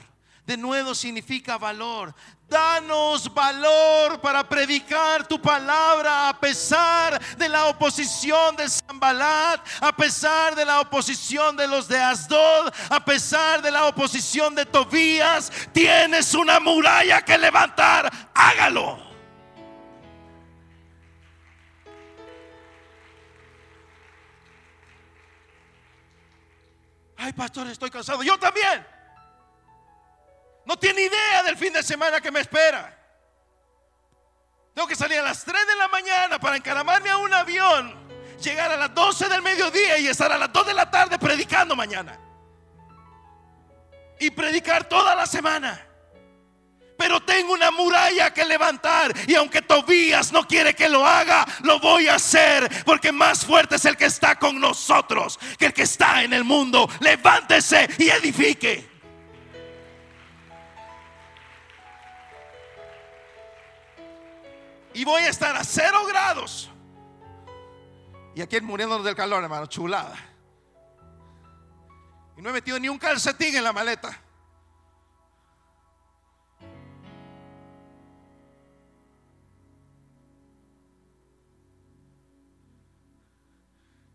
De 0.46 0.58
nuevo 0.58 0.96
significa 0.96 1.58
valor. 1.58 2.14
Danos 2.50 3.34
valor 3.34 4.20
para 4.20 4.44
predicar 4.44 5.26
tu 5.26 5.42
palabra 5.42 6.28
a 6.28 6.40
pesar 6.40 7.18
de 7.38 7.48
la 7.48 7.68
oposición 7.68 8.56
de 8.58 8.68
Zambalat, 8.68 9.66
a 9.80 9.96
pesar 9.96 10.56
de 10.56 10.66
la 10.66 10.82
oposición 10.82 11.56
de 11.56 11.68
los 11.68 11.88
de 11.88 11.98
Asdod, 11.98 12.74
a 12.90 13.06
pesar 13.06 13.62
de 13.62 13.72
la 13.72 13.86
oposición 13.86 14.54
de 14.56 14.66
Tobías. 14.66 15.52
Tienes 15.72 16.34
una 16.34 16.60
muralla 16.60 17.24
que 17.24 17.38
levantar. 17.38 18.12
Hágalo. 18.34 19.00
Ay, 27.16 27.32
pastor, 27.34 27.68
estoy 27.68 27.92
cansado. 27.92 28.24
Yo 28.24 28.38
también. 28.40 29.01
No 30.72 30.80
tiene 30.80 31.02
idea 31.02 31.44
del 31.44 31.58
fin 31.58 31.74
de 31.74 31.84
semana 31.84 32.22
que 32.22 32.32
me 32.32 32.40
espera. 32.40 32.98
Tengo 34.74 34.88
que 34.88 34.96
salir 34.96 35.20
a 35.20 35.22
las 35.22 35.44
3 35.44 35.68
de 35.68 35.76
la 35.76 35.90
mañana 35.90 36.40
para 36.40 36.56
encaramarme 36.56 37.10
a 37.10 37.18
un 37.18 37.34
avión, 37.34 37.94
llegar 38.42 38.72
a 38.72 38.78
las 38.78 38.96
12 38.96 39.28
del 39.28 39.42
mediodía 39.42 39.98
y 39.98 40.08
estar 40.08 40.32
a 40.32 40.38
las 40.38 40.54
2 40.54 40.68
de 40.68 40.74
la 40.74 40.90
tarde 40.90 41.20
predicando 41.20 41.76
mañana. 41.76 42.18
Y 44.18 44.30
predicar 44.30 44.86
toda 44.86 45.14
la 45.14 45.26
semana 45.26 45.88
pero 46.98 47.20
tengo 47.20 47.54
una 47.54 47.72
muralla 47.72 48.32
que 48.32 48.46
levantar. 48.46 49.12
Y 49.26 49.34
aunque 49.34 49.64
Tobías 49.64 50.32
no 50.32 50.48
quiere 50.48 50.76
que 50.76 50.88
lo 50.88 51.04
haga, 51.04 51.48
lo 51.64 51.80
voy 51.80 52.08
a 52.08 52.14
hacer. 52.14 52.70
Porque 52.86 53.12
más 53.12 53.44
fuerte 53.44 53.78
es 53.78 53.86
el 53.86 53.98
que 53.98 54.06
está 54.06 54.38
con 54.38 54.60
nosotros 54.60 55.40
que 55.58 55.66
el 55.66 55.74
que 55.74 55.82
está 55.82 56.22
en 56.22 56.32
el 56.32 56.44
mundo. 56.44 56.88
Levántese 57.00 57.90
y 57.98 58.08
edifique. 58.08 58.91
Y 64.94 65.06
voy 65.06 65.24
a 65.24 65.30
estar 65.30 65.56
a 65.56 65.64
cero 65.64 66.06
grados. 66.08 66.70
Y 68.36 68.42
aquí 68.42 68.60
muriéndonos 68.62 69.06
del 69.06 69.16
calor, 69.16 69.44
hermano, 69.44 69.66
chulada. 69.66 70.18
Y 72.38 72.42
no 72.42 72.50
he 72.50 72.54
metido 72.54 72.80
ni 72.80 72.90
un 72.90 72.98
calcetín 72.98 73.56
en 73.56 73.64
la 73.64 73.74
maleta. 73.74 74.20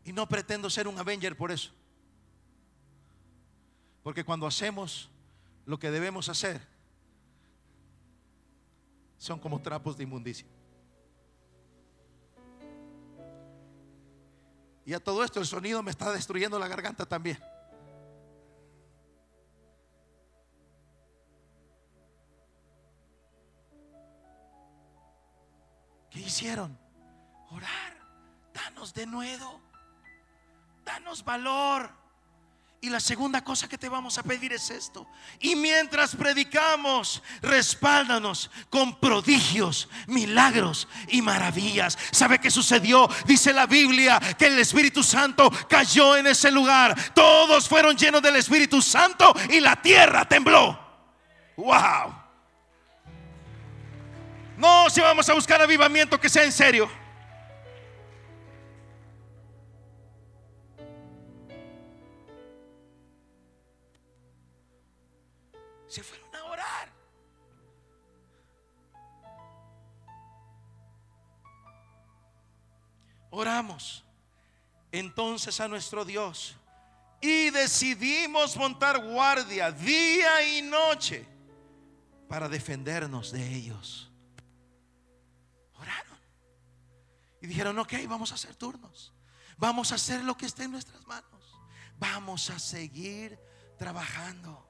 Y 0.05 0.12
no 0.12 0.29
pretendo 0.29 0.70
ser 0.70 0.87
un 0.87 0.99
Avenger 0.99 1.37
por 1.37 1.51
eso. 1.51 1.72
Porque 4.03 4.24
cuando 4.24 4.47
hacemos 4.47 5.11
lo 5.64 5.79
que 5.79 5.91
debemos 5.91 6.29
hacer, 6.29 6.61
son 9.18 9.41
como 9.41 9.61
trapos 9.61 9.97
de 9.97 10.05
inmundicia. 10.05 10.47
Y 14.87 14.95
a 14.95 15.01
todo 15.01 15.22
esto 15.22 15.41
el 15.41 15.47
sonido 15.47 15.82
me 15.82 15.91
está 15.91 16.11
destruyendo 16.11 16.59
la 16.59 16.68
garganta 16.68 17.05
también. 17.05 17.39
¿Qué 26.09 26.20
hicieron? 26.20 26.78
Orar. 27.51 27.97
Danos 28.55 28.95
de 28.95 29.07
nuevo 29.07 29.66
danos 30.87 31.22
valor. 31.24 31.91
Y 32.87 32.89
la 32.89 33.01
segunda 33.01 33.43
cosa 33.43 33.68
que 33.68 33.78
te 33.78 33.89
vamos 33.89 34.16
a 34.16 34.22
pedir 34.22 34.53
es 34.53 34.70
esto. 34.70 35.09
Y 35.41 35.57
mientras 35.57 36.14
predicamos, 36.14 37.20
respáldanos 37.43 38.49
con 38.70 39.01
prodigios, 39.01 39.89
milagros 40.07 40.87
y 41.09 41.20
maravillas. 41.20 41.99
¿Sabe 42.12 42.39
qué 42.39 42.49
sucedió? 42.49 43.11
Dice 43.26 43.53
la 43.53 43.66
Biblia 43.66 44.20
que 44.39 44.47
el 44.47 44.61
Espíritu 44.61 45.03
Santo 45.03 45.51
cayó 45.68 46.16
en 46.16 46.28
ese 46.28 46.53
lugar. 46.53 46.95
Todos 47.12 47.68
fueron 47.68 47.97
llenos 47.97 48.22
del 48.22 48.37
Espíritu 48.37 48.80
Santo 48.80 49.34
y 49.51 49.59
la 49.59 49.74
tierra 49.82 50.24
tembló. 50.24 50.78
Wow. 51.57 52.14
No, 54.59 54.89
si 54.91 55.01
vamos 55.01 55.28
a 55.28 55.34
buscar 55.34 55.61
avivamiento 55.61 56.20
que 56.20 56.28
sea 56.28 56.45
en 56.45 56.53
serio. 56.53 56.89
Oramos 73.39 74.03
entonces 74.91 75.61
a 75.61 75.68
nuestro 75.68 76.07
Dios 76.07 76.57
y 77.20 77.51
decidimos 77.51 78.57
montar 78.57 78.99
guardia 78.99 79.70
día 79.70 80.57
y 80.57 80.62
noche 80.62 81.28
para 82.30 82.49
defendernos 82.49 83.32
de 83.32 83.47
ellos. 83.47 84.11
Oraron 85.74 86.18
y 87.43 87.47
dijeron, 87.47 87.78
ok, 87.78 87.93
vamos 88.09 88.32
a 88.32 88.37
hacer 88.37 88.55
turnos. 88.55 89.12
Vamos 89.59 89.93
a 89.93 89.97
hacer 89.97 90.24
lo 90.24 90.34
que 90.34 90.47
esté 90.47 90.64
en 90.64 90.72
nuestras 90.72 91.07
manos. 91.07 91.61
Vamos 91.99 92.49
a 92.49 92.59
seguir 92.59 93.39
trabajando. 93.76 94.65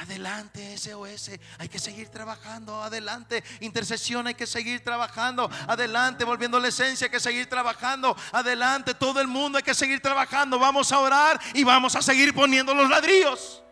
Adelante, 0.00 0.78
SOS, 0.78 1.32
hay 1.58 1.68
que 1.68 1.78
seguir 1.78 2.08
trabajando. 2.08 2.82
Adelante, 2.82 3.44
intercesión, 3.60 4.26
hay 4.26 4.34
que 4.34 4.46
seguir 4.46 4.82
trabajando. 4.82 5.50
Adelante, 5.68 6.24
volviendo 6.24 6.56
a 6.56 6.60
la 6.60 6.68
esencia, 6.68 7.04
hay 7.04 7.10
que 7.10 7.20
seguir 7.20 7.50
trabajando. 7.50 8.16
Adelante, 8.32 8.94
todo 8.94 9.20
el 9.20 9.28
mundo 9.28 9.58
hay 9.58 9.62
que 9.62 9.74
seguir 9.74 10.00
trabajando. 10.00 10.58
Vamos 10.58 10.90
a 10.90 11.00
orar 11.00 11.38
y 11.52 11.64
vamos 11.64 11.94
a 11.96 12.00
seguir 12.00 12.34
poniendo 12.34 12.72
los 12.72 12.88
ladrillos. 12.88 13.62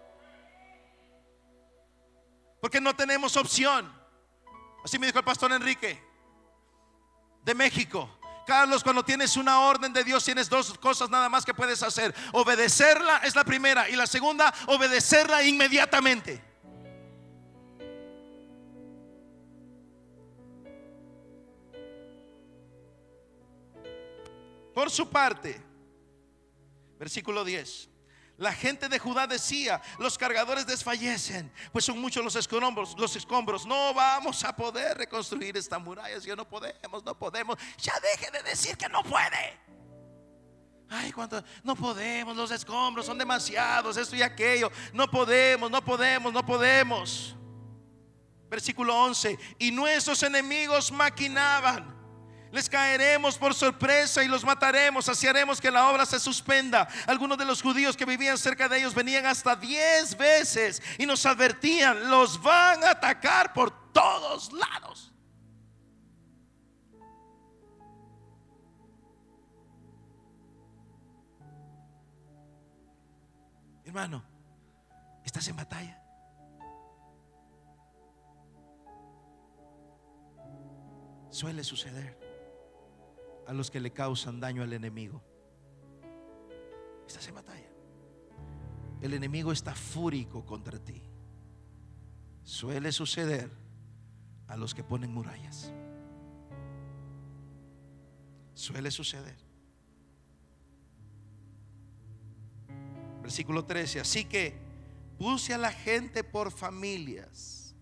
Porque 2.60 2.78
no 2.78 2.94
tenemos 2.94 3.34
opción. 3.38 3.90
Así 4.84 4.98
me 4.98 5.06
dijo 5.06 5.20
el 5.20 5.24
pastor 5.24 5.50
Enrique 5.52 5.98
de 7.42 7.54
México. 7.54 8.17
Carlos, 8.48 8.82
cuando 8.82 9.04
tienes 9.04 9.36
una 9.36 9.60
orden 9.60 9.92
de 9.92 10.02
Dios, 10.02 10.24
tienes 10.24 10.48
dos 10.48 10.78
cosas 10.78 11.10
nada 11.10 11.28
más 11.28 11.44
que 11.44 11.52
puedes 11.52 11.82
hacer. 11.82 12.14
Obedecerla 12.32 13.18
es 13.18 13.36
la 13.36 13.44
primera 13.44 13.90
y 13.90 13.94
la 13.94 14.06
segunda, 14.06 14.54
obedecerla 14.68 15.42
inmediatamente. 15.42 16.42
Por 24.72 24.90
su 24.90 25.10
parte, 25.10 25.60
versículo 26.98 27.44
10. 27.44 27.90
La 28.38 28.52
gente 28.52 28.88
de 28.88 29.00
Judá 29.00 29.26
decía, 29.26 29.82
los 29.98 30.16
cargadores 30.16 30.64
desfallecen, 30.64 31.52
pues 31.72 31.84
son 31.84 32.00
muchos 32.00 32.22
los 32.22 32.36
escombros, 32.36 32.94
los 32.96 33.16
escombros. 33.16 33.66
No 33.66 33.92
vamos 33.92 34.44
a 34.44 34.54
poder 34.54 34.96
reconstruir 34.96 35.56
esta 35.56 35.76
muralla, 35.80 36.20
si 36.20 36.30
no 36.30 36.48
podemos, 36.48 37.04
no 37.04 37.18
podemos. 37.18 37.58
Ya 37.78 37.94
deje 37.98 38.30
de 38.30 38.42
decir 38.44 38.76
que 38.76 38.88
no 38.88 39.02
puede. 39.02 39.58
Ay, 40.88 41.10
cuánto, 41.10 41.42
no 41.64 41.74
podemos, 41.74 42.36
los 42.36 42.52
escombros 42.52 43.06
son 43.06 43.18
demasiados, 43.18 43.96
esto 43.96 44.14
y 44.14 44.22
aquello. 44.22 44.70
No 44.92 45.10
podemos, 45.10 45.68
no 45.68 45.84
podemos, 45.84 46.32
no 46.32 46.46
podemos. 46.46 47.34
Versículo 48.48 48.96
11, 48.96 49.36
y 49.58 49.72
nuestros 49.72 50.22
enemigos 50.22 50.92
maquinaban 50.92 51.97
les 52.50 52.68
caeremos 52.68 53.36
por 53.36 53.54
sorpresa 53.54 54.22
y 54.24 54.28
los 54.28 54.44
mataremos, 54.44 55.08
así 55.08 55.26
haremos 55.26 55.60
que 55.60 55.70
la 55.70 55.90
obra 55.90 56.06
se 56.06 56.18
suspenda. 56.18 56.88
Algunos 57.06 57.36
de 57.36 57.44
los 57.44 57.62
judíos 57.62 57.96
que 57.96 58.04
vivían 58.04 58.38
cerca 58.38 58.68
de 58.68 58.78
ellos 58.78 58.94
venían 58.94 59.26
hasta 59.26 59.54
diez 59.56 60.16
veces 60.16 60.82
y 60.98 61.06
nos 61.06 61.24
advertían, 61.26 62.08
los 62.10 62.42
van 62.42 62.82
a 62.84 62.90
atacar 62.90 63.52
por 63.52 63.92
todos 63.92 64.52
lados. 64.52 65.12
Hermano, 73.84 74.22
¿estás 75.24 75.48
en 75.48 75.56
batalla? 75.56 76.02
Suele 81.30 81.62
suceder 81.62 82.17
a 83.48 83.54
los 83.54 83.70
que 83.70 83.80
le 83.80 83.90
causan 83.90 84.40
daño 84.40 84.62
al 84.62 84.74
enemigo. 84.74 85.22
Estás 87.06 87.26
en 87.28 87.34
batalla. 87.34 87.68
El 89.00 89.14
enemigo 89.14 89.52
está 89.52 89.74
fúrico 89.74 90.44
contra 90.44 90.78
ti. 90.78 91.02
Suele 92.44 92.92
suceder 92.92 93.50
a 94.48 94.56
los 94.58 94.74
que 94.74 94.84
ponen 94.84 95.14
murallas. 95.14 95.72
Suele 98.52 98.90
suceder. 98.90 99.38
Versículo 103.22 103.64
13. 103.64 104.00
Así 104.00 104.26
que 104.26 104.58
puse 105.16 105.54
a 105.54 105.58
la 105.58 105.72
gente 105.72 106.22
por 106.22 106.50
familias, 106.50 107.74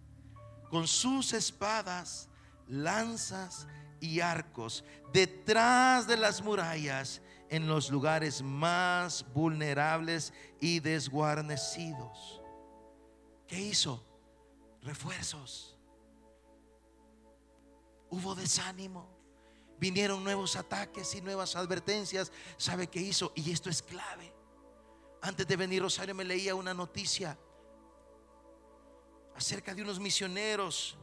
con 0.71 0.87
sus 0.87 1.33
espadas, 1.33 2.29
lanzas 2.69 3.67
y 4.01 4.21
arcos, 4.21 4.85
detrás 5.13 6.07
de 6.07 6.17
las 6.17 6.43
murallas, 6.43 7.21
en 7.49 7.69
los 7.69 7.91
lugares 7.91 8.43
más 8.43 9.25
vulnerables 9.33 10.33
y 10.61 10.81
desguarnecidos. 10.81 12.43
¿Qué 13.47 13.61
hizo? 13.61 14.05
Refuerzos. 14.83 15.79
Hubo 18.11 18.35
desánimo. 18.35 19.09
Vinieron 19.79 20.25
nuevos 20.25 20.57
ataques 20.57 21.15
y 21.15 21.21
nuevas 21.21 21.55
advertencias. 21.55 22.33
¿Sabe 22.57 22.89
qué 22.89 23.01
hizo? 23.01 23.33
Y 23.35 23.53
esto 23.53 23.71
es 23.71 23.83
clave. 23.83 24.33
Antes 25.23 25.47
de 25.47 25.57
venir 25.57 25.83
Rosario 25.83 26.15
me 26.15 26.25
leía 26.25 26.55
una 26.55 26.73
noticia 26.73 27.39
acerca 29.35 29.75
de 29.75 29.83
unos 29.83 30.01
misioneros 30.01 30.97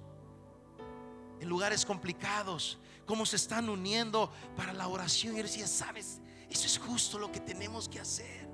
en 1.40 1.50
lugares 1.50 1.86
complicados, 1.86 2.78
cómo 3.06 3.26
se 3.26 3.36
están 3.36 3.70
uniendo 3.70 4.32
para 4.56 4.74
la 4.74 4.88
oración. 4.88 5.34
Y 5.34 5.38
yo 5.38 5.44
decía, 5.44 5.68
¿sabes? 5.68 6.20
Eso 6.50 6.68
es 6.68 6.78
justo 6.78 7.18
lo 7.20 7.32
que 7.32 7.40
tenemos 7.40 7.90
que 7.90 8.00
hacer. 8.00 8.50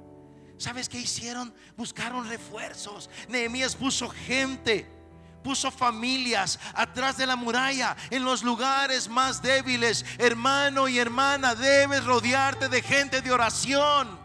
¿Sabes 0.57 0.89
qué 0.89 0.99
hicieron? 0.99 1.53
Buscaron 1.77 2.27
refuerzos. 2.27 3.09
Nehemías 3.29 3.75
puso 3.75 4.09
gente 4.09 4.99
puso 5.43 5.71
familias 5.71 6.59
atrás 6.73 7.17
de 7.17 7.25
la 7.25 7.35
muralla, 7.35 7.95
en 8.09 8.23
los 8.23 8.43
lugares 8.43 9.07
más 9.07 9.41
débiles. 9.41 10.05
Hermano 10.17 10.87
y 10.87 10.99
hermana, 10.99 11.55
debes 11.55 12.03
rodearte 12.03 12.69
de 12.69 12.81
gente 12.81 13.21
de 13.21 13.31
oración. 13.31 14.19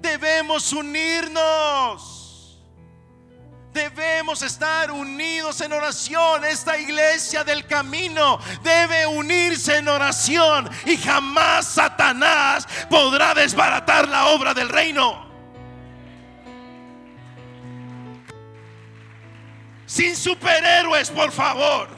Debemos 0.00 0.72
unirnos. 0.72 2.25
Debemos 3.76 4.40
estar 4.40 4.90
unidos 4.90 5.60
en 5.60 5.70
oración. 5.70 6.46
Esta 6.46 6.78
iglesia 6.78 7.44
del 7.44 7.66
camino 7.66 8.38
debe 8.62 9.06
unirse 9.06 9.76
en 9.76 9.86
oración 9.86 10.70
y 10.86 10.96
jamás 10.96 11.66
Satanás 11.66 12.66
podrá 12.88 13.34
desbaratar 13.34 14.08
la 14.08 14.28
obra 14.28 14.54
del 14.54 14.70
reino. 14.70 15.26
Sin 19.84 20.16
superhéroes, 20.16 21.10
por 21.10 21.30
favor. 21.30 21.88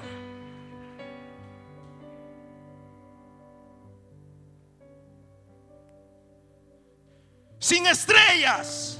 Sin 7.60 7.86
estrellas. 7.86 8.97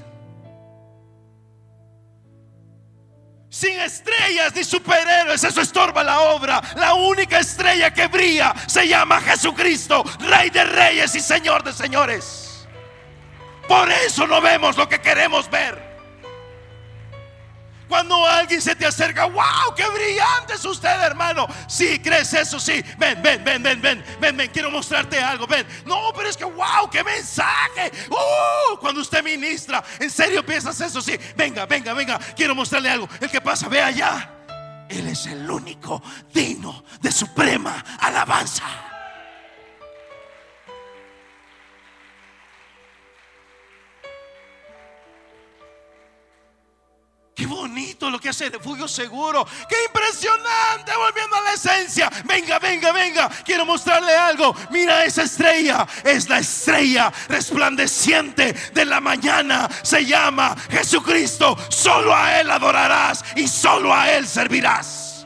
Sin 3.59 3.77
estrellas 3.79 4.55
ni 4.55 4.63
superhéroes. 4.63 5.43
Eso 5.43 5.59
estorba 5.59 6.03
la 6.03 6.21
obra. 6.21 6.61
La 6.75 6.93
única 6.93 7.39
estrella 7.39 7.93
que 7.93 8.07
brilla 8.07 8.53
se 8.67 8.87
llama 8.87 9.19
Jesucristo, 9.19 10.03
Rey 10.19 10.49
de 10.49 10.63
Reyes 10.63 11.13
y 11.15 11.19
Señor 11.19 11.63
de 11.63 11.73
Señores. 11.73 12.67
Por 13.67 13.91
eso 13.91 14.25
no 14.25 14.39
vemos 14.39 14.77
lo 14.77 14.87
que 14.87 14.99
queremos 14.99 15.49
ver. 15.49 15.88
Cuando 17.89 18.23
alguien 18.23 18.61
se 18.61 18.75
te 18.75 18.85
acerca, 18.85 19.25
wow, 19.25 19.73
qué 19.75 19.83
brillante 19.89 20.53
es 20.53 20.63
usted, 20.63 21.01
hermano. 21.01 21.47
Si 21.67 21.87
sí, 21.87 21.99
crees 21.99 22.31
eso, 22.35 22.59
sí. 22.59 22.83
Ven, 22.99 23.19
ven, 23.19 23.43
ven, 23.43 23.63
ven, 23.63 23.81
ven, 23.81 24.03
ven, 24.21 24.37
ven, 24.37 24.51
quiero 24.53 24.69
mostrarte 24.69 25.19
algo. 25.19 25.47
Ven, 25.47 25.65
no, 25.85 26.11
pero 26.15 26.29
es 26.29 26.37
que, 26.37 26.45
wow, 26.45 26.87
qué 26.91 27.03
mensaje. 27.03 27.91
Uh, 28.11 28.77
cuando 28.77 29.01
usted 29.01 29.23
ministra, 29.23 29.83
en 29.99 30.11
serio 30.11 30.45
piensas 30.45 30.79
eso, 30.79 31.01
sí. 31.01 31.17
Venga, 31.35 31.65
venga, 31.65 31.93
venga, 31.93 32.19
quiero 32.35 32.53
mostrarle 32.53 32.91
algo. 32.91 33.09
El 33.19 33.31
que 33.31 33.41
pasa, 33.41 33.67
ve 33.67 33.81
allá. 33.81 34.35
Él 34.87 35.07
es 35.07 35.25
el 35.25 35.49
único 35.49 36.03
digno 36.31 36.83
de 37.01 37.11
suprema 37.11 37.83
alabanza. 37.99 38.88
Qué 47.39 47.45
bonito 47.45 48.09
lo 48.09 48.19
que 48.19 48.27
hace 48.27 48.49
refugio 48.49 48.85
seguro. 48.85 49.47
Qué 49.69 49.77
impresionante 49.85 50.91
volviendo 50.93 51.37
a 51.37 51.41
la 51.41 51.53
esencia. 51.53 52.11
Venga, 52.25 52.59
venga, 52.59 52.91
venga. 52.91 53.29
Quiero 53.45 53.65
mostrarle 53.65 54.13
algo. 54.13 54.53
Mira 54.71 55.05
esa 55.05 55.23
estrella. 55.23 55.87
Es 56.03 56.27
la 56.27 56.39
estrella 56.39 57.09
resplandeciente 57.29 58.51
de 58.73 58.83
la 58.83 58.99
mañana. 58.99 59.69
Se 59.83 60.05
llama 60.05 60.53
Jesucristo. 60.69 61.57
Solo 61.69 62.13
a 62.13 62.41
Él 62.41 62.51
adorarás 62.51 63.23
y 63.37 63.47
solo 63.47 63.93
a 63.93 64.11
Él 64.11 64.27
servirás. 64.27 65.25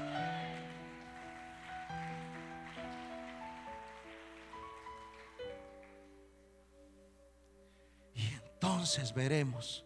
Y 8.13 8.27
entonces 8.27 9.15
veremos 9.15 9.83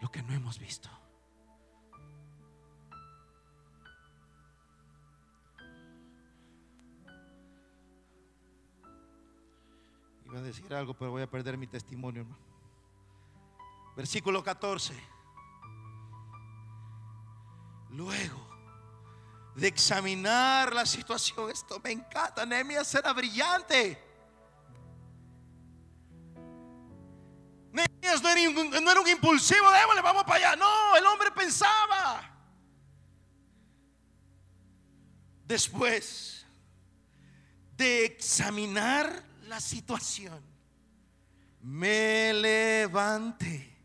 lo 0.00 0.10
que 0.10 0.20
no 0.24 0.34
hemos 0.34 0.58
visto. 0.58 0.99
Iba 10.30 10.38
a 10.38 10.42
decir 10.42 10.72
algo, 10.72 10.94
pero 10.94 11.10
voy 11.10 11.22
a 11.22 11.30
perder 11.30 11.58
mi 11.58 11.66
testimonio, 11.66 12.24
Versículo 13.96 14.44
14. 14.44 14.94
Luego 17.90 18.48
de 19.56 19.66
examinar 19.66 20.72
la 20.72 20.86
situación, 20.86 21.50
esto 21.50 21.80
me 21.82 21.90
encanta. 21.90 22.46
Nehemías 22.46 22.94
era 22.94 23.12
brillante. 23.12 24.00
Nehemías 27.72 28.22
no 28.22 28.80
no 28.80 28.90
era 28.92 29.00
un 29.00 29.08
impulsivo, 29.08 29.68
démosle, 29.72 30.00
vamos 30.00 30.22
para 30.22 30.36
allá. 30.36 30.56
No, 30.56 30.96
el 30.96 31.04
hombre 31.06 31.32
pensaba. 31.32 32.22
Después 35.44 36.46
de 37.76 38.04
examinar 38.04 39.29
la 39.50 39.58
situación, 39.58 40.40
me 41.62 42.32
levanté 42.32 43.76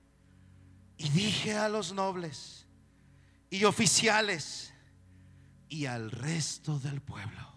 y 0.95 1.09
dije 1.09 1.57
a 1.57 1.67
los 1.67 1.91
nobles 1.91 2.67
y 3.49 3.63
oficiales 3.63 4.71
y 5.67 5.87
al 5.87 6.11
resto 6.11 6.77
del 6.77 7.01
pueblo, 7.01 7.51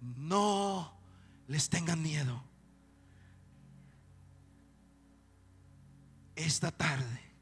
no 0.00 0.98
les 1.46 1.68
tengan 1.68 2.00
miedo. 2.00 2.42
Esta 6.36 6.70
tarde 6.70 7.34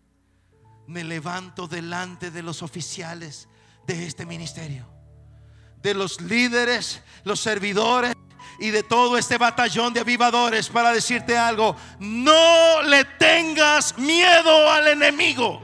me 0.88 1.04
levanto 1.04 1.68
delante 1.68 2.32
de 2.32 2.42
los 2.42 2.62
oficiales 2.64 3.48
de 3.86 4.08
este 4.08 4.26
ministerio, 4.26 4.88
de 5.82 5.94
los 5.94 6.20
líderes, 6.20 7.00
los 7.22 7.38
servidores 7.38 8.15
y 8.58 8.70
de 8.70 8.82
todo 8.82 9.18
este 9.18 9.38
batallón 9.38 9.92
de 9.92 10.00
avivadores 10.00 10.68
para 10.68 10.92
decirte 10.92 11.36
algo. 11.36 11.76
No 11.98 12.82
le 12.82 13.04
tengas 13.04 13.96
miedo 13.98 14.70
al 14.70 14.88
enemigo. 14.88 15.62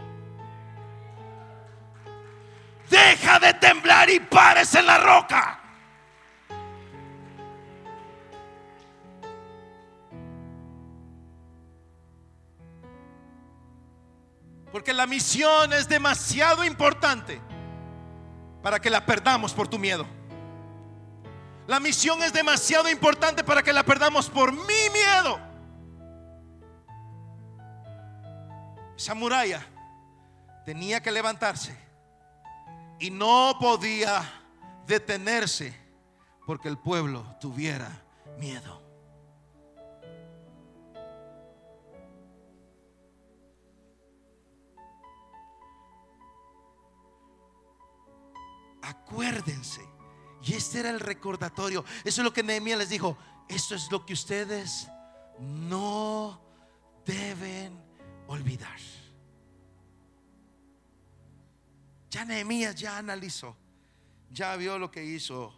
Deja 2.91 3.39
de 3.39 3.55
temblar 3.55 4.11
y 4.11 4.21
pares 4.21 4.75
en 4.75 4.87
la 4.87 4.99
roca. 4.99 5.59
Porque 14.71 14.95
la 14.95 15.07
misión 15.07 15.73
es 15.75 15.87
demasiado 15.87 16.65
importante 16.65 17.41
para 18.63 18.81
que 18.81 18.89
la 18.89 19.05
perdamos 19.05 19.53
por 19.53 19.69
tu 19.69 19.79
miedo. 19.79 20.07
La 21.67 21.79
misión 21.79 22.23
es 22.23 22.33
demasiado 22.33 22.89
importante 22.91 23.45
para 23.45 23.63
que 23.63 23.73
la 23.73 23.85
perdamos 23.85 24.29
por 24.29 24.53
mi 24.53 24.91
miedo. 24.93 25.39
Esa 28.97 29.15
tenía 30.65 31.01
que 31.01 31.11
levantarse 31.11 31.77
y 32.99 33.11
no 33.11 33.57
podía 33.61 34.23
detenerse 34.87 35.75
porque 36.47 36.69
el 36.69 36.79
pueblo 36.79 37.25
tuviera 37.41 37.91
miedo. 38.39 38.81
Acuérdense. 48.83 49.92
Y 50.45 50.55
este 50.55 50.81
era 50.81 50.91
el 50.91 51.01
recordatorio. 51.01 51.85
Eso 52.05 52.21
es 52.21 52.25
lo 52.25 52.33
que 52.33 52.43
Nehemías 52.43 52.79
les 52.79 52.89
dijo. 52.89 53.17
Esto 53.49 53.75
es 53.75 53.91
lo 53.91 54.05
que 54.05 54.13
ustedes 54.13 54.89
no 55.39 56.41
deben 57.05 57.79
olvidar. 58.27 58.79
Ya 62.11 62.25
Nehemías 62.25 62.75
ya 62.75 62.99
analizó, 62.99 63.57
ya 64.31 64.55
vio 64.57 64.79
lo 64.79 64.91
que 64.91 65.03
hizo 65.03 65.55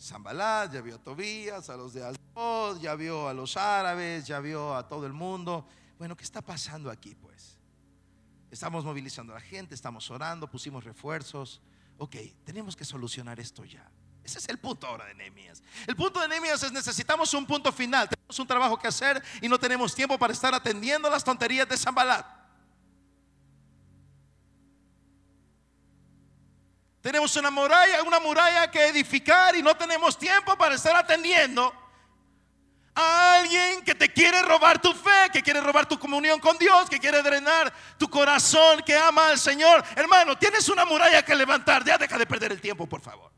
Zambalat, 0.00 0.72
ya 0.72 0.80
vio 0.80 0.94
a 0.94 0.98
Tobías, 0.98 1.68
a 1.68 1.76
los 1.76 1.92
de 1.92 2.02
Asdod, 2.02 2.80
ya 2.80 2.94
vio 2.94 3.28
a 3.28 3.34
los 3.34 3.58
árabes, 3.58 4.26
ya 4.26 4.40
vio 4.40 4.74
a 4.74 4.88
todo 4.88 5.06
el 5.06 5.12
mundo. 5.12 5.66
Bueno, 5.98 6.16
¿qué 6.16 6.24
está 6.24 6.40
pasando 6.40 6.90
aquí 6.90 7.14
pues? 7.14 7.58
Estamos 8.50 8.84
movilizando 8.84 9.32
a 9.32 9.36
la 9.36 9.42
gente, 9.42 9.74
estamos 9.74 10.10
orando, 10.10 10.50
pusimos 10.50 10.82
refuerzos. 10.82 11.60
Ok, 11.98 12.16
tenemos 12.44 12.74
que 12.74 12.84
solucionar 12.84 13.38
esto 13.38 13.64
ya. 13.64 13.90
Ese 14.24 14.38
es 14.38 14.48
el 14.48 14.58
punto 14.58 14.86
ahora 14.86 15.06
de 15.06 15.14
Nehemías. 15.14 15.62
El 15.86 15.96
punto 15.96 16.20
de 16.20 16.28
Nehemías 16.28 16.62
es 16.62 16.70
necesitamos 16.70 17.34
un 17.34 17.44
punto 17.46 17.72
final. 17.72 18.08
Tenemos 18.08 18.38
un 18.38 18.46
trabajo 18.46 18.78
que 18.78 18.86
hacer 18.86 19.22
y 19.40 19.48
no 19.48 19.58
tenemos 19.58 19.94
tiempo 19.94 20.18
para 20.18 20.32
estar 20.32 20.54
atendiendo 20.54 21.10
las 21.10 21.24
tonterías 21.24 21.68
de 21.68 21.76
Zambalat. 21.76 22.24
Tenemos 27.02 27.34
una 27.34 27.50
muralla, 27.50 28.02
una 28.04 28.20
muralla 28.20 28.70
que 28.70 28.86
edificar 28.86 29.56
y 29.56 29.62
no 29.62 29.74
tenemos 29.76 30.16
tiempo 30.16 30.56
para 30.56 30.76
estar 30.76 30.94
atendiendo 30.94 31.74
a 32.94 33.38
alguien 33.40 33.82
que 33.82 33.96
te 33.96 34.12
quiere 34.12 34.40
robar 34.42 34.80
tu 34.80 34.92
fe, 34.92 35.30
que 35.32 35.42
quiere 35.42 35.60
robar 35.60 35.86
tu 35.86 35.98
comunión 35.98 36.38
con 36.38 36.56
Dios, 36.58 36.88
que 36.88 37.00
quiere 37.00 37.20
drenar 37.20 37.72
tu 37.98 38.08
corazón, 38.08 38.82
que 38.86 38.96
ama 38.96 39.30
al 39.30 39.38
Señor. 39.38 39.82
Hermano, 39.96 40.38
tienes 40.38 40.68
una 40.68 40.84
muralla 40.84 41.24
que 41.24 41.34
levantar. 41.34 41.84
Ya 41.84 41.98
deja 41.98 42.16
de 42.16 42.26
perder 42.26 42.52
el 42.52 42.60
tiempo, 42.60 42.86
por 42.86 43.00
favor. 43.00 43.31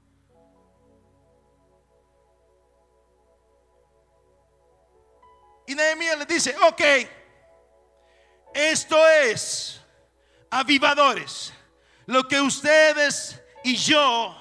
Y 5.66 5.74
Nehemías 5.74 6.18
le 6.18 6.26
dice, 6.26 6.54
ok, 6.62 6.82
esto 8.54 9.08
es 9.08 9.80
avivadores. 10.50 11.52
Lo 12.06 12.26
que 12.28 12.40
ustedes 12.40 13.40
y 13.64 13.76
yo 13.76 14.36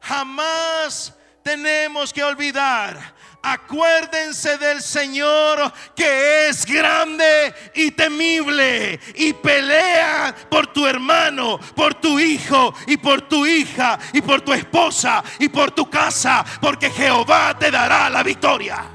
jamás 0.00 1.14
tenemos 1.42 2.12
que 2.12 2.24
olvidar. 2.24 3.14
Acuérdense 3.46 4.56
del 4.56 4.80
Señor 4.80 5.70
que 5.94 6.48
es 6.48 6.64
grande 6.64 7.54
y 7.74 7.90
temible 7.90 8.98
y 9.14 9.34
pelea 9.34 10.34
por 10.48 10.66
tu 10.68 10.86
hermano, 10.86 11.60
por 11.76 11.94
tu 11.94 12.18
hijo 12.18 12.74
y 12.86 12.96
por 12.96 13.28
tu 13.28 13.44
hija 13.44 13.98
y 14.14 14.22
por 14.22 14.40
tu 14.40 14.54
esposa 14.54 15.22
y 15.38 15.50
por 15.50 15.72
tu 15.72 15.90
casa, 15.90 16.42
porque 16.60 16.90
Jehová 16.90 17.54
te 17.58 17.70
dará 17.70 18.08
la 18.08 18.22
victoria. 18.22 18.93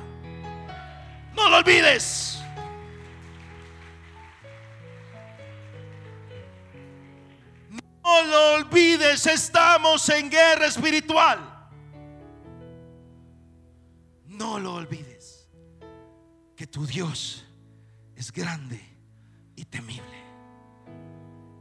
No 1.39 1.49
lo 1.49 1.57
olvides. 1.57 2.37
No 8.03 8.23
lo 8.23 8.55
olvides, 8.55 9.25
estamos 9.25 10.09
en 10.09 10.29
guerra 10.29 10.65
espiritual. 10.65 11.39
No 14.25 14.59
lo 14.59 14.73
olvides, 14.73 15.49
que 16.57 16.67
tu 16.67 16.85
Dios 16.85 17.45
es 18.15 18.31
grande 18.33 18.81
y 19.55 19.63
temible. 19.63 20.19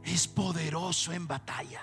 Es 0.03 0.27
poderoso 0.27 1.13
en 1.13 1.25
batalla. 1.25 1.81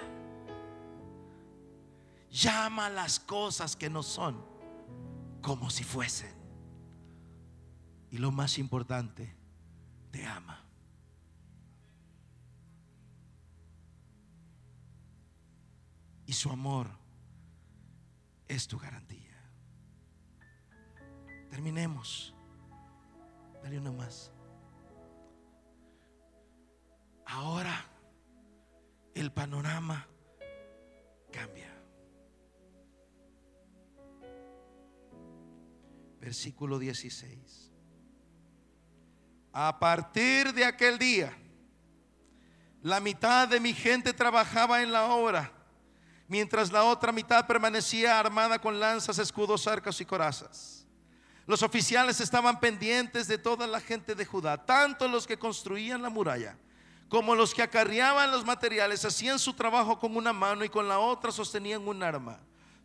Llama 2.30 2.90
las 2.90 3.18
cosas 3.20 3.74
que 3.74 3.88
no 3.88 4.02
son 4.02 4.44
como 5.40 5.70
si 5.70 5.82
fuesen. 5.82 6.35
Y 8.10 8.18
lo 8.18 8.30
más 8.30 8.58
importante, 8.58 9.34
te 10.10 10.24
ama. 10.24 10.64
Y 16.26 16.32
su 16.32 16.50
amor 16.50 16.88
es 18.48 18.66
tu 18.66 18.78
garantía. 18.78 19.36
Terminemos. 21.50 22.34
Dale 23.62 23.78
una 23.78 23.92
más. 23.92 24.32
Ahora 27.24 27.74
el 29.14 29.32
panorama 29.32 30.06
cambia. 31.32 31.72
Versículo 36.20 36.78
16. 36.78 37.75
A 39.58 39.78
partir 39.78 40.52
de 40.52 40.66
aquel 40.66 40.98
día, 40.98 41.34
la 42.82 43.00
mitad 43.00 43.48
de 43.48 43.58
mi 43.58 43.72
gente 43.72 44.12
trabajaba 44.12 44.82
en 44.82 44.92
la 44.92 45.06
obra, 45.06 45.50
mientras 46.28 46.70
la 46.70 46.84
otra 46.84 47.10
mitad 47.10 47.46
permanecía 47.46 48.18
armada 48.20 48.58
con 48.58 48.78
lanzas, 48.78 49.18
escudos, 49.18 49.66
arcos 49.66 49.98
y 50.02 50.04
corazas. 50.04 50.86
Los 51.46 51.62
oficiales 51.62 52.20
estaban 52.20 52.60
pendientes 52.60 53.28
de 53.28 53.38
toda 53.38 53.66
la 53.66 53.80
gente 53.80 54.14
de 54.14 54.26
Judá, 54.26 54.62
tanto 54.62 55.08
los 55.08 55.26
que 55.26 55.38
construían 55.38 56.02
la 56.02 56.10
muralla 56.10 56.58
como 57.08 57.34
los 57.34 57.54
que 57.54 57.62
acarreaban 57.62 58.30
los 58.30 58.44
materiales, 58.44 59.06
hacían 59.06 59.38
su 59.38 59.54
trabajo 59.54 59.98
con 59.98 60.18
una 60.18 60.34
mano 60.34 60.66
y 60.66 60.68
con 60.68 60.86
la 60.86 60.98
otra 60.98 61.32
sostenían 61.32 61.88
un 61.88 62.02
arma. 62.02 62.38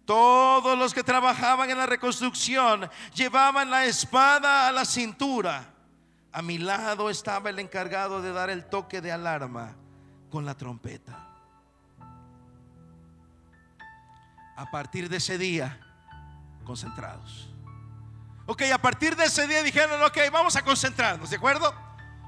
Todos 0.06 0.78
los 0.78 0.94
que 0.94 1.04
trabajaban 1.04 1.70
en 1.70 1.80
la 1.80 1.86
reconstrucción 1.86 2.90
llevaban 3.14 3.70
la 3.70 3.84
espada 3.84 4.70
a 4.70 4.72
la 4.72 4.86
cintura 4.86 5.68
a 6.34 6.42
mi 6.42 6.58
lado 6.58 7.10
estaba 7.10 7.50
el 7.50 7.60
encargado 7.60 8.22
de 8.22 8.32
dar 8.32 8.50
el 8.50 8.66
toque 8.66 9.02
de 9.02 9.12
alarma 9.12 9.76
con 10.30 10.46
la 10.46 10.56
trompeta. 10.56 11.28
A 14.56 14.70
partir 14.72 15.10
de 15.10 15.18
ese 15.18 15.38
día, 15.38 15.80
concentrados. 16.64 17.50
Ok, 18.46 18.64
a 18.74 18.78
partir 18.78 19.16
de 19.16 19.26
ese 19.26 19.48
día 19.48 19.64
dijeron, 19.64 20.02
ok, 20.04 20.18
vamos 20.32 20.56
a 20.56 20.62
concentrarnos, 20.62 21.30
¿de 21.30 21.38
acuerdo? 21.38 21.74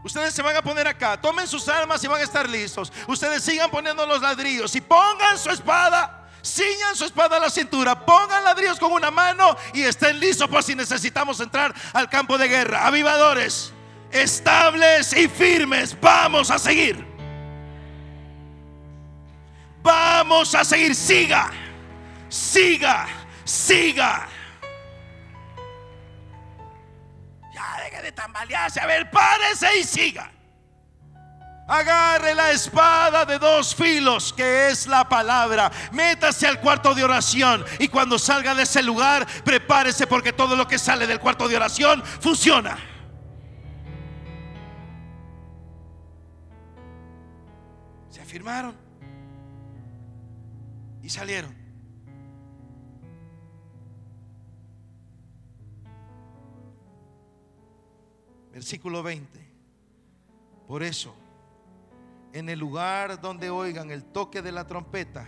Ustedes 0.03 0.33
se 0.33 0.41
van 0.41 0.55
a 0.55 0.61
poner 0.61 0.87
acá, 0.87 1.19
tomen 1.19 1.47
sus 1.47 1.67
armas 1.69 2.03
y 2.03 2.07
van 2.07 2.19
a 2.19 2.23
estar 2.23 2.49
listos. 2.49 2.91
Ustedes 3.07 3.41
sigan 3.43 3.71
poniendo 3.71 4.05
los 4.05 4.21
ladrillos 4.21 4.75
y 4.75 4.81
pongan 4.81 5.37
su 5.37 5.49
espada 5.49 6.19
ciñan 6.45 6.93
su 6.93 7.05
espada 7.05 7.37
a 7.37 7.39
la 7.39 7.49
cintura, 7.49 8.05
pongan 8.05 8.43
ladrillos 8.43 8.77
con 8.77 8.91
una 8.91 9.09
mano 9.09 9.55
y 9.73 9.83
estén 9.83 10.19
listos 10.19 10.49
por 10.49 10.61
si 10.61 10.75
necesitamos 10.75 11.39
entrar 11.39 11.73
al 11.93 12.09
campo 12.09 12.37
de 12.37 12.49
guerra. 12.49 12.85
Avivadores, 12.85 13.71
estables 14.13 15.13
y 15.13 15.27
firmes. 15.27 15.97
Vamos 15.99 16.49
a 16.51 16.59
seguir. 16.59 17.05
Vamos 19.81 20.55
a 20.55 20.63
seguir. 20.63 20.95
Siga, 20.95 21.51
siga, 22.29 23.07
siga. 23.43 24.27
Ya 27.53 27.83
deje 27.83 28.01
de 28.01 28.11
tambalearse. 28.11 28.79
A 28.79 28.85
ver, 28.85 29.11
párese 29.11 29.79
y 29.79 29.83
siga. 29.83 30.31
Agarre 31.67 32.35
la 32.35 32.51
espada 32.51 33.25
de 33.25 33.39
dos 33.39 33.73
filos, 33.73 34.33
que 34.33 34.67
es 34.69 34.85
la 34.85 35.07
palabra. 35.07 35.71
Métase 35.93 36.45
al 36.45 36.59
cuarto 36.59 36.93
de 36.93 37.03
oración. 37.03 37.65
Y 37.79 37.87
cuando 37.87 38.19
salga 38.19 38.53
de 38.53 38.63
ese 38.63 38.83
lugar, 38.83 39.25
prepárese 39.45 40.05
porque 40.05 40.33
todo 40.33 40.55
lo 40.55 40.67
que 40.67 40.77
sale 40.77 41.07
del 41.07 41.19
cuarto 41.19 41.47
de 41.47 41.55
oración 41.55 42.03
funciona. 42.19 42.77
Firmaron 48.33 48.75
y 51.03 51.09
salieron. 51.09 51.53
Versículo 58.51 59.03
20. 59.03 59.39
Por 60.67 60.81
eso, 60.81 61.13
en 62.31 62.49
el 62.49 62.57
lugar 62.57 63.21
donde 63.21 63.51
oigan 63.51 63.91
el 63.91 64.03
toque 64.03 64.41
de 64.41 64.51
la 64.51 64.65
trompeta, 64.65 65.27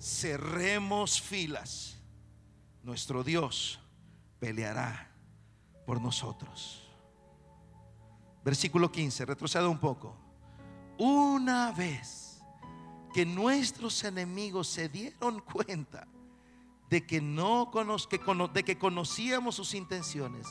cerremos 0.00 1.20
filas. 1.20 1.98
Nuestro 2.82 3.22
Dios 3.22 3.78
peleará 4.38 5.10
por 5.84 6.00
nosotros. 6.00 6.90
Versículo 8.42 8.90
15, 8.90 9.26
retrocedo 9.26 9.70
un 9.70 9.78
poco. 9.78 10.19
Una 11.00 11.72
vez 11.72 12.42
que 13.14 13.24
nuestros 13.24 14.04
enemigos 14.04 14.68
se 14.68 14.90
dieron 14.90 15.40
cuenta 15.52 16.06
de 16.90 17.06
que, 17.06 17.22
no 17.22 17.70
de 18.52 18.62
que 18.64 18.78
conocíamos 18.78 19.54
sus 19.54 19.72
intenciones 19.72 20.46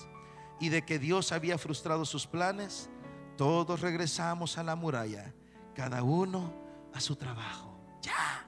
y 0.59 0.69
de 0.69 0.83
que 0.83 0.97
Dios 0.97 1.31
había 1.31 1.59
frustrado 1.59 2.03
sus 2.03 2.25
planes, 2.25 2.89
todos 3.37 3.81
regresamos 3.81 4.57
a 4.57 4.63
la 4.63 4.75
muralla, 4.75 5.31
cada 5.75 6.01
uno 6.01 6.51
a 6.95 6.99
su 6.99 7.15
trabajo. 7.15 7.79
Ya, 8.01 8.43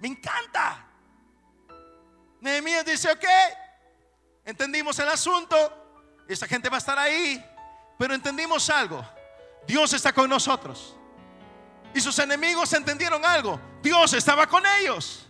me 0.00 0.08
encanta. 0.08 0.86
Nehemías 2.42 2.84
dice, 2.84 3.10
ok, 3.10 3.24
entendimos 4.44 4.98
el 4.98 5.08
asunto, 5.08 5.56
esta 6.28 6.46
gente 6.46 6.68
va 6.68 6.76
a 6.76 6.78
estar 6.78 6.98
ahí, 6.98 7.42
pero 7.98 8.12
entendimos 8.12 8.68
algo, 8.68 9.02
Dios 9.66 9.94
está 9.94 10.12
con 10.12 10.28
nosotros. 10.28 10.94
Y 11.96 12.00
sus 12.02 12.18
enemigos 12.18 12.70
entendieron 12.74 13.24
algo, 13.24 13.58
Dios 13.82 14.12
estaba 14.12 14.46
con 14.46 14.62
ellos. 14.80 15.26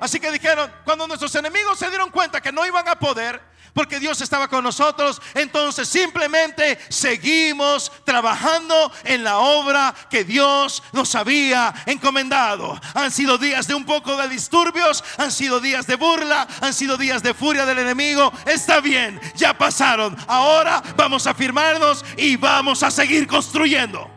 Así 0.00 0.18
que 0.18 0.32
dijeron, 0.32 0.68
cuando 0.84 1.06
nuestros 1.06 1.32
enemigos 1.36 1.78
se 1.78 1.88
dieron 1.88 2.10
cuenta 2.10 2.40
que 2.40 2.50
no 2.50 2.66
iban 2.66 2.88
a 2.88 2.98
poder, 2.98 3.40
porque 3.72 4.00
Dios 4.00 4.20
estaba 4.20 4.48
con 4.48 4.64
nosotros, 4.64 5.22
entonces 5.34 5.88
simplemente 5.88 6.76
seguimos 6.88 7.92
trabajando 8.02 8.90
en 9.04 9.22
la 9.22 9.38
obra 9.38 9.94
que 10.10 10.24
Dios 10.24 10.82
nos 10.92 11.14
había 11.14 11.72
encomendado. 11.86 12.80
Han 12.94 13.12
sido 13.12 13.38
días 13.38 13.68
de 13.68 13.76
un 13.76 13.84
poco 13.84 14.16
de 14.16 14.28
disturbios, 14.28 15.04
han 15.18 15.30
sido 15.30 15.60
días 15.60 15.86
de 15.86 15.94
burla, 15.94 16.48
han 16.62 16.74
sido 16.74 16.96
días 16.96 17.22
de 17.22 17.32
furia 17.32 17.64
del 17.64 17.78
enemigo. 17.78 18.32
Está 18.44 18.80
bien, 18.80 19.20
ya 19.36 19.56
pasaron. 19.56 20.16
Ahora 20.26 20.82
vamos 20.96 21.28
a 21.28 21.34
firmarnos 21.34 22.04
y 22.16 22.34
vamos 22.34 22.82
a 22.82 22.90
seguir 22.90 23.28
construyendo. 23.28 24.15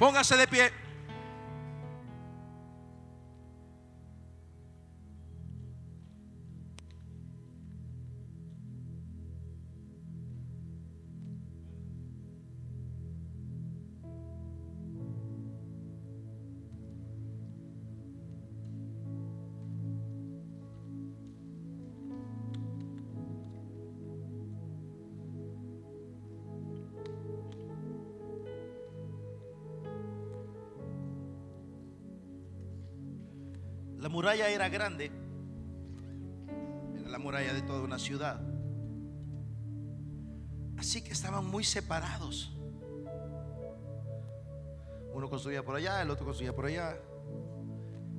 Póngase 0.00 0.34
de 0.38 0.46
pie. 0.46 0.72
Muralla 34.20 34.50
era 34.50 34.68
grande, 34.68 35.10
era 36.94 37.08
la 37.08 37.18
muralla 37.18 37.54
de 37.54 37.62
toda 37.62 37.80
una 37.80 37.98
ciudad. 37.98 38.38
Así 40.76 41.00
que 41.00 41.12
estaban 41.12 41.46
muy 41.46 41.64
separados. 41.64 42.54
Uno 45.14 45.30
construía 45.30 45.64
por 45.64 45.76
allá, 45.76 46.02
el 46.02 46.10
otro 46.10 46.26
construía 46.26 46.54
por 46.54 46.66
allá. 46.66 47.00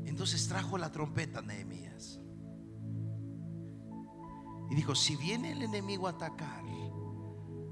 Entonces 0.04 0.48
trajo 0.48 0.80
la 0.80 0.92
trompeta 0.92 1.44
Nehemías. 1.44 2.20
Y 4.72 4.76
dijo, 4.76 4.96
si 4.96 5.16
viene 5.18 5.52
el 5.52 5.62
enemigo 5.62 6.08
a 6.08 6.12
atacar, 6.12 6.64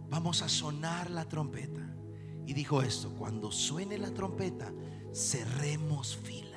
vamos 0.07 0.43
a 0.43 0.49
sonar 0.49 1.09
la 1.09 1.25
trompeta. 1.25 1.81
Y 2.45 2.53
dijo 2.53 2.83
esto, 2.83 3.09
cuando 3.17 3.51
suene 3.51 3.97
la 3.97 4.11
trompeta, 4.13 4.71
cerremos 5.15 6.15
filas. 6.15 6.49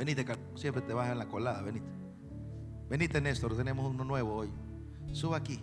Venite, 0.00 0.24
siempre 0.54 0.80
te 0.80 0.92
en 0.92 1.18
la 1.18 1.28
colada, 1.28 1.60
venite. 1.60 1.84
Venite, 2.88 3.20
Néstor, 3.20 3.54
tenemos 3.54 3.84
uno 3.84 4.02
nuevo 4.02 4.34
hoy. 4.34 4.50
Suba 5.12 5.36
aquí, 5.36 5.60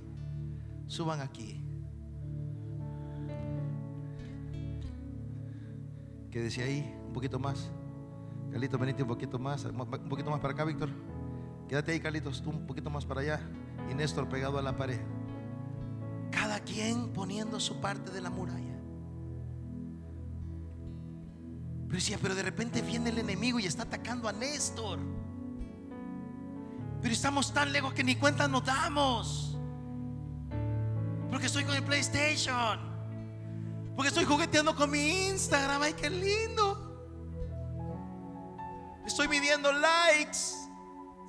suban 0.86 1.22
aquí. 1.22 1.60
Quédese 6.30 6.62
ahí, 6.62 6.96
un 7.08 7.14
poquito 7.14 7.40
más. 7.40 7.72
Carlitos, 8.52 8.80
venite 8.80 9.02
un 9.02 9.10
poquito 9.10 9.40
más, 9.40 9.66
un 9.66 10.08
poquito 10.08 10.30
más 10.30 10.40
para 10.40 10.54
acá, 10.54 10.66
Víctor. 10.66 10.90
Quédate 11.68 11.94
ahí, 11.94 12.00
Carlitos, 12.00 12.44
tú 12.44 12.52
un 12.52 12.68
poquito 12.68 12.92
más 12.92 13.08
para 13.08 13.22
allá. 13.22 13.42
Y 13.90 13.96
Néstor 13.96 14.30
pegado 14.30 14.60
a 14.60 14.62
la 14.62 14.78
pared. 14.78 15.00
Cada 16.30 16.60
quien 16.60 17.12
poniendo 17.12 17.60
su 17.60 17.82
parte 17.82 18.12
de 18.12 18.22
la 18.22 18.30
muralla. 18.30 18.77
Pero 21.88 21.96
decía, 22.00 22.20
pero 22.22 22.36
de 22.36 22.44
repente 22.44 22.82
viene 22.82 23.10
el 23.10 23.20
enemigo 23.20 23.60
y 23.60 23.66
está 23.66 23.84
atacando 23.84 24.28
a 24.28 24.34
Néstor. 24.34 25.00
Pero 27.02 27.14
estamos 27.14 27.54
tan 27.54 27.72
lejos 27.72 27.94
que 27.94 28.04
ni 28.04 28.16
cuenta 28.16 28.48
nos 28.48 28.66
damos. 28.66 29.58
Porque 31.30 31.46
estoy 31.46 31.64
con 31.64 31.76
el 31.76 31.84
PlayStation. 31.84 32.80
Porque 33.96 34.10
estoy 34.10 34.26
jugueteando 34.26 34.76
con 34.76 34.92
mi 34.92 35.28
Instagram. 35.28 35.82
Ay, 35.82 35.94
qué 35.94 36.10
lindo. 36.10 36.84
Estoy 39.06 39.30
midiendo 39.30 39.72
likes. 39.72 40.38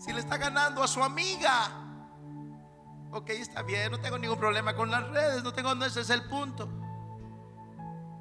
Si 0.04 0.12
le 0.12 0.20
está 0.20 0.38
ganando 0.38 0.82
a 0.82 0.88
su 0.88 1.02
amiga. 1.02 1.70
Ok, 3.12 3.30
está 3.30 3.62
bien. 3.62 3.92
No 3.92 4.00
tengo 4.00 4.18
ningún 4.18 4.38
problema 4.38 4.74
con 4.74 4.90
las 4.90 5.08
redes. 5.10 5.44
No 5.44 5.52
tengo, 5.52 5.72
no 5.76 5.84
ese 5.84 6.00
es 6.00 6.10
el 6.10 6.24
punto. 6.24 6.68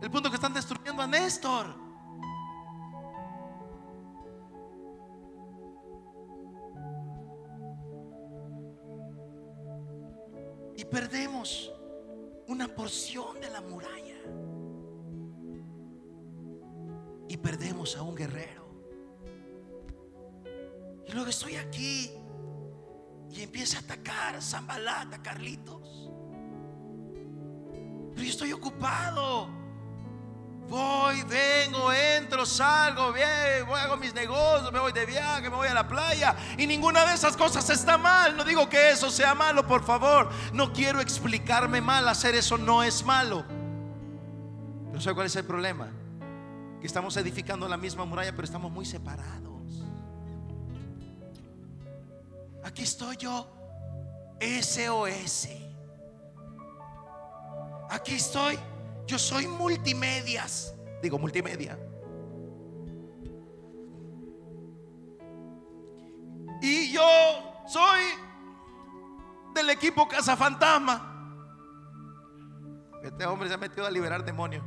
El 0.02 0.12
punto 0.12 0.30
que 0.30 0.36
están 0.36 0.54
destruyendo 0.54 1.02
a 1.02 1.08
Néstor. 1.08 1.87
Perdemos 10.86 11.74
una 12.48 12.68
porción 12.68 13.40
de 13.42 13.50
la 13.50 13.62
muralla. 13.62 14.16
Y 17.30 17.38
perdemos 17.38 17.96
a 17.98 18.04
un 18.04 18.16
guerrero. 18.16 18.66
Y 21.08 21.12
luego 21.12 21.30
estoy 21.30 21.56
aquí 21.56 22.12
y 23.32 23.42
empieza 23.42 23.78
a 23.78 23.82
atacar 23.82 24.36
a 24.36 24.42
Zambalata, 24.42 25.22
Carlitos. 25.22 26.10
Pero 28.12 28.24
yo 28.24 28.30
estoy 28.30 28.54
ocupado. 28.54 29.57
Voy, 30.68 31.24
vengo, 31.24 31.94
entro, 31.94 32.46
salgo, 32.46 33.14
voy, 33.14 33.22
hago 33.22 33.96
mis 33.96 34.14
negocios, 34.14 34.72
me 34.74 34.80
voy 34.80 34.92
de 34.92 35.06
viaje, 35.06 35.50
me 35.50 35.56
voy 35.56 35.70
a 35.70 35.74
la 35.74 35.88
playa. 35.88 36.36
Y 36.58 36.68
ninguna 36.68 37.06
de 37.06 37.14
esas 37.14 37.38
cosas 37.38 37.70
está 37.70 37.98
mal. 37.98 38.36
No 38.36 38.44
digo 38.44 38.68
que 38.68 38.92
eso 38.92 39.10
sea 39.10 39.34
malo, 39.34 39.66
por 39.66 39.84
favor. 39.84 40.30
No 40.52 40.74
quiero 40.74 41.00
explicarme 41.00 41.80
mal. 41.80 42.08
Hacer 42.10 42.36
eso 42.36 42.58
no 42.58 42.84
es 42.84 43.06
malo. 43.06 43.46
Pero 44.92 45.02
¿sabe 45.02 45.16
cuál 45.16 45.28
es 45.28 45.36
el 45.38 45.46
problema? 45.46 45.90
Que 46.82 46.88
estamos 46.88 47.16
edificando 47.16 47.68
la 47.70 47.78
misma 47.78 48.04
muralla, 48.04 48.32
pero 48.32 48.44
estamos 48.44 48.70
muy 48.70 48.86
separados. 48.86 49.86
Aquí 52.66 52.84
estoy 52.84 53.16
yo, 53.16 53.48
SOS. 54.42 55.48
Aquí 57.90 58.16
estoy 58.16 58.60
yo 59.08 59.18
soy 59.18 59.48
multimedias. 59.48 60.76
Digo 61.02 61.18
multimedia. 61.18 61.80
Y 66.62 66.92
yo 66.92 67.08
soy 67.68 68.02
del 69.56 69.70
equipo 69.70 70.08
Casa 70.08 70.36
Fantasma. 70.36 71.14
Este 73.02 73.26
hombre 73.26 73.48
se 73.48 73.56
ha 73.56 73.58
metido 73.58 73.86
a 73.86 73.92
liberar 73.92 74.26
demonios. 74.26 74.64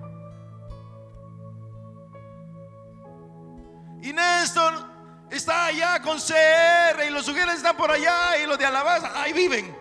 Y 4.03 4.15
Néstor 4.15 4.87
está 5.31 5.67
allá 5.67 6.01
con 6.01 6.19
CR 6.19 7.05
y 7.07 7.11
los 7.11 7.27
sugieres 7.27 7.57
están 7.57 7.77
por 7.77 7.91
allá 7.91 8.39
y 8.43 8.47
los 8.47 8.59
de 8.59 8.65
alabanza 8.65 9.13
ahí 9.21 9.35
viven 9.35 9.80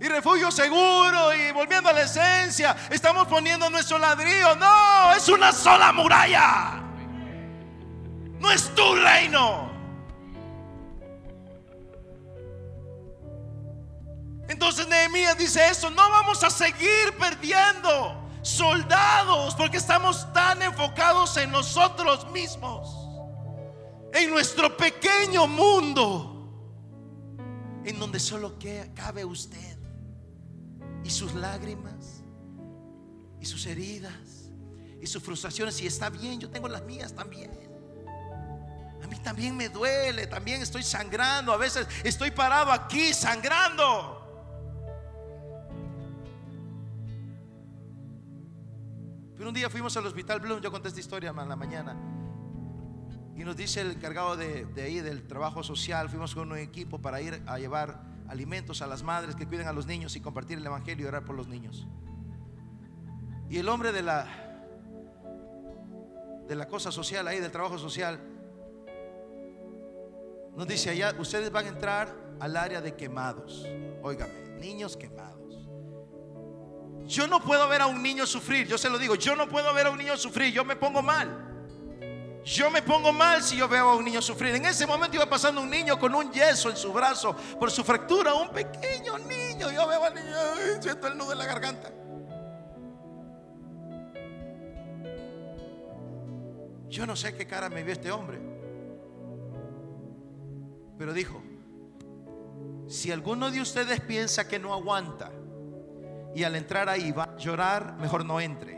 y 0.00 0.06
refugio 0.06 0.50
seguro 0.50 1.34
y 1.34 1.52
volviendo 1.52 1.88
a 1.88 1.92
la 1.92 2.02
esencia. 2.02 2.76
Estamos 2.90 3.26
poniendo 3.26 3.68
nuestro 3.68 3.98
ladrillo. 3.98 4.54
No, 4.56 5.12
es 5.12 5.28
una 5.28 5.52
sola 5.52 5.92
muralla. 5.92 6.82
No 8.38 8.50
es 8.50 8.72
tu 8.74 8.94
reino. 8.94 9.68
Entonces 14.48 14.88
Nehemías 14.88 15.36
dice 15.36 15.68
eso, 15.68 15.90
no 15.90 16.10
vamos 16.10 16.42
a 16.42 16.50
seguir 16.50 17.16
perdiendo 17.18 18.28
soldados 18.42 19.54
porque 19.54 19.76
estamos 19.76 20.32
tan 20.32 20.62
enfocados 20.62 21.36
en 21.36 21.50
nosotros 21.50 22.30
mismos, 22.30 22.88
en 24.14 24.30
nuestro 24.30 24.74
pequeño 24.74 25.46
mundo, 25.46 26.50
en 27.84 27.98
donde 27.98 28.18
solo 28.18 28.54
cabe 28.94 29.24
usted 29.24 29.67
y 31.08 31.10
sus 31.10 31.34
lágrimas 31.34 32.22
y 33.40 33.46
sus 33.46 33.64
heridas 33.64 34.50
y 35.00 35.06
sus 35.06 35.22
frustraciones. 35.22 35.80
Y 35.80 35.86
está 35.86 36.10
bien, 36.10 36.38
yo 36.38 36.50
tengo 36.50 36.68
las 36.68 36.82
mías 36.82 37.14
también. 37.14 37.50
A 39.02 39.06
mí 39.06 39.16
también 39.20 39.56
me 39.56 39.70
duele, 39.70 40.26
también 40.26 40.60
estoy 40.60 40.82
sangrando. 40.82 41.50
A 41.50 41.56
veces 41.56 41.88
estoy 42.04 42.30
parado 42.30 42.70
aquí 42.70 43.14
sangrando. 43.14 44.16
Pero 49.34 49.48
un 49.48 49.54
día 49.54 49.70
fuimos 49.70 49.96
al 49.96 50.04
hospital 50.04 50.40
Bloom, 50.40 50.60
yo 50.60 50.70
conté 50.70 50.88
esta 50.88 51.00
historia 51.00 51.30
en 51.30 51.48
la 51.48 51.56
mañana. 51.56 51.96
Y 53.34 53.44
nos 53.44 53.56
dice 53.56 53.80
el 53.80 53.92
encargado 53.92 54.36
de, 54.36 54.66
de, 54.66 54.82
ahí 54.82 55.00
del 55.00 55.26
trabajo 55.26 55.62
social, 55.62 56.10
fuimos 56.10 56.34
con 56.34 56.52
un 56.52 56.58
equipo 56.58 57.00
para 57.00 57.22
ir 57.22 57.42
a 57.46 57.58
llevar 57.58 58.17
alimentos 58.28 58.82
a 58.82 58.86
las 58.86 59.02
madres 59.02 59.34
que 59.34 59.46
cuiden 59.46 59.66
a 59.66 59.72
los 59.72 59.86
niños 59.86 60.14
y 60.16 60.20
compartir 60.20 60.58
el 60.58 60.66
evangelio 60.66 61.06
y 61.06 61.08
orar 61.08 61.24
por 61.24 61.34
los 61.34 61.48
niños. 61.48 61.86
Y 63.48 63.58
el 63.58 63.68
hombre 63.68 63.92
de 63.92 64.02
la 64.02 64.26
de 66.46 66.54
la 66.56 66.66
cosa 66.66 66.90
social 66.90 67.28
ahí 67.28 67.40
del 67.40 67.50
trabajo 67.50 67.78
social 67.78 68.18
nos 70.56 70.66
dice 70.66 70.90
allá, 70.90 71.14
ustedes 71.18 71.52
van 71.52 71.66
a 71.66 71.68
entrar 71.68 72.16
al 72.40 72.56
área 72.56 72.80
de 72.80 72.96
quemados. 72.96 73.64
Óigame, 74.02 74.58
niños 74.58 74.96
quemados. 74.96 75.68
Yo 77.06 77.26
no 77.26 77.40
puedo 77.40 77.68
ver 77.68 77.80
a 77.80 77.86
un 77.86 78.02
niño 78.02 78.26
sufrir, 78.26 78.66
yo 78.66 78.76
se 78.76 78.90
lo 78.90 78.98
digo, 78.98 79.14
yo 79.14 79.36
no 79.36 79.48
puedo 79.48 79.72
ver 79.72 79.86
a 79.86 79.90
un 79.90 79.98
niño 79.98 80.16
sufrir, 80.16 80.52
yo 80.52 80.64
me 80.64 80.76
pongo 80.76 81.00
mal. 81.00 81.47
Yo 82.44 82.70
me 82.70 82.82
pongo 82.82 83.12
mal 83.12 83.42
si 83.42 83.56
yo 83.56 83.68
veo 83.68 83.90
a 83.90 83.96
un 83.96 84.04
niño 84.04 84.22
sufrir. 84.22 84.54
En 84.54 84.64
ese 84.64 84.86
momento 84.86 85.16
iba 85.16 85.26
pasando 85.26 85.60
un 85.60 85.68
niño 85.68 85.98
con 85.98 86.14
un 86.14 86.32
yeso 86.32 86.70
en 86.70 86.76
su 86.76 86.92
brazo 86.92 87.36
por 87.58 87.70
su 87.70 87.84
fractura, 87.84 88.34
un 88.34 88.50
pequeño 88.50 89.18
niño. 89.18 89.70
Yo 89.70 89.86
veo 89.86 90.04
al 90.04 90.14
niño, 90.14 90.36
siento 90.80 91.06
el 91.08 91.18
nudo 91.18 91.32
en 91.32 91.38
la 91.38 91.46
garganta. 91.46 91.92
Yo 96.88 97.06
no 97.06 97.14
sé 97.16 97.34
qué 97.34 97.46
cara 97.46 97.68
me 97.68 97.82
vio 97.82 97.92
este 97.92 98.10
hombre. 98.10 98.40
Pero 100.96 101.12
dijo, 101.12 101.42
si 102.88 103.12
alguno 103.12 103.50
de 103.50 103.60
ustedes 103.60 104.00
piensa 104.00 104.48
que 104.48 104.58
no 104.58 104.72
aguanta, 104.72 105.30
y 106.34 106.44
al 106.44 106.56
entrar 106.56 106.88
ahí 106.88 107.12
va 107.12 107.24
a 107.24 107.36
llorar, 107.36 107.96
mejor 107.98 108.24
no 108.24 108.40
entre. 108.40 108.77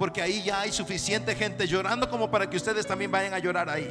Porque 0.00 0.20
ahí 0.22 0.42
ya 0.42 0.62
hay 0.62 0.72
suficiente 0.72 1.34
gente 1.34 1.66
llorando 1.66 2.08
como 2.08 2.30
para 2.30 2.48
que 2.48 2.56
ustedes 2.56 2.86
también 2.86 3.10
vayan 3.10 3.34
a 3.34 3.38
llorar 3.38 3.68
ahí. 3.68 3.86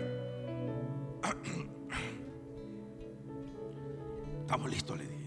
Estamos 4.42 4.72
listos, 4.72 4.98
le 4.98 5.06
digo. 5.06 5.20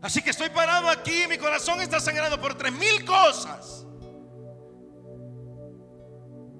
Así 0.00 0.22
que 0.22 0.30
estoy 0.30 0.48
parado 0.48 0.88
aquí, 0.88 1.26
mi 1.28 1.36
corazón 1.36 1.82
está 1.82 2.00
sangrando 2.00 2.40
por 2.40 2.54
tres 2.54 2.72
mil 2.72 3.04
cosas. 3.04 3.84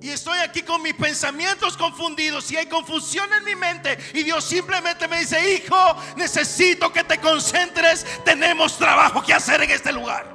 Y 0.03 0.11
estoy 0.11 0.37
aquí 0.41 0.63
con 0.63 0.83
mis 0.83 0.95
pensamientos 0.95 1.77
confundidos 1.77 2.51
y 2.51 2.57
hay 2.57 2.67
confusión 2.67 3.33
en 3.33 3.45
mi 3.45 3.55
mente. 3.55 3.97
Y 4.15 4.25
Dios 4.25 4.45
simplemente 4.45 5.07
me 5.07 5.21
dice, 5.21 5.55
hijo, 5.55 5.77
necesito 6.17 6.93
que 6.93 7.05
te 7.05 7.19
concentres. 7.19 8.05
Tenemos 8.25 8.77
trabajo 8.77 9.23
que 9.23 9.33
hacer 9.33 9.63
en 9.63 9.71
este 9.71 9.93
lugar. 9.93 10.27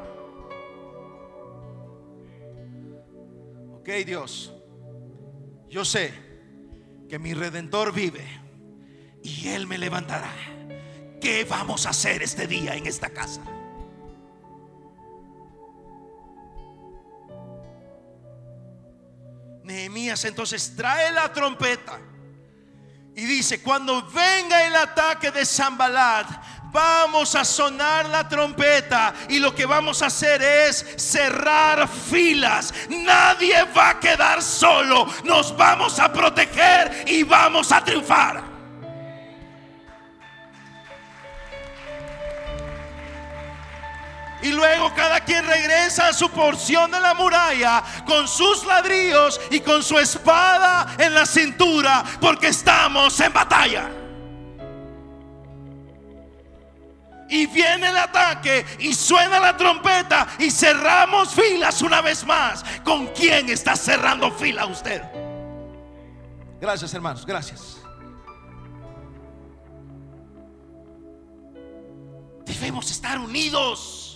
Ok, 3.73 3.89
Dios, 4.05 4.53
yo 5.69 5.83
sé 5.83 6.13
que 7.09 7.19
mi 7.19 7.33
redentor 7.33 7.91
vive 7.91 8.25
y 9.21 9.49
Él 9.49 9.67
me 9.67 9.77
levantará. 9.77 10.33
¿Qué 11.19 11.43
vamos 11.43 11.85
a 11.85 11.89
hacer 11.89 12.23
este 12.23 12.47
día 12.47 12.75
en 12.75 12.87
esta 12.87 13.09
casa? 13.09 13.41
Nehemías 19.67 20.23
entonces 20.23 20.73
trae 20.77 21.11
la 21.11 21.33
trompeta 21.33 21.99
y 23.13 23.25
dice, 23.25 23.61
cuando 23.61 24.01
venga 24.01 24.65
el 24.65 24.73
ataque 24.77 25.29
de 25.29 25.45
Zambalat, 25.45 26.25
vamos 26.71 27.35
a 27.35 27.43
sonar 27.43 28.05
la 28.05 28.29
trompeta 28.29 29.13
y 29.27 29.39
lo 29.39 29.53
que 29.53 29.65
vamos 29.65 30.01
a 30.01 30.05
hacer 30.05 30.41
es 30.41 30.85
cerrar 30.95 31.85
filas. 31.89 32.73
Nadie 32.89 33.61
va 33.75 33.89
a 33.89 33.99
quedar 33.99 34.41
solo. 34.41 35.05
Nos 35.25 35.55
vamos 35.57 35.99
a 35.99 36.13
proteger 36.13 37.03
y 37.05 37.23
vamos 37.23 37.69
a 37.73 37.83
triunfar. 37.83 38.46
Y 44.47 44.53
luego 44.53 44.93
cada 44.95 45.19
quien 45.19 45.45
regresa 45.45 46.07
a 46.07 46.13
su 46.13 46.29
porción 46.29 46.89
de 46.89 47.01
la 47.01 47.13
muralla 47.13 47.83
con 48.05 48.29
sus 48.29 48.65
ladrillos 48.65 49.41
y 49.51 49.59
con 49.59 49.83
su 49.83 49.99
espada 49.99 50.95
en 50.97 51.13
la 51.13 51.25
cintura 51.25 52.01
porque 52.21 52.47
estamos 52.47 53.19
en 53.19 53.33
batalla. 53.33 53.89
Y 57.29 57.45
viene 57.47 57.89
el 57.89 57.97
ataque 57.97 58.65
y 58.79 58.93
suena 58.93 59.37
la 59.37 59.57
trompeta 59.57 60.25
y 60.39 60.49
cerramos 60.49 61.33
filas 61.33 61.81
una 61.81 61.99
vez 61.99 62.25
más. 62.25 62.63
¿Con 62.85 63.07
quién 63.07 63.49
está 63.49 63.75
cerrando 63.75 64.31
fila 64.31 64.65
usted? 64.65 65.03
Gracias 66.61 66.93
hermanos, 66.93 67.25
gracias. 67.25 67.81
Debemos 72.45 72.89
estar 72.89 73.19
unidos. 73.19 74.06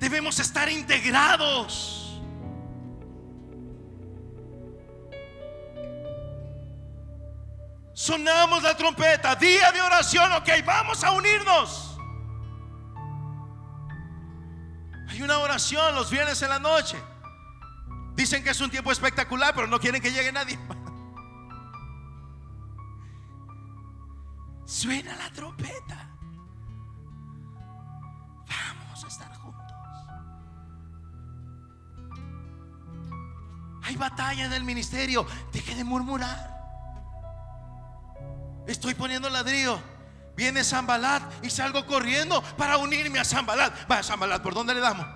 Debemos 0.00 0.40
estar 0.40 0.68
integrados. 0.70 2.18
Sonamos 7.92 8.62
la 8.62 8.74
trompeta, 8.74 9.36
día 9.36 9.70
de 9.72 9.82
oración, 9.82 10.32
ok, 10.32 10.48
vamos 10.64 11.04
a 11.04 11.10
unirnos. 11.10 11.98
Hay 15.10 15.20
una 15.20 15.38
oración 15.38 15.94
los 15.94 16.10
viernes 16.10 16.40
en 16.40 16.48
la 16.48 16.58
noche. 16.58 16.96
Dicen 18.14 18.42
que 18.42 18.48
es 18.50 18.60
un 18.62 18.70
tiempo 18.70 18.90
espectacular, 18.90 19.54
pero 19.54 19.66
no 19.66 19.78
quieren 19.78 20.00
que 20.00 20.10
llegue 20.10 20.32
nadie. 20.32 20.58
Suena 24.64 25.14
la 25.16 25.30
trompeta. 25.30 26.09
Hay 33.82 33.96
batalla 33.96 34.44
en 34.44 34.52
el 34.52 34.64
ministerio. 34.64 35.26
Deje 35.52 35.74
de 35.74 35.84
murmurar. 35.84 36.50
Estoy 38.66 38.94
poniendo 38.94 39.28
ladrillo. 39.28 39.80
Viene 40.36 40.64
Zambalat 40.64 41.44
y 41.44 41.50
salgo 41.50 41.84
corriendo 41.86 42.42
para 42.56 42.78
unirme 42.78 43.18
a 43.18 43.24
Zambalat. 43.24 43.88
Vaya 43.88 44.02
Zambalat, 44.02 44.42
¿por 44.42 44.54
dónde 44.54 44.74
le 44.74 44.80
damos? 44.80 45.06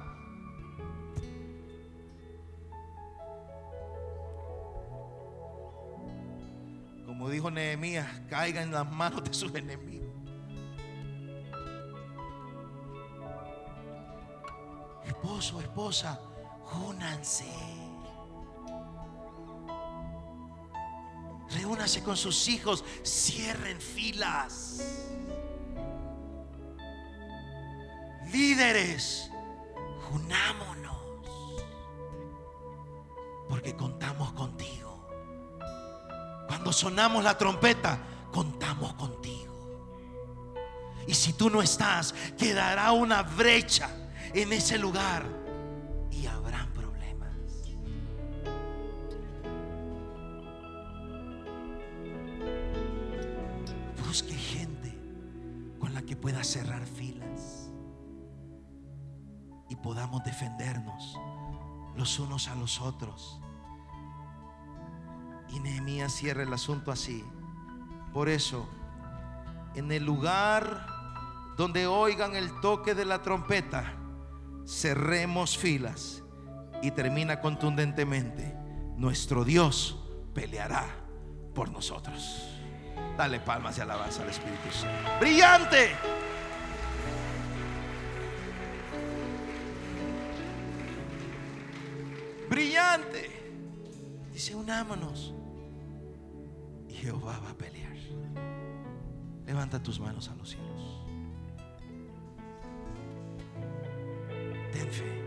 Como 7.07 7.31
dijo 7.31 7.51
Nehemías, 7.51 8.07
caiga 8.29 8.61
en 8.61 8.73
las 8.73 8.91
manos 8.91 9.25
de 9.25 9.33
sus 9.33 9.55
enemigos. 9.55 9.95
Esposo, 15.07 15.61
esposa, 15.61 16.21
únanse. 16.87 17.84
Reúnase 21.55 22.03
con 22.03 22.17
sus 22.17 22.49
hijos, 22.49 22.85
cierren 23.05 23.81
filas. 23.81 24.83
Líderes, 28.33 29.31
unámonos. 30.13 30.97
Porque 33.49 33.77
contamos 33.77 34.33
contigo. 34.33 35.09
Cuando 36.49 36.73
sonamos 36.73 37.23
la 37.23 37.39
trompeta, 37.39 38.01
contamos 38.33 38.95
contigo. 38.95 39.45
Y 41.07 41.15
si 41.15 41.35
tú 41.35 41.51
no 41.51 41.63
estás, 41.63 42.15
quedará 42.37 42.91
una 42.91 43.23
brecha 43.23 43.91
en 44.33 44.53
ese 44.53 44.77
lugar 44.77 45.44
Y 65.51 65.61
Nehemías 65.61 66.13
cierra 66.13 66.43
el 66.43 66.53
asunto 66.53 66.91
así. 66.91 67.25
Por 68.13 68.29
eso, 68.29 68.69
en 69.75 69.91
el 69.93 70.05
lugar 70.05 70.87
donde 71.57 71.87
oigan 71.87 72.35
el 72.35 72.61
toque 72.61 72.95
de 72.95 73.05
la 73.05 73.23
trompeta, 73.23 73.95
cerremos 74.67 75.57
filas 75.57 76.23
y 76.83 76.91
termina 76.91 77.41
contundentemente, 77.41 78.55
nuestro 78.97 79.45
Dios 79.45 79.99
peleará 80.35 80.87
por 81.55 81.71
nosotros. 81.71 82.49
Dale 83.17 83.41
palmas 83.41 83.79
y 83.79 83.81
alabanza 83.81 84.23
al 84.23 84.31
Espíritu 84.31 84.71
Santo. 84.71 85.11
Brillante. 85.21 85.91
Brillante. 92.95 93.31
Dice, 94.33 94.55
unámonos. 94.55 95.33
Y 96.89 96.95
Jehová 96.95 97.41
va 97.41 97.51
a 97.51 97.55
pelear. 97.55 97.97
Levanta 99.47 99.83
tus 99.83 99.99
manos 100.01 100.29
a 100.29 100.35
los 100.37 100.51
cielos. 100.51 101.03
Ten 104.73 104.89
fe. 104.91 105.25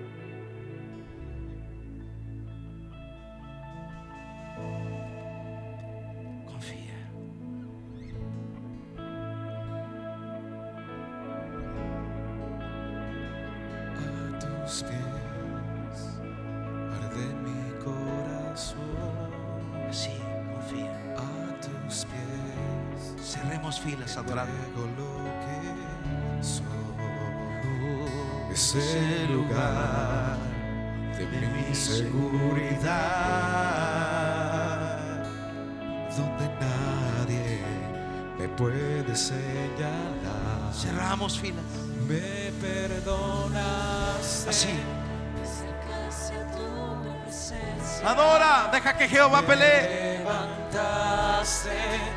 Cerremos 23.78 23.80
filas 23.80 24.18
adorando. 24.18 24.88
lo 24.98 25.24
que 25.44 26.44
soy. 26.44 26.66
Es 28.52 28.76
el 28.76 29.34
lugar 29.34 30.38
de 31.18 31.26
mi 31.28 31.76
seguridad, 31.76 32.88
donde 36.16 36.50
nadie 36.60 37.62
me 38.40 38.48
puede 38.50 39.16
señalar. 39.16 40.74
Cerramos 40.74 41.40
filas. 41.40 41.64
Me 42.08 42.52
perdonas 42.62 44.48
Así. 44.50 44.70
Adora. 48.06 48.70
Deja 48.72 48.98
que 48.98 49.08
Jehová 49.08 49.42
pelee. 49.42 50.20
levantaste 50.20 52.17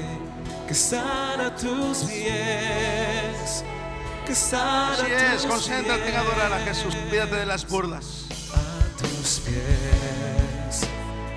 que 0.71 0.77
estar 0.77 1.41
a 1.41 1.53
tus 1.53 1.97
pies, 2.05 3.65
que 4.25 4.31
estar 4.31 4.93
Así 4.93 5.11
a 5.11 5.33
es. 5.33 5.41
tus 5.41 5.51
Concéntrate 5.51 6.07
en 6.09 6.15
adorar 6.15 6.53
a 6.53 6.59
Jesús. 6.59 6.95
Cuídate 7.09 7.35
de 7.35 7.45
las 7.45 7.67
burlas. 7.67 8.25
A 8.53 8.85
tus 8.97 9.41
pies 9.41 10.87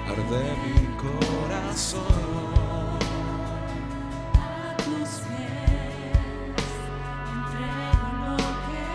arde 0.06 0.56
mi 0.62 0.86
corazón. 0.96 2.00
A 4.38 4.76
tus 4.76 5.08
pies 5.26 6.62
entrego 7.34 8.38
lo 8.38 8.50
que 8.68 8.86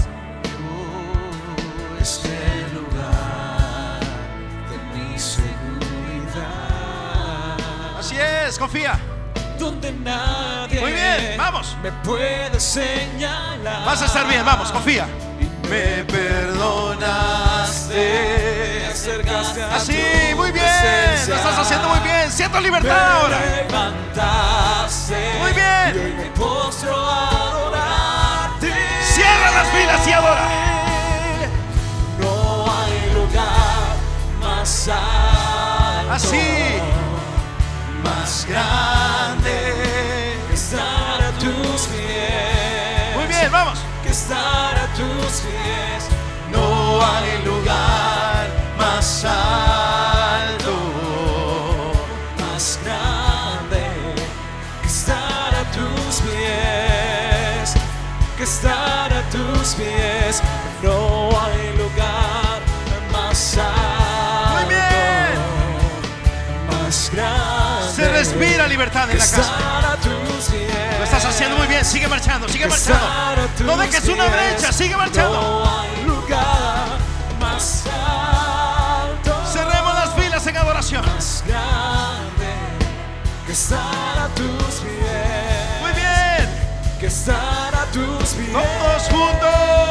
soy. 0.00 2.00
Este 2.00 2.40
lugar 2.72 4.00
de 4.70 4.76
mi 4.98 5.10
seguridad, 5.18 6.48
Así 7.98 8.16
es. 8.16 8.58
Confía. 8.58 8.98
Donde 9.60 9.92
nadie 9.92 10.80
Muy 10.80 10.90
bien, 10.92 11.34
vamos. 11.38 11.76
me 11.82 11.92
puede 11.92 12.58
señalar. 12.58 13.84
Vas 13.84 14.00
a 14.02 14.06
estar 14.06 14.26
bien. 14.26 14.44
Vamos. 14.44 14.72
Confía. 14.72 15.06
Me 15.68 16.02
perdonaste, 16.04 17.98
acercaste 18.90 19.62
a 19.62 19.76
Así. 19.76 19.92
tu 20.30 20.36
Muy 20.38 20.50
bien. 20.50 20.64
Lo 21.28 21.36
estás 21.36 21.58
haciendo 21.58 21.88
muy 21.90 22.00
bien. 22.00 22.32
Siento 22.32 22.56
Me 22.58 22.64
libertad 22.64 23.12
ahora. 23.20 23.38
levantaste. 23.68 25.34
Muy 25.38 25.52
bien. 25.52 26.32
Me. 26.34 27.60
Cierra 29.14 29.50
las 29.52 29.68
filas 29.68 30.06
y 30.08 30.12
adora. 30.12 30.48
No 32.18 32.64
hay 32.72 33.12
lugar 33.14 33.96
más 34.40 34.88
alto. 34.88 36.12
Así. 36.14 36.80
Más 38.02 38.46
grande 38.48 40.34
estar 40.52 41.22
a 41.22 41.32
tus 41.38 41.86
pies. 41.88 43.16
Muy 43.16 43.26
bien. 43.26 43.50
Vamos. 43.52 43.78
que 44.02 44.10
estar 44.10 44.76
a 44.78 44.86
tus 44.94 45.40
pies. 45.42 46.08
No 46.50 47.04
hay 47.04 47.44
lugar 47.44 47.59
en 69.12 69.18
la 69.18 69.24
casa. 69.24 69.54
Lo 70.98 71.04
estás 71.04 71.24
haciendo 71.24 71.56
muy 71.56 71.66
bien. 71.66 71.84
Sigue 71.84 72.08
marchando. 72.08 72.48
Sigue 72.48 72.66
marchando. 72.66 73.06
No 73.64 73.76
dejes 73.76 74.08
una 74.08 74.26
brecha. 74.26 74.72
Sigue 74.72 74.96
marchando. 74.96 75.40
No 75.40 75.80
hay 75.80 76.04
lugar 76.04 76.98
más 77.40 77.84
alto, 77.86 79.34
Cerremos 79.52 79.94
las 79.94 80.14
filas 80.14 80.46
en 80.46 80.56
adoración. 80.56 81.04
Muy 85.80 85.92
bien. 85.92 86.48
Que 87.00 87.06
estar 87.06 87.74
a 87.74 87.86
tus 87.86 88.30
pies. 88.34 88.52
Todos 88.52 89.02
juntos. 89.08 89.90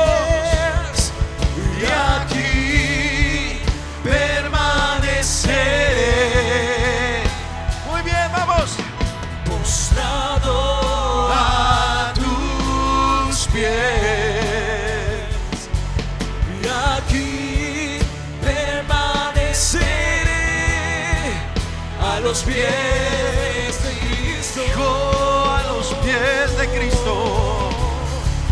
Los 22.30 22.44
pies 22.44 23.84
de 23.84 23.92
Cristo. 24.06 24.62
Hijo 24.64 25.50
a 25.50 25.64
los 25.64 25.88
pies 25.96 26.58
de 26.60 26.68
Cristo. 26.78 27.72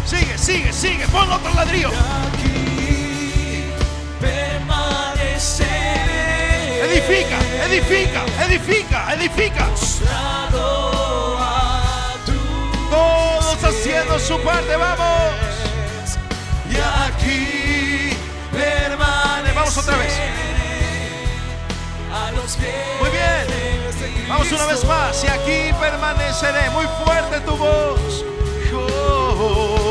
Sigue, 0.03 0.35
sigue, 0.35 0.73
sigue. 0.73 1.07
Pon 1.09 1.31
otro 1.31 1.53
ladrillo. 1.53 1.89
Aquí 1.89 3.65
permaneceré. 4.19 5.69
Edifica, 6.85 7.37
edifica, 7.67 8.25
edifica, 8.45 9.13
edifica. 9.13 9.67
Todos 12.89 13.63
haciendo 13.63 14.19
su 14.19 14.41
parte. 14.41 14.75
Vamos. 14.75 15.35
y 16.67 16.77
aquí 17.05 18.09
permaneceré 18.51 19.53
Vamos 19.53 19.77
otra 19.77 19.97
vez. 19.97 20.13
a 22.11 22.31
los 22.31 22.55
pies 22.55 22.96
Vamos 24.27 24.51
una 24.51 24.65
vez 24.65 24.83
más. 24.85 25.23
Y 25.23 25.27
aquí 25.27 25.73
permaneceré. 25.79 26.69
Muy 26.71 26.85
fuerte 27.03 27.39
tu 27.41 27.55
voz. 27.55 28.25
Oh, 28.73 29.86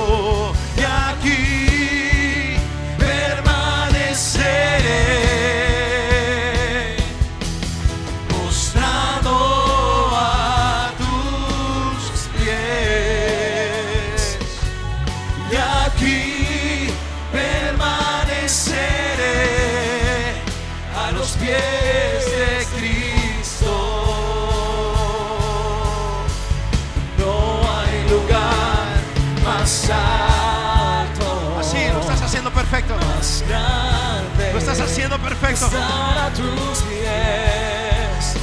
perfecto. 35.46 35.66
estar 35.66 36.18
a 36.18 36.30
tus 36.30 36.82
pies, 36.82 38.34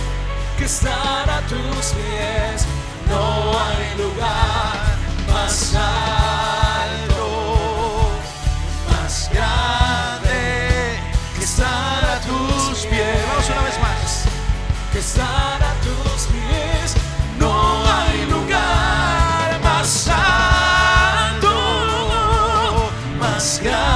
que 0.58 0.66
estar 0.66 1.30
a 1.30 1.42
tus 1.42 1.94
pies, 1.94 2.66
no 3.10 3.60
hay 3.60 3.98
lugar 3.98 4.98
más 5.28 5.76
alto, 5.76 7.26
más 8.90 9.30
grande 9.34 11.00
que 11.38 11.44
estar 11.44 12.04
a 12.06 12.20
tus 12.22 12.86
pies. 12.86 13.26
Vamos 13.28 13.50
una 13.50 13.62
vez 13.62 13.80
más. 13.80 14.24
que 14.92 15.00
estar 15.00 15.64
a 15.64 15.74
tus 15.82 16.28
pies, 16.28 16.96
no 17.40 17.84
hay 17.86 18.26
lugar 18.28 19.60
más 19.62 20.08
alto, 20.08 21.52
más 23.20 23.60
grande 23.62 23.94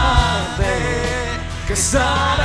que 1.67 1.73
estar 1.73 2.36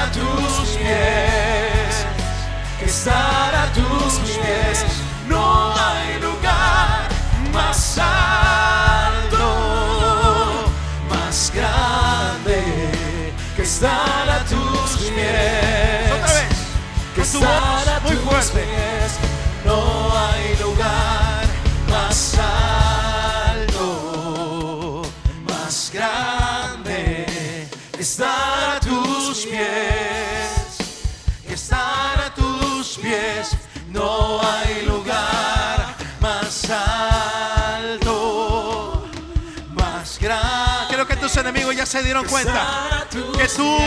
tus 41.32 41.40
enemigos 41.40 41.74
ya 41.74 41.86
se 41.86 42.02
dieron 42.02 42.26
cuenta 42.26 43.06
que 43.10 43.48
tú 43.48 43.78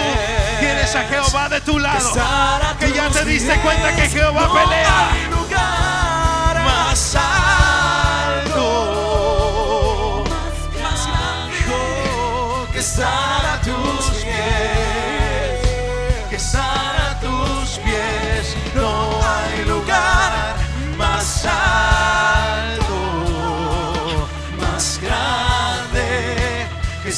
tienes 0.59 0.95
a 0.95 1.03
Jehová 1.03 1.47
de 1.47 1.61
tu 1.61 1.77
lado. 1.77 2.11
Que 2.79 2.91
ya 2.91 3.07
te 3.09 3.23
diste 3.23 3.55
cuenta 3.59 3.95
que 3.95 4.09
Jehová 4.09 4.51
pelea. 4.51 5.11
más 6.63 7.15
alto, 7.15 8.63
más 10.81 11.07
grande 11.07 12.71
que 12.73 12.79
estar 12.79 13.54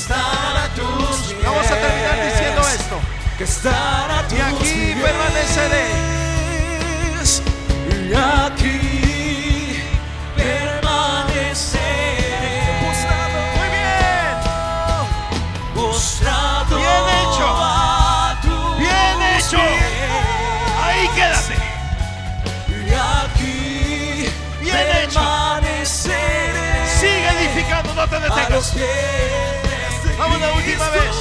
estar 0.02 0.58
a 0.58 0.68
tus 0.76 1.18
pies. 1.34 1.44
Vamos 1.44 1.66
a 1.66 1.76
terminar 1.76 2.16
diciendo 2.32 2.62
esto. 2.62 3.00
Que 3.38 3.44
estar 3.46 4.12
a 4.12 4.24
tus 4.28 4.38
Y 4.38 4.42
aquí 4.42 4.94
pies. 4.94 4.98
permaneceré. 5.04 5.86
Y 8.10 8.14
aquí 8.14 9.84
permaneceré. 10.36 11.84
Muy 13.58 13.70
bien. 13.70 14.34
Postrado 15.76 16.78
Bien 16.78 17.06
hecho. 17.20 17.48
a 17.48 18.38
tus 18.42 18.78
Bien 18.78 19.18
hecho. 19.36 19.58
pies. 19.58 20.84
Ahí 20.84 21.04
quédate. 21.16 21.56
Y 22.70 22.94
aquí 22.94 24.30
Bien 24.62 24.88
hecho. 25.04 25.20
permaneceré. 25.20 26.88
Sigue 27.00 27.30
edificando, 27.40 27.94
no 27.96 28.08
te 28.08 28.20
detengas. 28.20 28.74
Vamos 30.18 30.42
la 30.42 30.54
última 30.54 30.90
vez. 30.90 31.16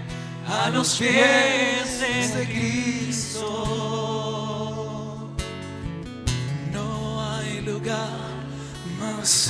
a 0.47 0.69
los 0.69 0.95
pies 0.95 1.80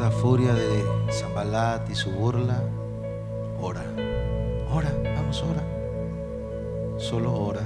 La 0.00 0.10
furia 0.10 0.52
de 0.52 0.84
Zambalat 1.12 1.88
y 1.88 1.94
su 1.94 2.10
burla. 2.10 2.60
Ora, 3.60 3.82
ora, 4.72 4.90
vamos, 5.14 5.44
ora. 5.44 5.62
Solo 6.98 7.32
ora. 7.32 7.60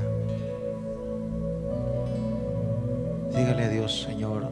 Dígale 3.34 3.64
a 3.64 3.68
Dios, 3.68 4.02
Señor, 4.02 4.50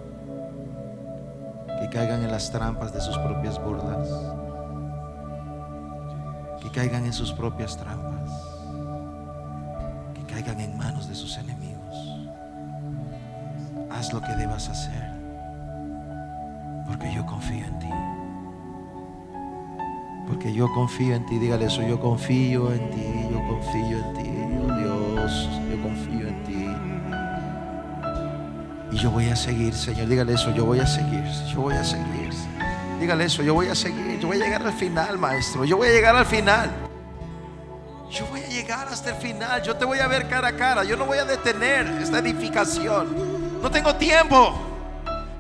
que 1.78 1.90
caigan 1.90 2.22
en 2.22 2.30
las 2.30 2.50
trampas 2.50 2.94
de 2.94 3.02
sus 3.02 3.18
propias 3.18 3.62
burlas, 3.62 4.08
que 6.62 6.70
caigan 6.70 7.04
en 7.04 7.12
sus 7.12 7.32
propias 7.32 7.76
trampas, 7.76 8.30
que 10.14 10.32
caigan 10.32 10.60
en 10.60 10.78
manos 10.78 11.06
de 11.06 11.14
sus 11.14 11.36
enemigos. 11.36 11.96
Haz 13.90 14.12
lo 14.14 14.22
que 14.22 14.34
debas 14.36 14.70
hacer, 14.70 15.23
porque 17.04 17.16
yo 17.16 17.26
confío 17.26 17.66
en 17.66 17.78
ti. 17.78 17.90
Porque 20.26 20.52
yo 20.54 20.72
confío 20.72 21.14
en 21.14 21.26
ti, 21.26 21.38
dígale 21.38 21.66
eso, 21.66 21.82
yo 21.82 22.00
confío 22.00 22.72
en 22.72 22.90
ti, 22.90 23.28
yo 23.30 23.46
confío 23.46 23.98
en 23.98 24.14
ti, 24.14 24.30
oh 24.62 24.74
Dios, 24.78 25.50
yo 25.70 25.82
confío 25.82 26.28
en 26.28 26.44
ti. 26.44 26.66
Y 28.90 28.96
yo 28.96 29.10
voy 29.10 29.28
a 29.28 29.36
seguir, 29.36 29.74
Señor. 29.74 30.08
Dígale 30.08 30.32
eso, 30.32 30.50
yo 30.54 30.64
voy 30.64 30.80
a 30.80 30.86
seguir, 30.86 31.24
yo 31.52 31.60
voy 31.60 31.74
a 31.74 31.84
seguir. 31.84 32.30
Dígale 32.98 33.24
eso, 33.24 33.42
yo 33.42 33.52
voy 33.52 33.68
a 33.68 33.74
seguir. 33.74 34.18
Yo 34.18 34.28
voy 34.28 34.40
a 34.40 34.44
llegar 34.44 34.66
al 34.66 34.72
final, 34.72 35.18
maestro. 35.18 35.66
Yo 35.66 35.76
voy 35.76 35.88
a 35.88 35.92
llegar 35.92 36.16
al 36.16 36.24
final. 36.24 36.70
Yo 38.10 38.24
voy 38.28 38.40
a 38.40 38.48
llegar 38.48 38.88
hasta 38.88 39.10
el 39.10 39.16
final. 39.16 39.62
Yo 39.62 39.76
te 39.76 39.84
voy 39.84 39.98
a 39.98 40.06
ver 40.06 40.26
cara 40.26 40.48
a 40.48 40.56
cara. 40.56 40.84
Yo 40.84 40.96
no 40.96 41.04
voy 41.04 41.18
a 41.18 41.26
detener 41.26 41.86
esta 42.00 42.20
edificación. 42.20 43.60
No 43.60 43.70
tengo 43.70 43.94
tiempo 43.96 44.73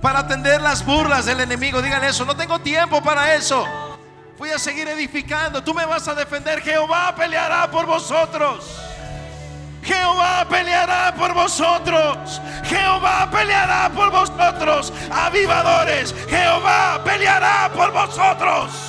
para 0.04 0.18
atender 0.18 0.60
las 0.60 0.84
burlas 0.84 1.24
del 1.24 1.40
enemigo. 1.40 1.80
Dígale 1.80 2.08
eso, 2.08 2.26
no 2.26 2.36
tengo 2.36 2.58
tiempo 2.58 3.02
para 3.02 3.34
eso. 3.36 3.66
Voy 4.36 4.50
a 4.50 4.58
seguir 4.58 4.86
edificando. 4.86 5.64
Tú 5.64 5.72
me 5.72 5.86
vas 5.86 6.06
a 6.06 6.14
defender. 6.14 6.60
Jehová 6.60 7.14
peleará 7.16 7.70
por 7.70 7.86
vosotros. 7.86 8.66
Jehová 9.82 10.46
peleará 10.46 11.14
por 11.16 11.32
vosotros. 11.32 12.38
Jehová 12.64 13.30
peleará 13.32 13.88
por 13.94 14.10
vosotros. 14.10 14.92
Avivadores. 15.10 16.14
Jehová 16.28 17.00
peleará 17.02 17.70
por 17.74 17.90
vosotros. 17.90 18.83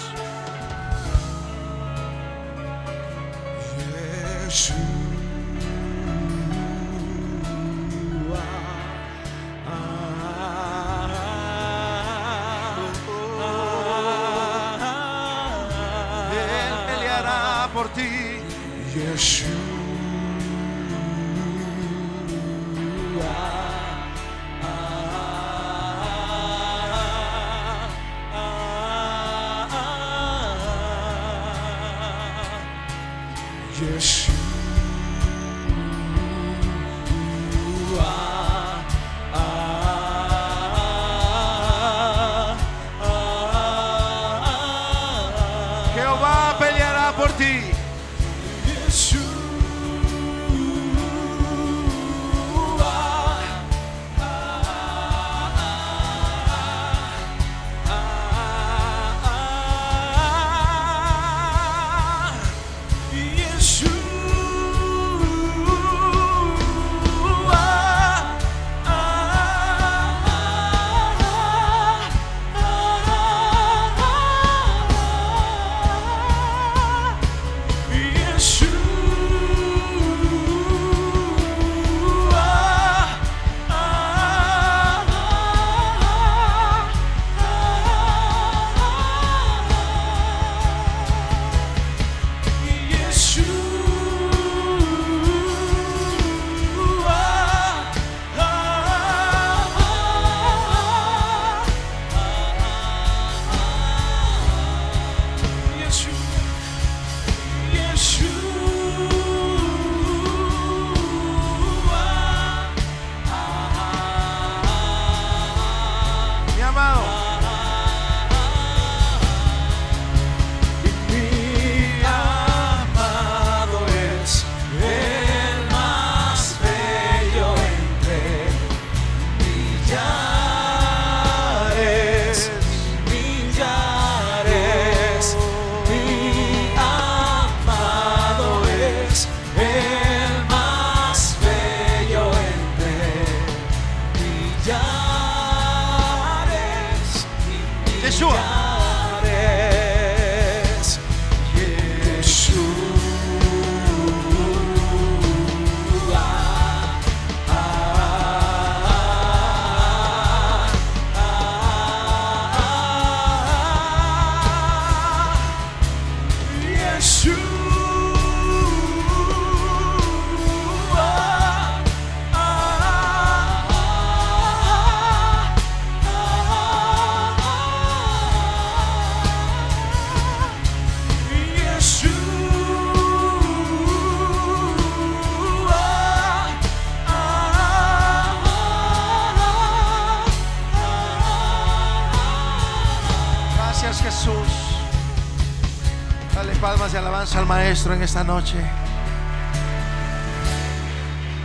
En 197.84 198.02
esta 198.02 198.24
noche. 198.24 198.56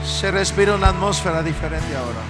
Se 0.05 0.31
respira 0.31 0.77
una 0.77 0.90
atmósfera 0.90 1.43
diferente 1.43 1.97
ahora. 1.97 2.20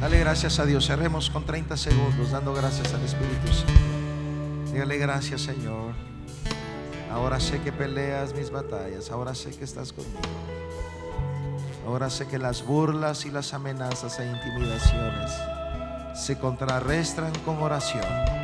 Dale 0.00 0.18
gracias 0.18 0.58
a 0.58 0.66
Dios. 0.66 0.86
Cerremos 0.86 1.30
con 1.30 1.46
30 1.46 1.76
segundos 1.76 2.32
dando 2.32 2.52
gracias 2.52 2.92
al 2.92 3.04
Espíritu 3.04 3.52
Santo. 3.52 3.72
Dígale 4.72 4.98
gracias 4.98 5.42
Señor. 5.42 5.94
Ahora 7.12 7.38
sé 7.38 7.60
que 7.62 7.70
peleas 7.70 8.34
mis 8.34 8.50
batallas. 8.50 9.10
Ahora 9.12 9.32
sé 9.34 9.50
que 9.56 9.64
estás 9.64 9.92
conmigo. 9.92 10.18
Ahora 11.86 12.10
sé 12.10 12.26
que 12.26 12.38
las 12.38 12.66
burlas 12.66 13.26
y 13.26 13.30
las 13.30 13.54
amenazas 13.54 14.18
e 14.18 14.26
intimidaciones 14.26 15.30
se 16.14 16.36
contrarrestan 16.36 17.32
con 17.44 17.62
oración. 17.62 18.43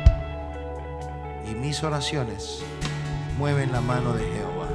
Mis 1.71 1.83
oraciones 1.83 2.59
mueven 3.37 3.71
la 3.71 3.79
mano 3.79 4.11
de 4.11 4.25
Jehová. 4.25 4.67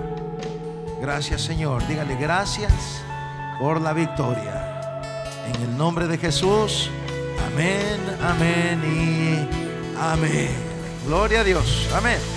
Gracias 0.99 1.43
Señor. 1.43 1.87
Dígale 1.87 2.17
gracias 2.17 2.73
por 3.61 3.83
la 3.83 3.93
victoria. 3.93 5.05
En 5.47 5.63
el 5.63 5.77
nombre 5.77 6.07
de 6.07 6.17
Jesús. 6.17 6.89
Amén, 7.53 8.01
amén 8.23 8.81
y 8.83 10.01
amén. 10.01 10.49
Gloria 11.07 11.41
a 11.41 11.45
Dios. 11.45 11.87
Amén. 11.95 12.36